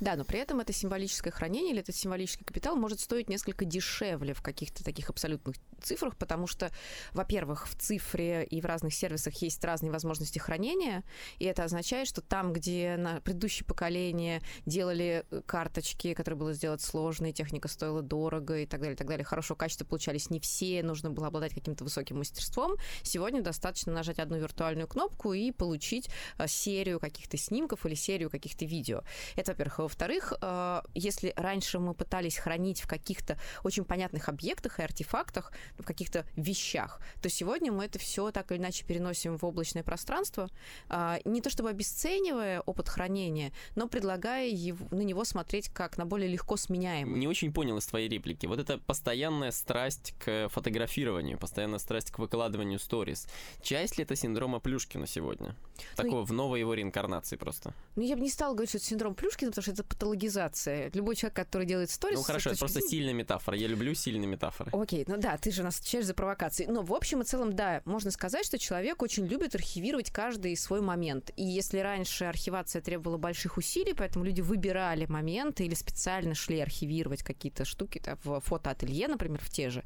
Да, 0.00 0.16
но 0.16 0.24
при 0.24 0.38
этом 0.38 0.60
это 0.60 0.72
символическое 0.72 1.32
хранение 1.32 1.72
или 1.72 1.80
этот 1.80 1.96
символический 1.96 2.44
капитал 2.44 2.76
может 2.76 3.00
стоить 3.00 3.28
несколько 3.28 3.64
дешевле 3.64 4.34
в 4.34 4.42
каких-то 4.42 4.84
таких 4.84 5.10
абсолютных 5.10 5.56
цифрах, 5.82 6.16
потому 6.16 6.46
что, 6.46 6.70
во-первых, 7.12 7.68
в 7.68 7.74
цифре 7.76 8.44
и 8.44 8.60
в 8.60 8.64
разных 8.64 8.94
сервисах 8.94 9.34
есть 9.36 9.64
разные 9.64 9.90
возможности 9.90 10.38
хранения, 10.38 11.04
и 11.38 11.44
это 11.44 11.64
означает, 11.64 12.08
что 12.08 12.20
там, 12.20 12.52
где 12.52 12.96
на 12.96 13.20
предыдущее 13.20 13.66
поколение 13.66 14.42
делали 14.66 15.24
э, 15.30 15.42
карточки, 15.46 16.14
которые 16.14 16.38
было 16.38 16.52
сделать 16.52 16.82
сложно, 16.82 17.26
и 17.26 17.32
техника 17.32 17.68
стоила 17.68 18.02
дорого 18.02 18.58
и 18.58 18.66
так 18.66 18.80
далее, 18.80 18.94
и 18.94 18.98
так 18.98 19.06
далее, 19.06 19.24
хорошего 19.24 19.56
качества 19.56 19.84
получались 19.84 20.30
не 20.30 20.40
все, 20.40 20.82
нужно 20.82 21.10
было 21.10 21.28
обладать 21.28 21.54
каким-то 21.54 21.84
высоким 21.84 22.18
мастерством, 22.18 22.76
сегодня 23.02 23.42
достаточно 23.42 23.92
нажать 23.92 24.18
одну 24.18 24.38
виртуальную 24.38 24.86
кнопку 24.86 25.32
и 25.32 25.50
получить 25.52 26.10
э, 26.38 26.46
серию 26.46 27.00
каких-то 27.00 27.36
снимков 27.36 27.86
или 27.86 27.94
серию 27.94 28.30
каких-то 28.30 28.64
видео. 28.64 29.02
Это, 29.36 29.52
во-первых, 29.52 29.69
во-вторых. 29.78 30.00
Во-вторых, 30.00 30.32
э, 30.40 30.80
если 30.94 31.32
раньше 31.36 31.78
мы 31.78 31.94
пытались 31.94 32.36
хранить 32.38 32.80
в 32.80 32.88
каких-то 32.88 33.38
очень 33.62 33.84
понятных 33.84 34.28
объектах 34.28 34.78
и 34.78 34.82
артефактах, 34.82 35.52
в 35.78 35.84
каких-то 35.84 36.24
вещах, 36.36 37.00
то 37.22 37.28
сегодня 37.28 37.70
мы 37.70 37.84
это 37.84 37.98
все 37.98 38.30
так 38.30 38.50
или 38.50 38.58
иначе 38.58 38.84
переносим 38.84 39.36
в 39.36 39.44
облачное 39.44 39.82
пространство, 39.82 40.48
э, 40.88 41.18
не 41.24 41.40
то 41.40 41.50
чтобы 41.50 41.68
обесценивая 41.68 42.60
опыт 42.62 42.88
хранения, 42.88 43.52
но 43.76 43.88
предлагая 43.88 44.48
его, 44.48 44.86
на 44.90 45.02
него 45.02 45.24
смотреть 45.24 45.68
как 45.68 45.98
на 45.98 46.06
более 46.06 46.28
легко 46.28 46.56
сменяемый. 46.56 47.18
Не 47.18 47.28
очень 47.28 47.52
понял 47.52 47.76
из 47.76 47.86
твоей 47.86 48.08
реплики. 48.08 48.46
Вот 48.46 48.58
это 48.58 48.78
постоянная 48.78 49.52
страсть 49.52 50.14
к 50.18 50.48
фотографированию, 50.48 51.38
постоянная 51.38 51.78
страсть 51.78 52.10
к 52.10 52.18
выкладыванию 52.18 52.78
сторис. 52.78 53.28
Часть 53.62 53.98
ли 53.98 54.04
это 54.04 54.16
синдрома 54.16 54.60
Плюшкина 54.60 55.06
сегодня? 55.06 55.54
Ну, 55.76 56.02
Такого 56.02 56.24
в 56.24 56.32
новой 56.32 56.60
его 56.60 56.74
реинкарнации 56.74 57.36
просто. 57.36 57.74
Ну, 57.96 58.02
я 58.02 58.16
бы 58.16 58.22
не 58.22 58.30
стала 58.30 58.54
говорить, 58.54 58.70
что 58.70 58.78
это 58.78 58.86
синдром 58.86 59.14
Плюшкина, 59.14 59.52
потому 59.60 59.74
что 59.74 59.82
это 59.82 59.88
патологизация. 59.88 60.90
Любой 60.94 61.16
человек, 61.16 61.36
который 61.36 61.66
делает 61.66 61.90
сторис... 61.90 62.16
Ну, 62.16 62.22
хорошо, 62.22 62.50
это 62.50 62.58
просто 62.58 62.80
сильная 62.80 63.12
метафора. 63.12 63.56
Я 63.56 63.68
люблю 63.68 63.94
сильные 63.94 64.26
метафоры. 64.26 64.70
Окей, 64.72 65.04
ну 65.06 65.16
да, 65.18 65.36
ты 65.36 65.50
же 65.50 65.62
нас 65.62 65.78
отвечаешь 65.78 66.06
за 66.06 66.14
провокации. 66.14 66.66
Но 66.66 66.82
в 66.82 66.92
общем 66.94 67.20
и 67.20 67.24
целом, 67.24 67.54
да, 67.54 67.82
можно 67.84 68.10
сказать, 68.10 68.44
что 68.44 68.58
человек 68.58 69.02
очень 69.02 69.26
любит 69.26 69.54
архивировать 69.54 70.10
каждый 70.10 70.56
свой 70.56 70.80
момент. 70.80 71.30
И 71.36 71.44
если 71.44 71.78
раньше 71.78 72.24
архивация 72.24 72.80
требовала 72.82 73.18
больших 73.18 73.56
усилий, 73.56 73.94
поэтому 73.94 74.24
люди 74.24 74.40
выбирали 74.40 75.06
моменты 75.06 75.64
или 75.64 75.74
специально 75.74 76.34
шли 76.34 76.60
архивировать 76.60 77.22
какие-то 77.22 77.64
штуки 77.64 78.00
да, 78.04 78.16
в 78.24 78.40
фотоателье, 78.40 79.08
например, 79.08 79.40
в 79.42 79.50
те 79.50 79.70
же, 79.70 79.84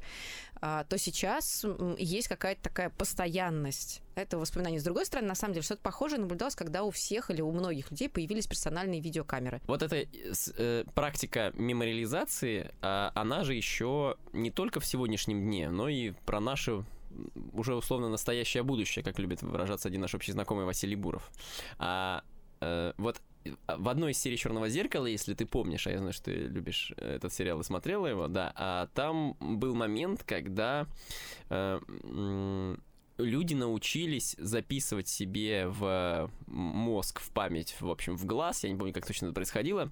а, 0.61 0.83
то 0.85 0.97
сейчас 0.97 1.65
есть 1.97 2.27
какая-то 2.27 2.61
такая 2.61 2.89
постоянность 2.89 4.01
этого 4.15 4.41
воспоминания. 4.41 4.79
С 4.79 4.83
другой 4.83 5.05
стороны, 5.05 5.27
на 5.27 5.35
самом 5.35 5.53
деле, 5.53 5.63
что-то 5.63 5.81
похожее 5.81 6.19
наблюдалось, 6.19 6.55
когда 6.55 6.83
у 6.83 6.91
всех 6.91 7.29
или 7.29 7.41
у 7.41 7.51
многих 7.51 7.91
людей 7.91 8.09
появились 8.09 8.47
персональные 8.47 9.01
видеокамеры. 9.01 9.54
Вот 9.67 9.81
эта 9.81 10.05
э, 10.57 10.83
практика 10.93 11.51
мемориализации, 11.55 12.71
э, 12.81 13.09
она 13.13 13.43
же 13.43 13.53
еще 13.53 14.15
не 14.33 14.51
только 14.51 14.79
в 14.79 14.85
сегодняшнем 14.85 15.41
дне, 15.41 15.69
но 15.69 15.89
и 15.89 16.11
про 16.25 16.39
наше 16.39 16.83
уже 17.53 17.75
условно 17.75 18.09
настоящее 18.09 18.63
будущее, 18.63 19.03
как 19.03 19.19
любит 19.19 19.41
выражаться 19.41 19.87
один 19.87 20.01
наш 20.01 20.13
общий 20.15 20.31
знакомый 20.31 20.65
Василий 20.65 20.95
Буров. 20.95 21.31
А, 21.77 22.23
э, 22.61 22.93
вот 22.97 23.21
в 23.67 23.89
одной 23.89 24.11
из 24.11 24.19
серий 24.19 24.37
Черного 24.37 24.69
зеркала, 24.69 25.05
если 25.05 25.33
ты 25.33 25.45
помнишь, 25.45 25.87
а 25.87 25.91
я 25.91 25.99
знаю, 25.99 26.13
что 26.13 26.25
ты 26.25 26.31
любишь 26.31 26.91
этот 26.97 27.31
сериал 27.31 27.59
и 27.61 27.63
смотрела 27.63 28.07
его, 28.07 28.27
да, 28.27 28.51
а 28.55 28.87
там 28.93 29.35
был 29.39 29.75
момент, 29.75 30.23
когда 30.23 30.87
э, 31.49 31.79
люди 33.17 33.53
научились 33.53 34.35
записывать 34.37 35.07
себе 35.07 35.67
в 35.67 36.29
мозг, 36.47 37.19
в 37.19 37.31
память, 37.31 37.75
в 37.79 37.89
общем, 37.89 38.17
в 38.17 38.25
глаз, 38.25 38.63
я 38.63 38.69
не 38.69 38.77
помню, 38.77 38.93
как 38.93 39.05
точно 39.05 39.27
это 39.27 39.35
происходило, 39.35 39.91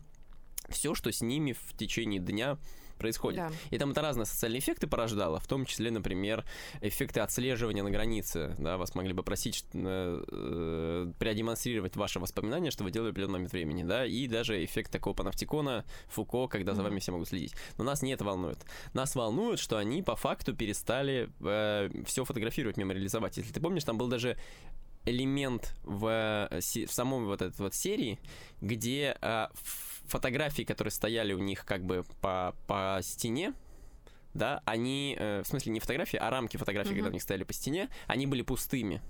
все, 0.70 0.96
что 0.96 1.12
с 1.12 1.22
ними 1.22 1.54
в 1.54 1.78
течение 1.78 2.20
дня 2.20 2.58
происходит. 2.98 3.40
Да. 3.40 3.52
И 3.72 3.78
там 3.78 3.92
это 3.92 4.02
разные 4.02 4.26
социальные 4.26 4.60
эффекты 4.60 4.88
порождало, 4.88 5.40
в 5.40 5.48
том 5.48 5.66
числе, 5.66 5.92
например, 5.92 6.46
эффекты 6.82 7.20
отслеживания 7.20 7.84
на 7.84 7.92
границе. 7.92 8.56
Да, 8.58 8.78
вас 8.78 8.96
могли 8.96 9.14
бы 9.14 9.24
просить 9.24 9.66
э, 9.74 10.24
э, 10.32 11.12
продемонстрировать 11.20 11.96
ваши 11.96 12.20
воспоминания, 12.20 12.72
что 12.72 12.84
вы 12.84 12.92
делали 12.92 13.10
в 13.10 13.12
определенный 13.12 13.34
момент 13.34 13.54
времени, 13.54 13.84
да, 13.84 14.06
и 14.06 14.28
даже 14.28 14.64
эффект 14.64 14.92
такого 14.92 15.14
паноптикона, 15.14 15.86
Фуко, 16.10 16.48
когда 16.48 16.72
mm-hmm. 16.72 16.76
за 16.76 16.84
вами 16.84 17.00
все 17.00 17.12
могут 17.12 17.28
следить. 17.28 17.56
Но 17.78 17.84
нас 17.84 18.02
не 18.02 18.14
это 18.14 18.24
волнует. 18.24 18.60
Нас 18.94 19.16
волнует, 19.16 19.60
что 19.60 19.78
они 19.78 20.02
по 20.02 20.16
факту 20.16 20.56
перестали 20.56 21.30
э, 21.42 21.90
все 22.06 22.26
фотографировать, 22.26 22.78
мемориализовать. 22.78 23.38
Если 23.38 23.54
ты 23.54 23.62
помнишь, 23.62 23.84
там 23.84 23.98
был 23.98 24.08
даже 24.08 24.38
элемент 25.06 25.76
в, 25.84 26.50
э, 26.52 26.60
в 26.60 26.94
самом 26.94 27.26
вот 27.26 27.42
этой 27.42 27.62
вот 27.62 27.76
серии, 27.76 28.20
где 28.62 29.18
э, 29.22 29.48
фотографии, 30.06 30.64
которые 30.64 30.92
стояли 30.92 31.34
у 31.34 31.40
них 31.40 31.66
как 31.66 31.84
бы 31.84 32.04
по, 32.22 32.56
по 32.68 33.00
стене, 33.02 33.54
да, 34.34 34.62
они, 34.66 35.16
э, 35.20 35.44
в 35.44 35.48
смысле 35.48 35.74
не 35.74 35.80
фотографии, 35.80 36.18
а 36.18 36.30
рамки 36.30 36.58
фотографий, 36.58 36.92
uh-huh. 36.92 36.96
когда 36.96 37.10
у 37.10 37.14
них 37.14 37.22
стояли 37.22 37.44
по 37.44 37.54
стене, 37.54 37.90
они 38.08 38.26
были 38.26 38.42
пустыми 38.42 39.02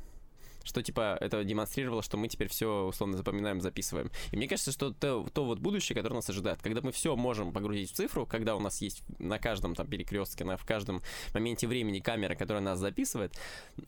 что 0.64 0.82
типа 0.82 1.18
это 1.20 1.44
демонстрировало, 1.44 2.02
что 2.02 2.18
мы 2.18 2.28
теперь 2.28 2.48
все 2.48 2.86
условно 2.86 3.18
запоминаем, 3.18 3.62
записываем. 3.62 4.12
И 4.32 4.38
мне 4.38 4.48
кажется, 4.48 4.72
что 4.72 4.92
то, 4.92 5.28
то 5.34 5.46
вот 5.46 5.60
будущее, 5.60 5.96
которое 5.96 6.16
нас 6.16 6.30
ожидает, 6.30 6.62
когда 6.62 6.82
мы 6.82 6.92
все 6.92 7.16
можем 7.16 7.52
погрузить 7.54 7.92
в 7.92 7.94
цифру, 7.94 8.26
когда 8.26 8.56
у 8.56 8.60
нас 8.60 8.82
есть 8.82 9.04
на 9.20 9.40
каждом 9.40 9.76
там 9.76 9.88
перекрестке, 9.88 10.44
на, 10.44 10.58
в 10.58 10.66
каждом 10.66 11.02
моменте 11.34 11.68
времени 11.68 12.00
камера, 12.00 12.36
которая 12.36 12.62
нас 12.62 12.80
записывает, 12.80 13.38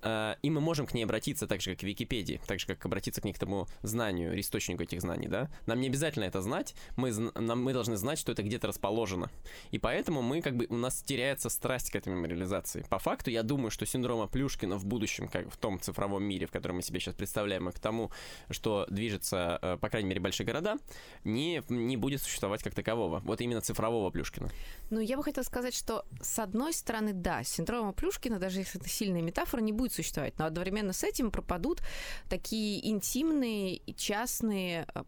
э, 0.02 0.36
и 0.42 0.50
мы 0.50 0.62
можем 0.62 0.86
к 0.86 0.94
ней 0.94 1.04
обратиться 1.04 1.48
так 1.48 1.62
же, 1.62 1.72
как 1.72 1.80
к 1.80 1.84
Википедии, 1.84 2.42
так 2.48 2.60
же, 2.60 2.68
как 2.68 2.86
обратиться 2.86 3.22
к 3.22 3.26
некоторому 3.26 3.68
знанию, 3.82 4.40
источнику 4.40 4.84
этих 4.84 5.02
знаний, 5.02 5.28
да? 5.28 5.50
Нам 5.66 5.82
не 5.82 5.88
обязательно 5.88 6.24
это 6.26 6.42
знать, 6.42 6.76
мы, 6.96 7.12
нам, 7.12 7.64
мы 7.64 7.74
должны 7.74 7.98
знать, 7.98 8.20
что 8.20 8.32
это 8.32 8.44
где-то 8.44 8.68
расположено. 8.68 9.30
И 9.72 9.80
поэтому 9.80 10.22
мы 10.22 10.42
как 10.42 10.56
бы, 10.56 10.66
у 10.70 10.76
нас 10.76 11.02
теряется 11.02 11.50
страсть 11.50 11.92
к 11.92 11.96
этой 11.96 12.10
мемориализации. 12.10 12.86
По 12.90 13.00
факту, 13.00 13.30
я 13.32 13.44
думаю, 13.44 13.72
что 13.72 13.86
синдрома 13.86 14.28
Плюшкина 14.28 14.78
в 14.78 14.86
будущем, 14.86 15.28
как 15.28 15.52
в 15.52 15.58
том 15.58 15.80
цифровом 15.80 16.24
мире, 16.24 16.48
в 16.48 16.52
котором 16.52 16.65
который 16.66 16.78
мы 16.78 16.82
себе 16.82 17.00
сейчас 17.00 17.14
представляем, 17.14 17.70
и 17.70 17.72
к 17.72 17.80
тому, 17.80 18.10
что 18.50 18.88
движется, 18.90 19.60
э, 19.62 19.78
по 19.80 19.88
крайней 19.90 20.10
мере, 20.10 20.20
большие 20.20 20.48
города, 20.48 20.78
не, 21.24 21.62
не 21.70 21.96
будет 21.96 22.24
существовать 22.24 22.64
как 22.64 22.74
такового. 22.74 23.20
Вот 23.20 23.40
именно 23.40 23.62
цифрового 23.62 24.10
Плюшкина. 24.10 24.50
Ну, 24.90 25.00
я 25.00 25.16
бы 25.16 25.24
хотела 25.24 25.44
сказать, 25.44 25.76
что 25.76 26.06
с 26.22 26.40
одной 26.40 26.74
стороны, 26.74 27.14
да, 27.14 27.44
синдрома 27.44 27.94
Плюшкина, 27.94 28.40
даже 28.40 28.60
если 28.60 28.80
это 28.80 28.90
сильная 28.90 29.22
метафора, 29.22 29.62
не 29.62 29.74
будет 29.74 29.94
существовать, 29.94 30.40
но 30.40 30.46
одновременно 30.46 30.92
с 30.92 31.04
этим 31.04 31.30
пропадут 31.30 31.82
такие 32.30 32.90
интимные, 32.90 33.82
частные 33.96 34.88
э, 34.96 35.04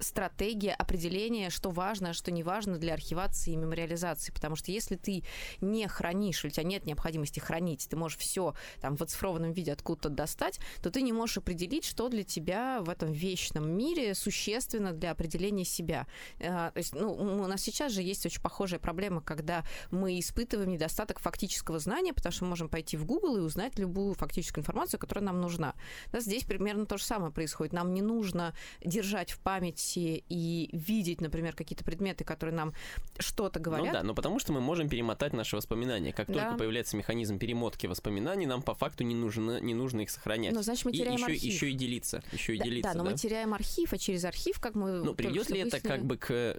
стратегия 0.00 0.72
определения, 0.72 1.50
что 1.50 1.70
важно, 1.70 2.10
а 2.10 2.12
что 2.12 2.30
не 2.30 2.42
важно 2.42 2.78
для 2.78 2.94
архивации 2.94 3.52
и 3.52 3.56
мемориализации. 3.56 4.32
Потому 4.32 4.56
что 4.56 4.70
если 4.70 4.96
ты 4.96 5.24
не 5.60 5.86
хранишь, 5.88 6.44
у 6.44 6.48
тебя 6.48 6.64
нет 6.64 6.86
необходимости 6.86 7.40
хранить, 7.40 7.88
ты 7.88 7.96
можешь 7.96 8.18
все 8.18 8.54
там 8.80 8.96
в 8.96 9.02
оцифрованном 9.02 9.52
виде 9.52 9.72
откуда-то 9.72 10.08
достать, 10.08 10.60
то 10.82 10.90
ты 10.90 11.02
не 11.02 11.12
можешь 11.12 11.38
определить, 11.38 11.84
что 11.84 12.08
для 12.08 12.24
тебя 12.24 12.80
в 12.82 12.90
этом 12.90 13.12
вечном 13.12 13.70
мире 13.70 14.14
существенно 14.14 14.92
для 14.92 15.10
определения 15.10 15.64
себя. 15.64 16.06
А, 16.40 16.70
то 16.70 16.78
есть, 16.78 16.94
ну, 16.94 17.12
у 17.12 17.46
нас 17.46 17.60
сейчас 17.60 17.92
же 17.92 18.02
есть 18.02 18.24
очень 18.26 18.42
похожая 18.42 18.80
проблема, 18.80 19.20
когда 19.20 19.64
мы 19.90 20.18
испытываем 20.18 20.70
недостаток 20.70 21.18
фактического 21.18 21.78
знания, 21.78 22.12
потому 22.12 22.32
что 22.32 22.44
мы 22.44 22.50
можем 22.50 22.68
пойти 22.68 22.96
в 22.96 23.04
Google 23.04 23.36
и 23.36 23.40
узнать 23.40 23.78
любую 23.78 24.14
фактическую 24.14 24.62
информацию, 24.62 25.00
которая 25.00 25.24
нам 25.24 25.40
нужна. 25.40 25.74
Здесь 26.12 26.44
примерно 26.44 26.86
то 26.86 26.98
же 26.98 27.04
самое 27.04 27.32
происходит. 27.32 27.72
Нам 27.72 27.94
не 27.94 28.02
нужно 28.02 28.54
держать 28.84 29.32
в 29.32 29.40
память 29.40 29.78
памяти 29.88 30.24
и 30.28 30.68
видеть, 30.72 31.20
например, 31.20 31.54
какие-то 31.54 31.84
предметы, 31.84 32.24
которые 32.24 32.54
нам 32.54 32.72
что-то 33.18 33.60
говорят. 33.60 33.86
Ну 33.86 33.92
да, 33.92 34.02
но 34.02 34.14
потому 34.14 34.38
что 34.38 34.52
мы 34.52 34.60
можем 34.60 34.88
перемотать 34.88 35.32
наши 35.32 35.56
воспоминания. 35.56 36.12
Как 36.12 36.28
да. 36.28 36.32
только 36.34 36.58
появляется 36.58 36.96
механизм 36.96 37.38
перемотки 37.38 37.86
воспоминаний, 37.86 38.46
нам 38.46 38.62
по 38.62 38.74
факту 38.74 39.04
не 39.04 39.14
нужно, 39.14 39.60
не 39.60 39.74
нужно 39.74 40.02
их 40.02 40.10
сохранять. 40.10 40.52
Ну, 40.54 40.62
значит, 40.62 40.84
мы 40.84 40.92
теряем 40.92 41.16
и 41.16 41.20
еще, 41.20 41.24
архив. 41.26 41.42
еще 41.42 41.70
и 41.70 41.74
делиться. 41.74 42.22
Еще 42.32 42.54
и 42.54 42.58
да, 42.58 42.64
делиться, 42.64 42.92
да, 42.92 42.98
но 42.98 43.04
да? 43.04 43.10
мы 43.10 43.16
теряем 43.16 43.54
архив, 43.54 43.92
а 43.92 43.98
через 43.98 44.24
архив, 44.24 44.60
как 44.60 44.74
мы... 44.74 45.02
Ну, 45.04 45.14
придет 45.14 45.50
ли 45.50 45.60
это 45.60 45.80
как 45.80 46.04
бы 46.04 46.16
к 46.16 46.56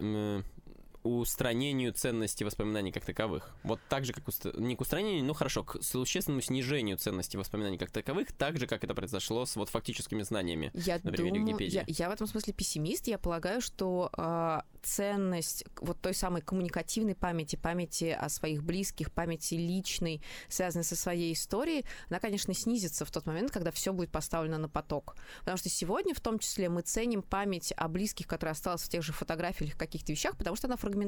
устранению 1.18 1.94
ценности 1.94 2.44
воспоминаний 2.44 2.92
как 2.92 3.06
таковых. 3.06 3.56
Вот 3.64 3.80
так 3.90 4.06
же, 4.06 4.14
как 4.14 4.28
уст... 4.28 4.46
не 4.58 4.76
к 4.76 4.82
устранению, 4.82 5.24
ну 5.26 5.34
хорошо, 5.34 5.64
к 5.64 5.82
существенному 5.82 6.42
снижению 6.42 6.98
ценности 6.98 7.38
воспоминаний 7.38 7.78
как 7.78 7.92
таковых, 7.92 8.32
так 8.32 8.58
же, 8.58 8.68
как 8.68 8.84
это 8.84 8.94
произошло 8.94 9.46
с 9.46 9.56
вот 9.56 9.70
фактическими 9.70 10.22
знаниями. 10.24 10.72
Я 10.74 11.00
например, 11.04 11.34
думаю, 11.34 11.70
я, 11.70 11.84
я 11.88 12.10
в 12.10 12.14
этом 12.14 12.28
смысле 12.28 12.54
пессимист. 12.54 13.08
Я 13.08 13.18
полагаю, 13.18 13.62
что 13.62 14.10
э, 14.18 14.60
ценность 14.82 15.66
вот 15.82 16.00
той 16.00 16.14
самой 16.14 16.42
коммуникативной 16.42 17.16
памяти, 17.16 17.56
памяти 17.56 18.18
о 18.20 18.30
своих 18.30 18.64
близких, 18.64 19.12
памяти 19.12 19.56
личной, 19.56 20.22
связанной 20.48 20.84
со 20.84 20.96
своей 20.96 21.34
историей, 21.34 21.86
она, 22.10 22.20
конечно, 22.20 22.54
снизится 22.54 23.06
в 23.06 23.12
тот 23.12 23.26
момент, 23.26 23.52
когда 23.52 23.72
все 23.72 23.94
будет 23.94 24.12
поставлено 24.12 24.58
на 24.58 24.70
поток. 24.70 25.16
Потому 25.40 25.58
что 25.58 25.70
сегодня, 25.70 26.14
в 26.14 26.22
том 26.22 26.40
числе, 26.40 26.70
мы 26.70 26.82
ценим 26.82 27.22
память 27.22 27.74
о 27.76 27.88
близких, 27.88 28.28
которая 28.28 28.54
осталась 28.54 28.84
в 28.84 28.90
тех 28.90 29.04
же 29.04 29.14
фотографиях 29.14 29.72
или 29.72 29.78
каких-то 29.78 30.12
вещах, 30.12 30.38
потому 30.38 30.56
что 30.56 30.68
она 30.68 30.76
фрагментарна. 30.76 30.99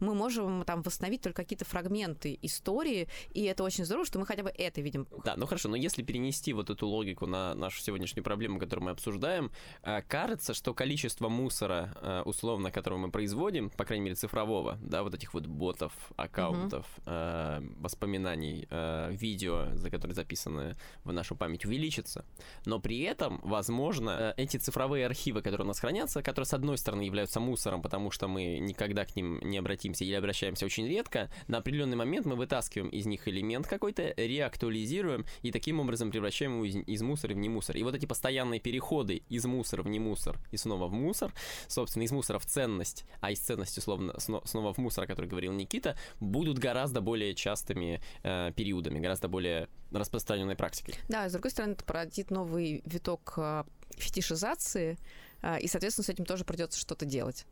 Мы 0.00 0.14
можем 0.14 0.64
там 0.64 0.82
восстановить 0.82 1.22
только 1.22 1.42
какие-то 1.42 1.64
фрагменты 1.64 2.38
истории, 2.42 3.08
и 3.34 3.42
это 3.44 3.64
очень 3.64 3.84
здорово, 3.84 4.06
что 4.06 4.18
мы 4.18 4.26
хотя 4.26 4.42
бы 4.42 4.50
это 4.50 4.80
видим. 4.80 5.06
Да, 5.24 5.34
ну 5.36 5.46
хорошо, 5.46 5.68
но 5.68 5.76
если 5.76 6.02
перенести 6.02 6.52
вот 6.52 6.70
эту 6.70 6.86
логику 6.86 7.26
на 7.26 7.54
нашу 7.54 7.80
сегодняшнюю 7.82 8.24
проблему, 8.24 8.58
которую 8.58 8.86
мы 8.86 8.90
обсуждаем, 8.90 9.50
э, 9.82 10.02
кажется, 10.02 10.54
что 10.54 10.74
количество 10.74 11.28
мусора, 11.28 11.94
э, 12.00 12.22
условно, 12.24 12.70
которого 12.70 12.98
мы 12.98 13.10
производим, 13.10 13.70
по 13.70 13.84
крайней 13.84 14.04
мере, 14.04 14.16
цифрового, 14.16 14.78
да, 14.82 15.02
вот 15.02 15.14
этих 15.14 15.34
вот 15.34 15.46
ботов, 15.46 15.92
аккаунтов, 16.16 16.86
mm-hmm. 17.04 17.80
воспоминаний, 17.80 18.66
видео, 19.10 19.68
за 19.74 19.90
которые 19.90 20.14
записаны 20.14 20.76
в 21.04 21.12
нашу 21.12 21.36
память, 21.36 21.64
увеличится. 21.64 22.24
Но 22.64 22.80
при 22.80 23.00
этом, 23.00 23.40
возможно, 23.42 24.34
эти 24.36 24.56
цифровые 24.56 25.06
архивы, 25.06 25.42
которые 25.42 25.64
у 25.64 25.68
нас 25.68 25.80
хранятся, 25.80 26.22
которые, 26.22 26.46
с 26.46 26.54
одной 26.54 26.78
стороны, 26.78 27.02
являются 27.02 27.40
мусором, 27.40 27.82
потому 27.82 28.10
что 28.10 28.28
мы 28.28 28.58
никогда 28.58 28.91
к 28.94 29.16
ним 29.16 29.40
не 29.42 29.58
обратимся 29.58 30.04
или 30.04 30.14
обращаемся 30.14 30.66
очень 30.66 30.86
редко, 30.86 31.30
на 31.48 31.58
определенный 31.58 31.96
момент 31.96 32.26
мы 32.26 32.36
вытаскиваем 32.36 32.88
из 32.88 33.06
них 33.06 33.26
элемент 33.28 33.66
какой-то, 33.66 34.14
реактуализируем 34.16 35.24
и 35.42 35.50
таким 35.50 35.80
образом 35.80 36.10
превращаем 36.10 36.54
его 36.54 36.64
из, 36.64 36.76
из 36.76 37.02
мусора 37.02 37.34
в 37.34 37.36
не 37.36 37.48
мусор. 37.48 37.76
И 37.76 37.82
вот 37.82 37.94
эти 37.94 38.06
постоянные 38.06 38.60
переходы 38.60 39.22
из 39.28 39.44
мусора 39.44 39.82
в 39.82 39.88
не 39.88 39.98
мусор 39.98 40.38
и 40.50 40.56
снова 40.56 40.86
в 40.86 40.92
мусор, 40.92 41.32
собственно, 41.68 42.04
из 42.04 42.12
мусора 42.12 42.38
в 42.38 42.46
ценность, 42.46 43.04
а 43.20 43.30
из 43.30 43.40
ценности 43.40 43.80
словно 43.80 44.18
снова 44.18 44.72
в 44.72 44.78
мусор, 44.78 45.04
о 45.04 45.06
котором 45.06 45.28
говорил 45.28 45.52
Никита, 45.52 45.96
будут 46.20 46.58
гораздо 46.58 47.00
более 47.00 47.34
частыми 47.34 48.00
э, 48.22 48.52
периодами, 48.54 49.00
гораздо 49.00 49.28
более 49.28 49.68
распространенной 49.90 50.56
практикой. 50.56 50.94
Да, 51.08 51.28
с 51.28 51.32
другой 51.32 51.50
стороны, 51.50 51.72
это 51.72 51.84
породит 51.84 52.30
новый 52.30 52.82
виток 52.84 53.34
э, 53.36 53.64
фетишизации, 53.96 54.98
э, 55.42 55.60
и, 55.60 55.68
соответственно, 55.68 56.04
с 56.04 56.08
этим 56.08 56.24
тоже 56.24 56.44
придется 56.44 56.78
что-то 56.78 57.04
делать. 57.04 57.46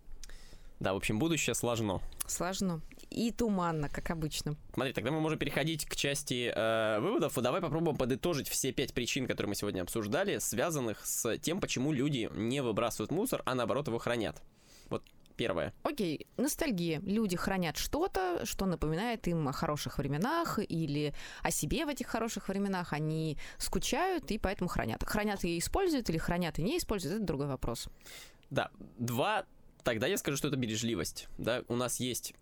Да, 0.80 0.94
в 0.94 0.96
общем, 0.96 1.18
будущее 1.18 1.54
сложно. 1.54 2.00
Сложно. 2.26 2.80
И 3.10 3.32
туманно, 3.32 3.90
как 3.90 4.10
обычно. 4.10 4.56
Смотри, 4.72 4.94
тогда 4.94 5.10
мы 5.10 5.20
можем 5.20 5.38
переходить 5.38 5.84
к 5.84 5.94
части 5.94 6.50
э, 6.54 7.00
выводов. 7.00 7.36
И 7.36 7.42
давай 7.42 7.60
попробуем 7.60 7.96
подытожить 7.96 8.48
все 8.48 8.72
пять 8.72 8.94
причин, 8.94 9.26
которые 9.26 9.50
мы 9.50 9.54
сегодня 9.54 9.82
обсуждали, 9.82 10.38
связанных 10.38 11.04
с 11.04 11.36
тем, 11.38 11.60
почему 11.60 11.92
люди 11.92 12.30
не 12.34 12.62
выбрасывают 12.62 13.12
мусор, 13.12 13.42
а 13.44 13.54
наоборот 13.54 13.88
его 13.88 13.98
хранят. 13.98 14.42
Вот 14.88 15.04
первое. 15.36 15.74
Окей, 15.82 16.26
ностальгия. 16.38 17.00
Люди 17.00 17.36
хранят 17.36 17.76
что-то, 17.76 18.46
что 18.46 18.64
напоминает 18.64 19.28
им 19.28 19.48
о 19.48 19.52
хороших 19.52 19.98
временах 19.98 20.58
или 20.66 21.12
о 21.42 21.50
себе 21.50 21.84
в 21.84 21.88
этих 21.88 22.06
хороших 22.06 22.48
временах. 22.48 22.94
Они 22.94 23.36
скучают 23.58 24.30
и 24.30 24.38
поэтому 24.38 24.68
хранят. 24.68 25.04
Хранят 25.04 25.44
и 25.44 25.58
используют 25.58 26.08
или 26.08 26.16
хранят 26.16 26.58
и 26.58 26.62
не 26.62 26.78
используют, 26.78 27.16
это 27.16 27.24
другой 27.24 27.48
вопрос. 27.48 27.88
Да, 28.50 28.70
два 28.98 29.44
Тогда 29.84 30.06
я 30.06 30.16
скажу, 30.16 30.36
что 30.36 30.48
это 30.48 30.56
бережливость. 30.56 31.28
Да, 31.38 31.62
у 31.68 31.76
нас 31.76 32.00
есть 32.00 32.34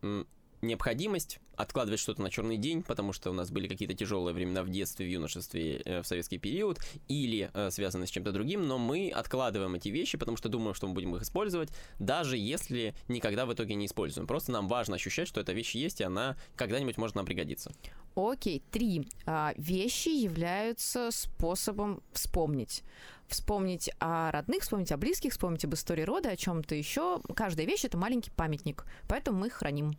необходимость 0.62 1.40
откладывать 1.56 2.00
что-то 2.00 2.22
на 2.22 2.30
черный 2.30 2.56
день, 2.56 2.82
потому 2.82 3.12
что 3.12 3.30
у 3.30 3.32
нас 3.32 3.50
были 3.50 3.66
какие-то 3.66 3.94
тяжелые 3.94 4.34
времена 4.34 4.62
в 4.62 4.70
детстве, 4.70 5.06
в 5.06 5.10
юношестве, 5.10 5.82
э, 5.84 6.02
в 6.02 6.06
советский 6.06 6.38
период, 6.38 6.78
или 7.08 7.50
э, 7.52 7.70
связаны 7.70 8.06
с 8.06 8.10
чем-то 8.10 8.32
другим, 8.32 8.66
но 8.66 8.78
мы 8.78 9.10
откладываем 9.10 9.74
эти 9.74 9.88
вещи, 9.88 10.16
потому 10.16 10.36
что 10.36 10.48
думаем, 10.48 10.74
что 10.74 10.86
мы 10.86 10.94
будем 10.94 11.16
их 11.16 11.22
использовать, 11.22 11.70
даже 11.98 12.36
если 12.36 12.94
никогда 13.08 13.44
в 13.44 13.52
итоге 13.52 13.74
не 13.74 13.86
используем. 13.86 14.26
Просто 14.26 14.52
нам 14.52 14.68
важно 14.68 14.96
ощущать, 14.96 15.28
что 15.28 15.40
эта 15.40 15.52
вещь 15.52 15.74
есть, 15.74 16.00
и 16.00 16.04
она 16.04 16.36
когда-нибудь 16.54 16.96
может 16.96 17.16
нам 17.16 17.26
пригодиться. 17.26 17.72
Окей, 18.14 18.62
три. 18.70 19.06
А, 19.26 19.52
вещи 19.56 20.08
являются 20.08 21.10
способом 21.10 22.02
вспомнить 22.12 22.82
вспомнить 23.28 23.90
о 24.00 24.30
родных, 24.32 24.62
вспомнить 24.62 24.90
о 24.90 24.96
близких, 24.96 25.32
вспомнить 25.32 25.64
об 25.64 25.74
истории 25.74 26.02
рода, 26.02 26.30
о 26.30 26.36
чем-то 26.36 26.74
еще. 26.74 27.20
Каждая 27.36 27.66
вещь 27.66 27.84
это 27.84 27.98
маленький 27.98 28.30
памятник, 28.30 28.84
поэтому 29.06 29.40
мы 29.40 29.48
их 29.48 29.52
храним. 29.52 29.92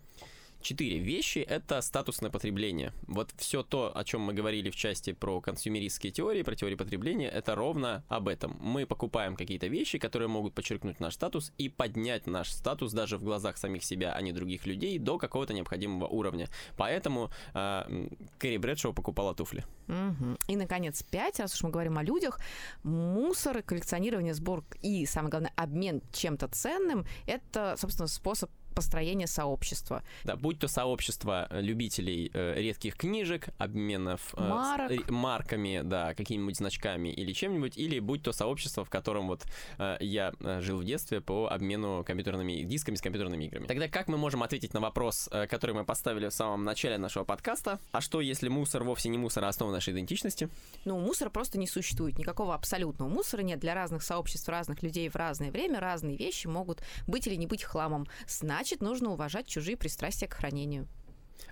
Четыре 0.61 0.99
вещи— 0.99 1.39
это 1.49 1.81
статусное 1.81 2.29
потребление. 2.29 2.91
Вот 3.07 3.33
все 3.37 3.63
то, 3.63 3.95
о 3.95 4.03
чем 4.03 4.21
мы 4.21 4.33
говорили 4.33 4.69
в 4.69 4.75
части 4.75 5.13
про 5.13 5.39
консюмеристские 5.39 6.11
теории, 6.11 6.43
про 6.43 6.55
теории 6.55 6.75
потребления, 6.75 7.29
это 7.29 7.55
ровно 7.55 8.03
об 8.09 8.27
этом. 8.27 8.57
Мы 8.59 8.85
покупаем 8.85 9.37
какие-то 9.37 9.67
вещи, 9.67 9.97
которые 9.97 10.27
могут 10.27 10.53
подчеркнуть 10.53 10.99
наш 10.99 11.13
статус 11.13 11.53
и 11.57 11.69
поднять 11.69 12.27
наш 12.27 12.49
статус 12.51 12.91
даже 12.91 13.17
в 13.17 13.23
глазах 13.23 13.57
самих 13.57 13.85
себя, 13.85 14.13
а 14.13 14.21
не 14.21 14.33
других 14.33 14.65
людей, 14.65 14.99
до 14.99 15.17
какого-то 15.17 15.53
необходимого 15.53 16.07
уровня. 16.07 16.49
Поэтому 16.77 17.31
э, 17.53 18.07
Кэрри 18.37 18.57
Брэдшоу 18.57 18.93
покупала 18.93 19.33
туфли. 19.33 19.63
Угу. 19.87 20.37
И, 20.49 20.55
наконец, 20.57 21.01
пять, 21.03 21.39
раз 21.39 21.55
уж 21.55 21.63
мы 21.63 21.69
говорим 21.69 21.97
о 21.97 22.03
людях, 22.03 22.39
мусор, 22.83 23.61
коллекционирование, 23.63 24.33
сбор 24.33 24.65
и, 24.81 25.05
самое 25.05 25.31
главное, 25.31 25.53
обмен 25.55 26.01
чем-то 26.11 26.49
ценным— 26.49 27.05
это, 27.27 27.75
собственно, 27.77 28.07
способ 28.07 28.51
построения 28.79 29.27
сообщества. 29.27 30.03
Да, 30.23 30.37
будь 30.37 30.57
то 30.57 30.69
сообщество 30.69 31.49
любителей 31.51 32.31
э, 32.33 32.53
редких 32.55 32.95
книжек, 32.95 33.49
обменов 33.57 34.33
э, 34.37 34.41
Марок. 34.41 34.89
с, 34.89 34.93
э, 34.93 35.11
марками, 35.11 35.81
да, 35.83 36.13
какими-нибудь 36.13 36.55
значками 36.55 37.09
или 37.09 37.33
чем-нибудь, 37.33 37.77
или 37.77 37.99
будь 37.99 38.23
то 38.23 38.31
сообщество, 38.31 38.85
в 38.85 38.89
котором 38.89 39.27
вот 39.27 39.43
э, 39.79 39.97
я 39.99 40.31
э, 40.39 40.61
жил 40.61 40.77
в 40.77 40.85
детстве 40.85 41.19
по 41.19 41.49
обмену 41.51 42.05
компьютерными 42.05 42.63
дисками 42.63 42.95
с 42.95 43.01
компьютерными 43.01 43.43
играми. 43.43 43.67
Тогда 43.67 43.89
как 43.89 44.07
мы 44.07 44.17
можем 44.17 44.43
ответить 44.43 44.73
на 44.73 44.79
вопрос, 44.79 45.27
э, 45.29 45.45
который 45.47 45.75
мы 45.75 45.83
поставили 45.83 46.29
в 46.29 46.33
самом 46.33 46.63
начале 46.63 46.97
нашего 46.97 47.25
подкаста? 47.25 47.79
А 47.91 47.99
что, 47.99 48.21
если 48.21 48.47
мусор 48.47 48.85
вовсе 48.85 49.09
не 49.09 49.17
мусор, 49.17 49.43
а 49.43 49.49
основа 49.49 49.73
нашей 49.73 49.93
идентичности? 49.93 50.47
Ну, 50.85 50.97
мусора 50.99 51.29
просто 51.29 51.59
не 51.59 51.67
существует. 51.67 52.17
Никакого 52.17 52.55
абсолютного 52.55 53.09
мусора 53.09 53.41
нет. 53.41 53.59
Для 53.59 53.75
разных 53.75 54.03
сообществ, 54.03 54.47
разных 54.47 54.83
людей 54.83 55.09
в 55.09 55.17
разное 55.17 55.51
время 55.51 55.81
разные 55.81 56.15
вещи 56.15 56.47
могут 56.47 56.81
быть 57.07 57.27
или 57.27 57.35
не 57.35 57.45
быть 57.45 57.63
хламом. 57.63 58.07
Значит, 58.27 58.68
Значит, 58.69 58.83
нужно 58.83 59.09
уважать 59.13 59.47
чужие 59.47 59.75
пристрастия 59.75 60.27
к 60.27 60.35
хранению. 60.35 60.87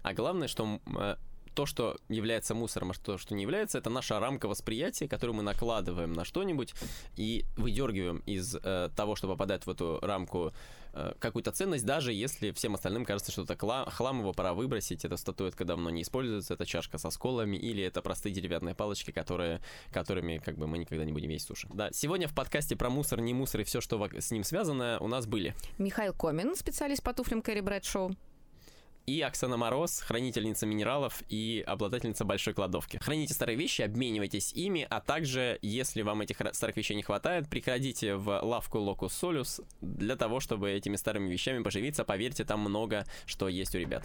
А 0.03 0.13
главное, 0.13 0.47
что 0.47 0.80
э, 0.86 1.15
то, 1.58 1.66
что 1.66 1.97
является 2.08 2.53
мусором, 2.53 2.91
а 2.91 2.93
то, 2.93 3.18
что 3.18 3.34
не 3.34 3.41
является, 3.41 3.80
это 3.80 3.89
наша 3.89 4.20
рамка 4.20 4.47
восприятия, 4.47 5.08
которую 5.08 5.38
мы 5.38 5.41
накладываем 5.41 6.14
на 6.14 6.24
что-нибудь 6.24 6.76
и 7.16 7.45
выдергиваем 7.55 8.22
из 8.28 8.55
э, 8.55 8.89
того, 8.95 9.16
что 9.16 9.28
попадает 9.28 9.66
в 9.66 9.70
эту 9.72 9.97
рамку 10.03 10.53
э, 10.93 11.14
какую-то 11.18 11.51
ценность, 11.51 11.84
даже 11.84 12.14
если 12.14 12.51
всем 12.51 12.76
остальным 12.76 13.05
кажется, 13.05 13.32
что 13.32 13.41
это 13.41 13.58
хлам, 13.58 14.20
его 14.20 14.34
пора 14.34 14.53
выбросить, 14.53 15.03
эта 15.03 15.18
статуэтка 15.18 15.66
давно 15.66 15.89
не 15.89 16.03
используется, 16.03 16.53
это 16.53 16.68
чашка 16.68 16.99
со 16.99 17.10
сколами 17.10 17.58
или 17.58 17.82
это 17.84 18.03
простые 18.03 18.36
деревянные 18.36 18.76
палочки, 18.76 19.10
которые, 19.10 19.60
которыми 19.91 20.38
как 20.38 20.60
бы 20.60 20.68
мы 20.68 20.78
никогда 20.78 21.05
не 21.05 21.12
будем 21.12 21.32
есть 21.32 21.47
суши. 21.47 21.68
Да, 21.74 21.89
сегодня 21.91 22.28
в 22.28 22.36
подкасте 22.36 22.76
про 22.76 22.91
мусор, 22.91 23.20
не 23.20 23.34
мусор 23.34 23.62
и 23.62 23.64
все, 23.64 23.82
что 23.82 24.08
с 24.16 24.30
ним 24.30 24.43
связано, 24.43 24.99
у 24.99 25.08
нас 25.08 25.26
были 25.26 25.55
Михаил 25.80 26.14
Комин, 26.14 26.55
специалист 26.55 27.01
по 27.01 27.14
туфлям 27.14 27.41
Кэрри 27.41 27.62
Брэдшоу 27.62 28.16
и 29.08 29.22
Оксана 29.22 29.55
Мороз, 29.55 30.01
хранительница 30.01 30.66
минералов 30.66 31.24
и 31.30 31.64
обладательница 31.66 32.26
большой 32.26 32.53
кладовки. 32.53 32.97
Храните 33.01 33.34
старые 33.34 33.58
вещи, 33.58 33.82
обменивайтесь 33.82 34.51
ими, 34.51 34.86
а 34.89 34.99
также, 34.99 35.58
если 35.62 36.01
вам 36.01 36.22
этих 36.22 36.38
старых 36.51 36.76
вещей 36.76 36.95
не 36.95 37.03
хватает, 37.03 37.49
приходите 37.49 38.16
в 38.16 38.41
лавку 38.41 38.80
Locus 38.80 39.12
Solus 39.22 39.64
для 39.80 40.18
того, 40.18 40.41
чтобы 40.41 40.70
этими 40.72 40.97
старыми 40.97 41.32
вещами 41.32 41.64
поживиться. 41.64 42.03
Поверьте, 42.03 42.43
там 42.43 42.60
много 42.60 43.05
что 43.26 43.47
есть 43.47 43.74
у 43.76 43.80
ребят. 43.80 44.03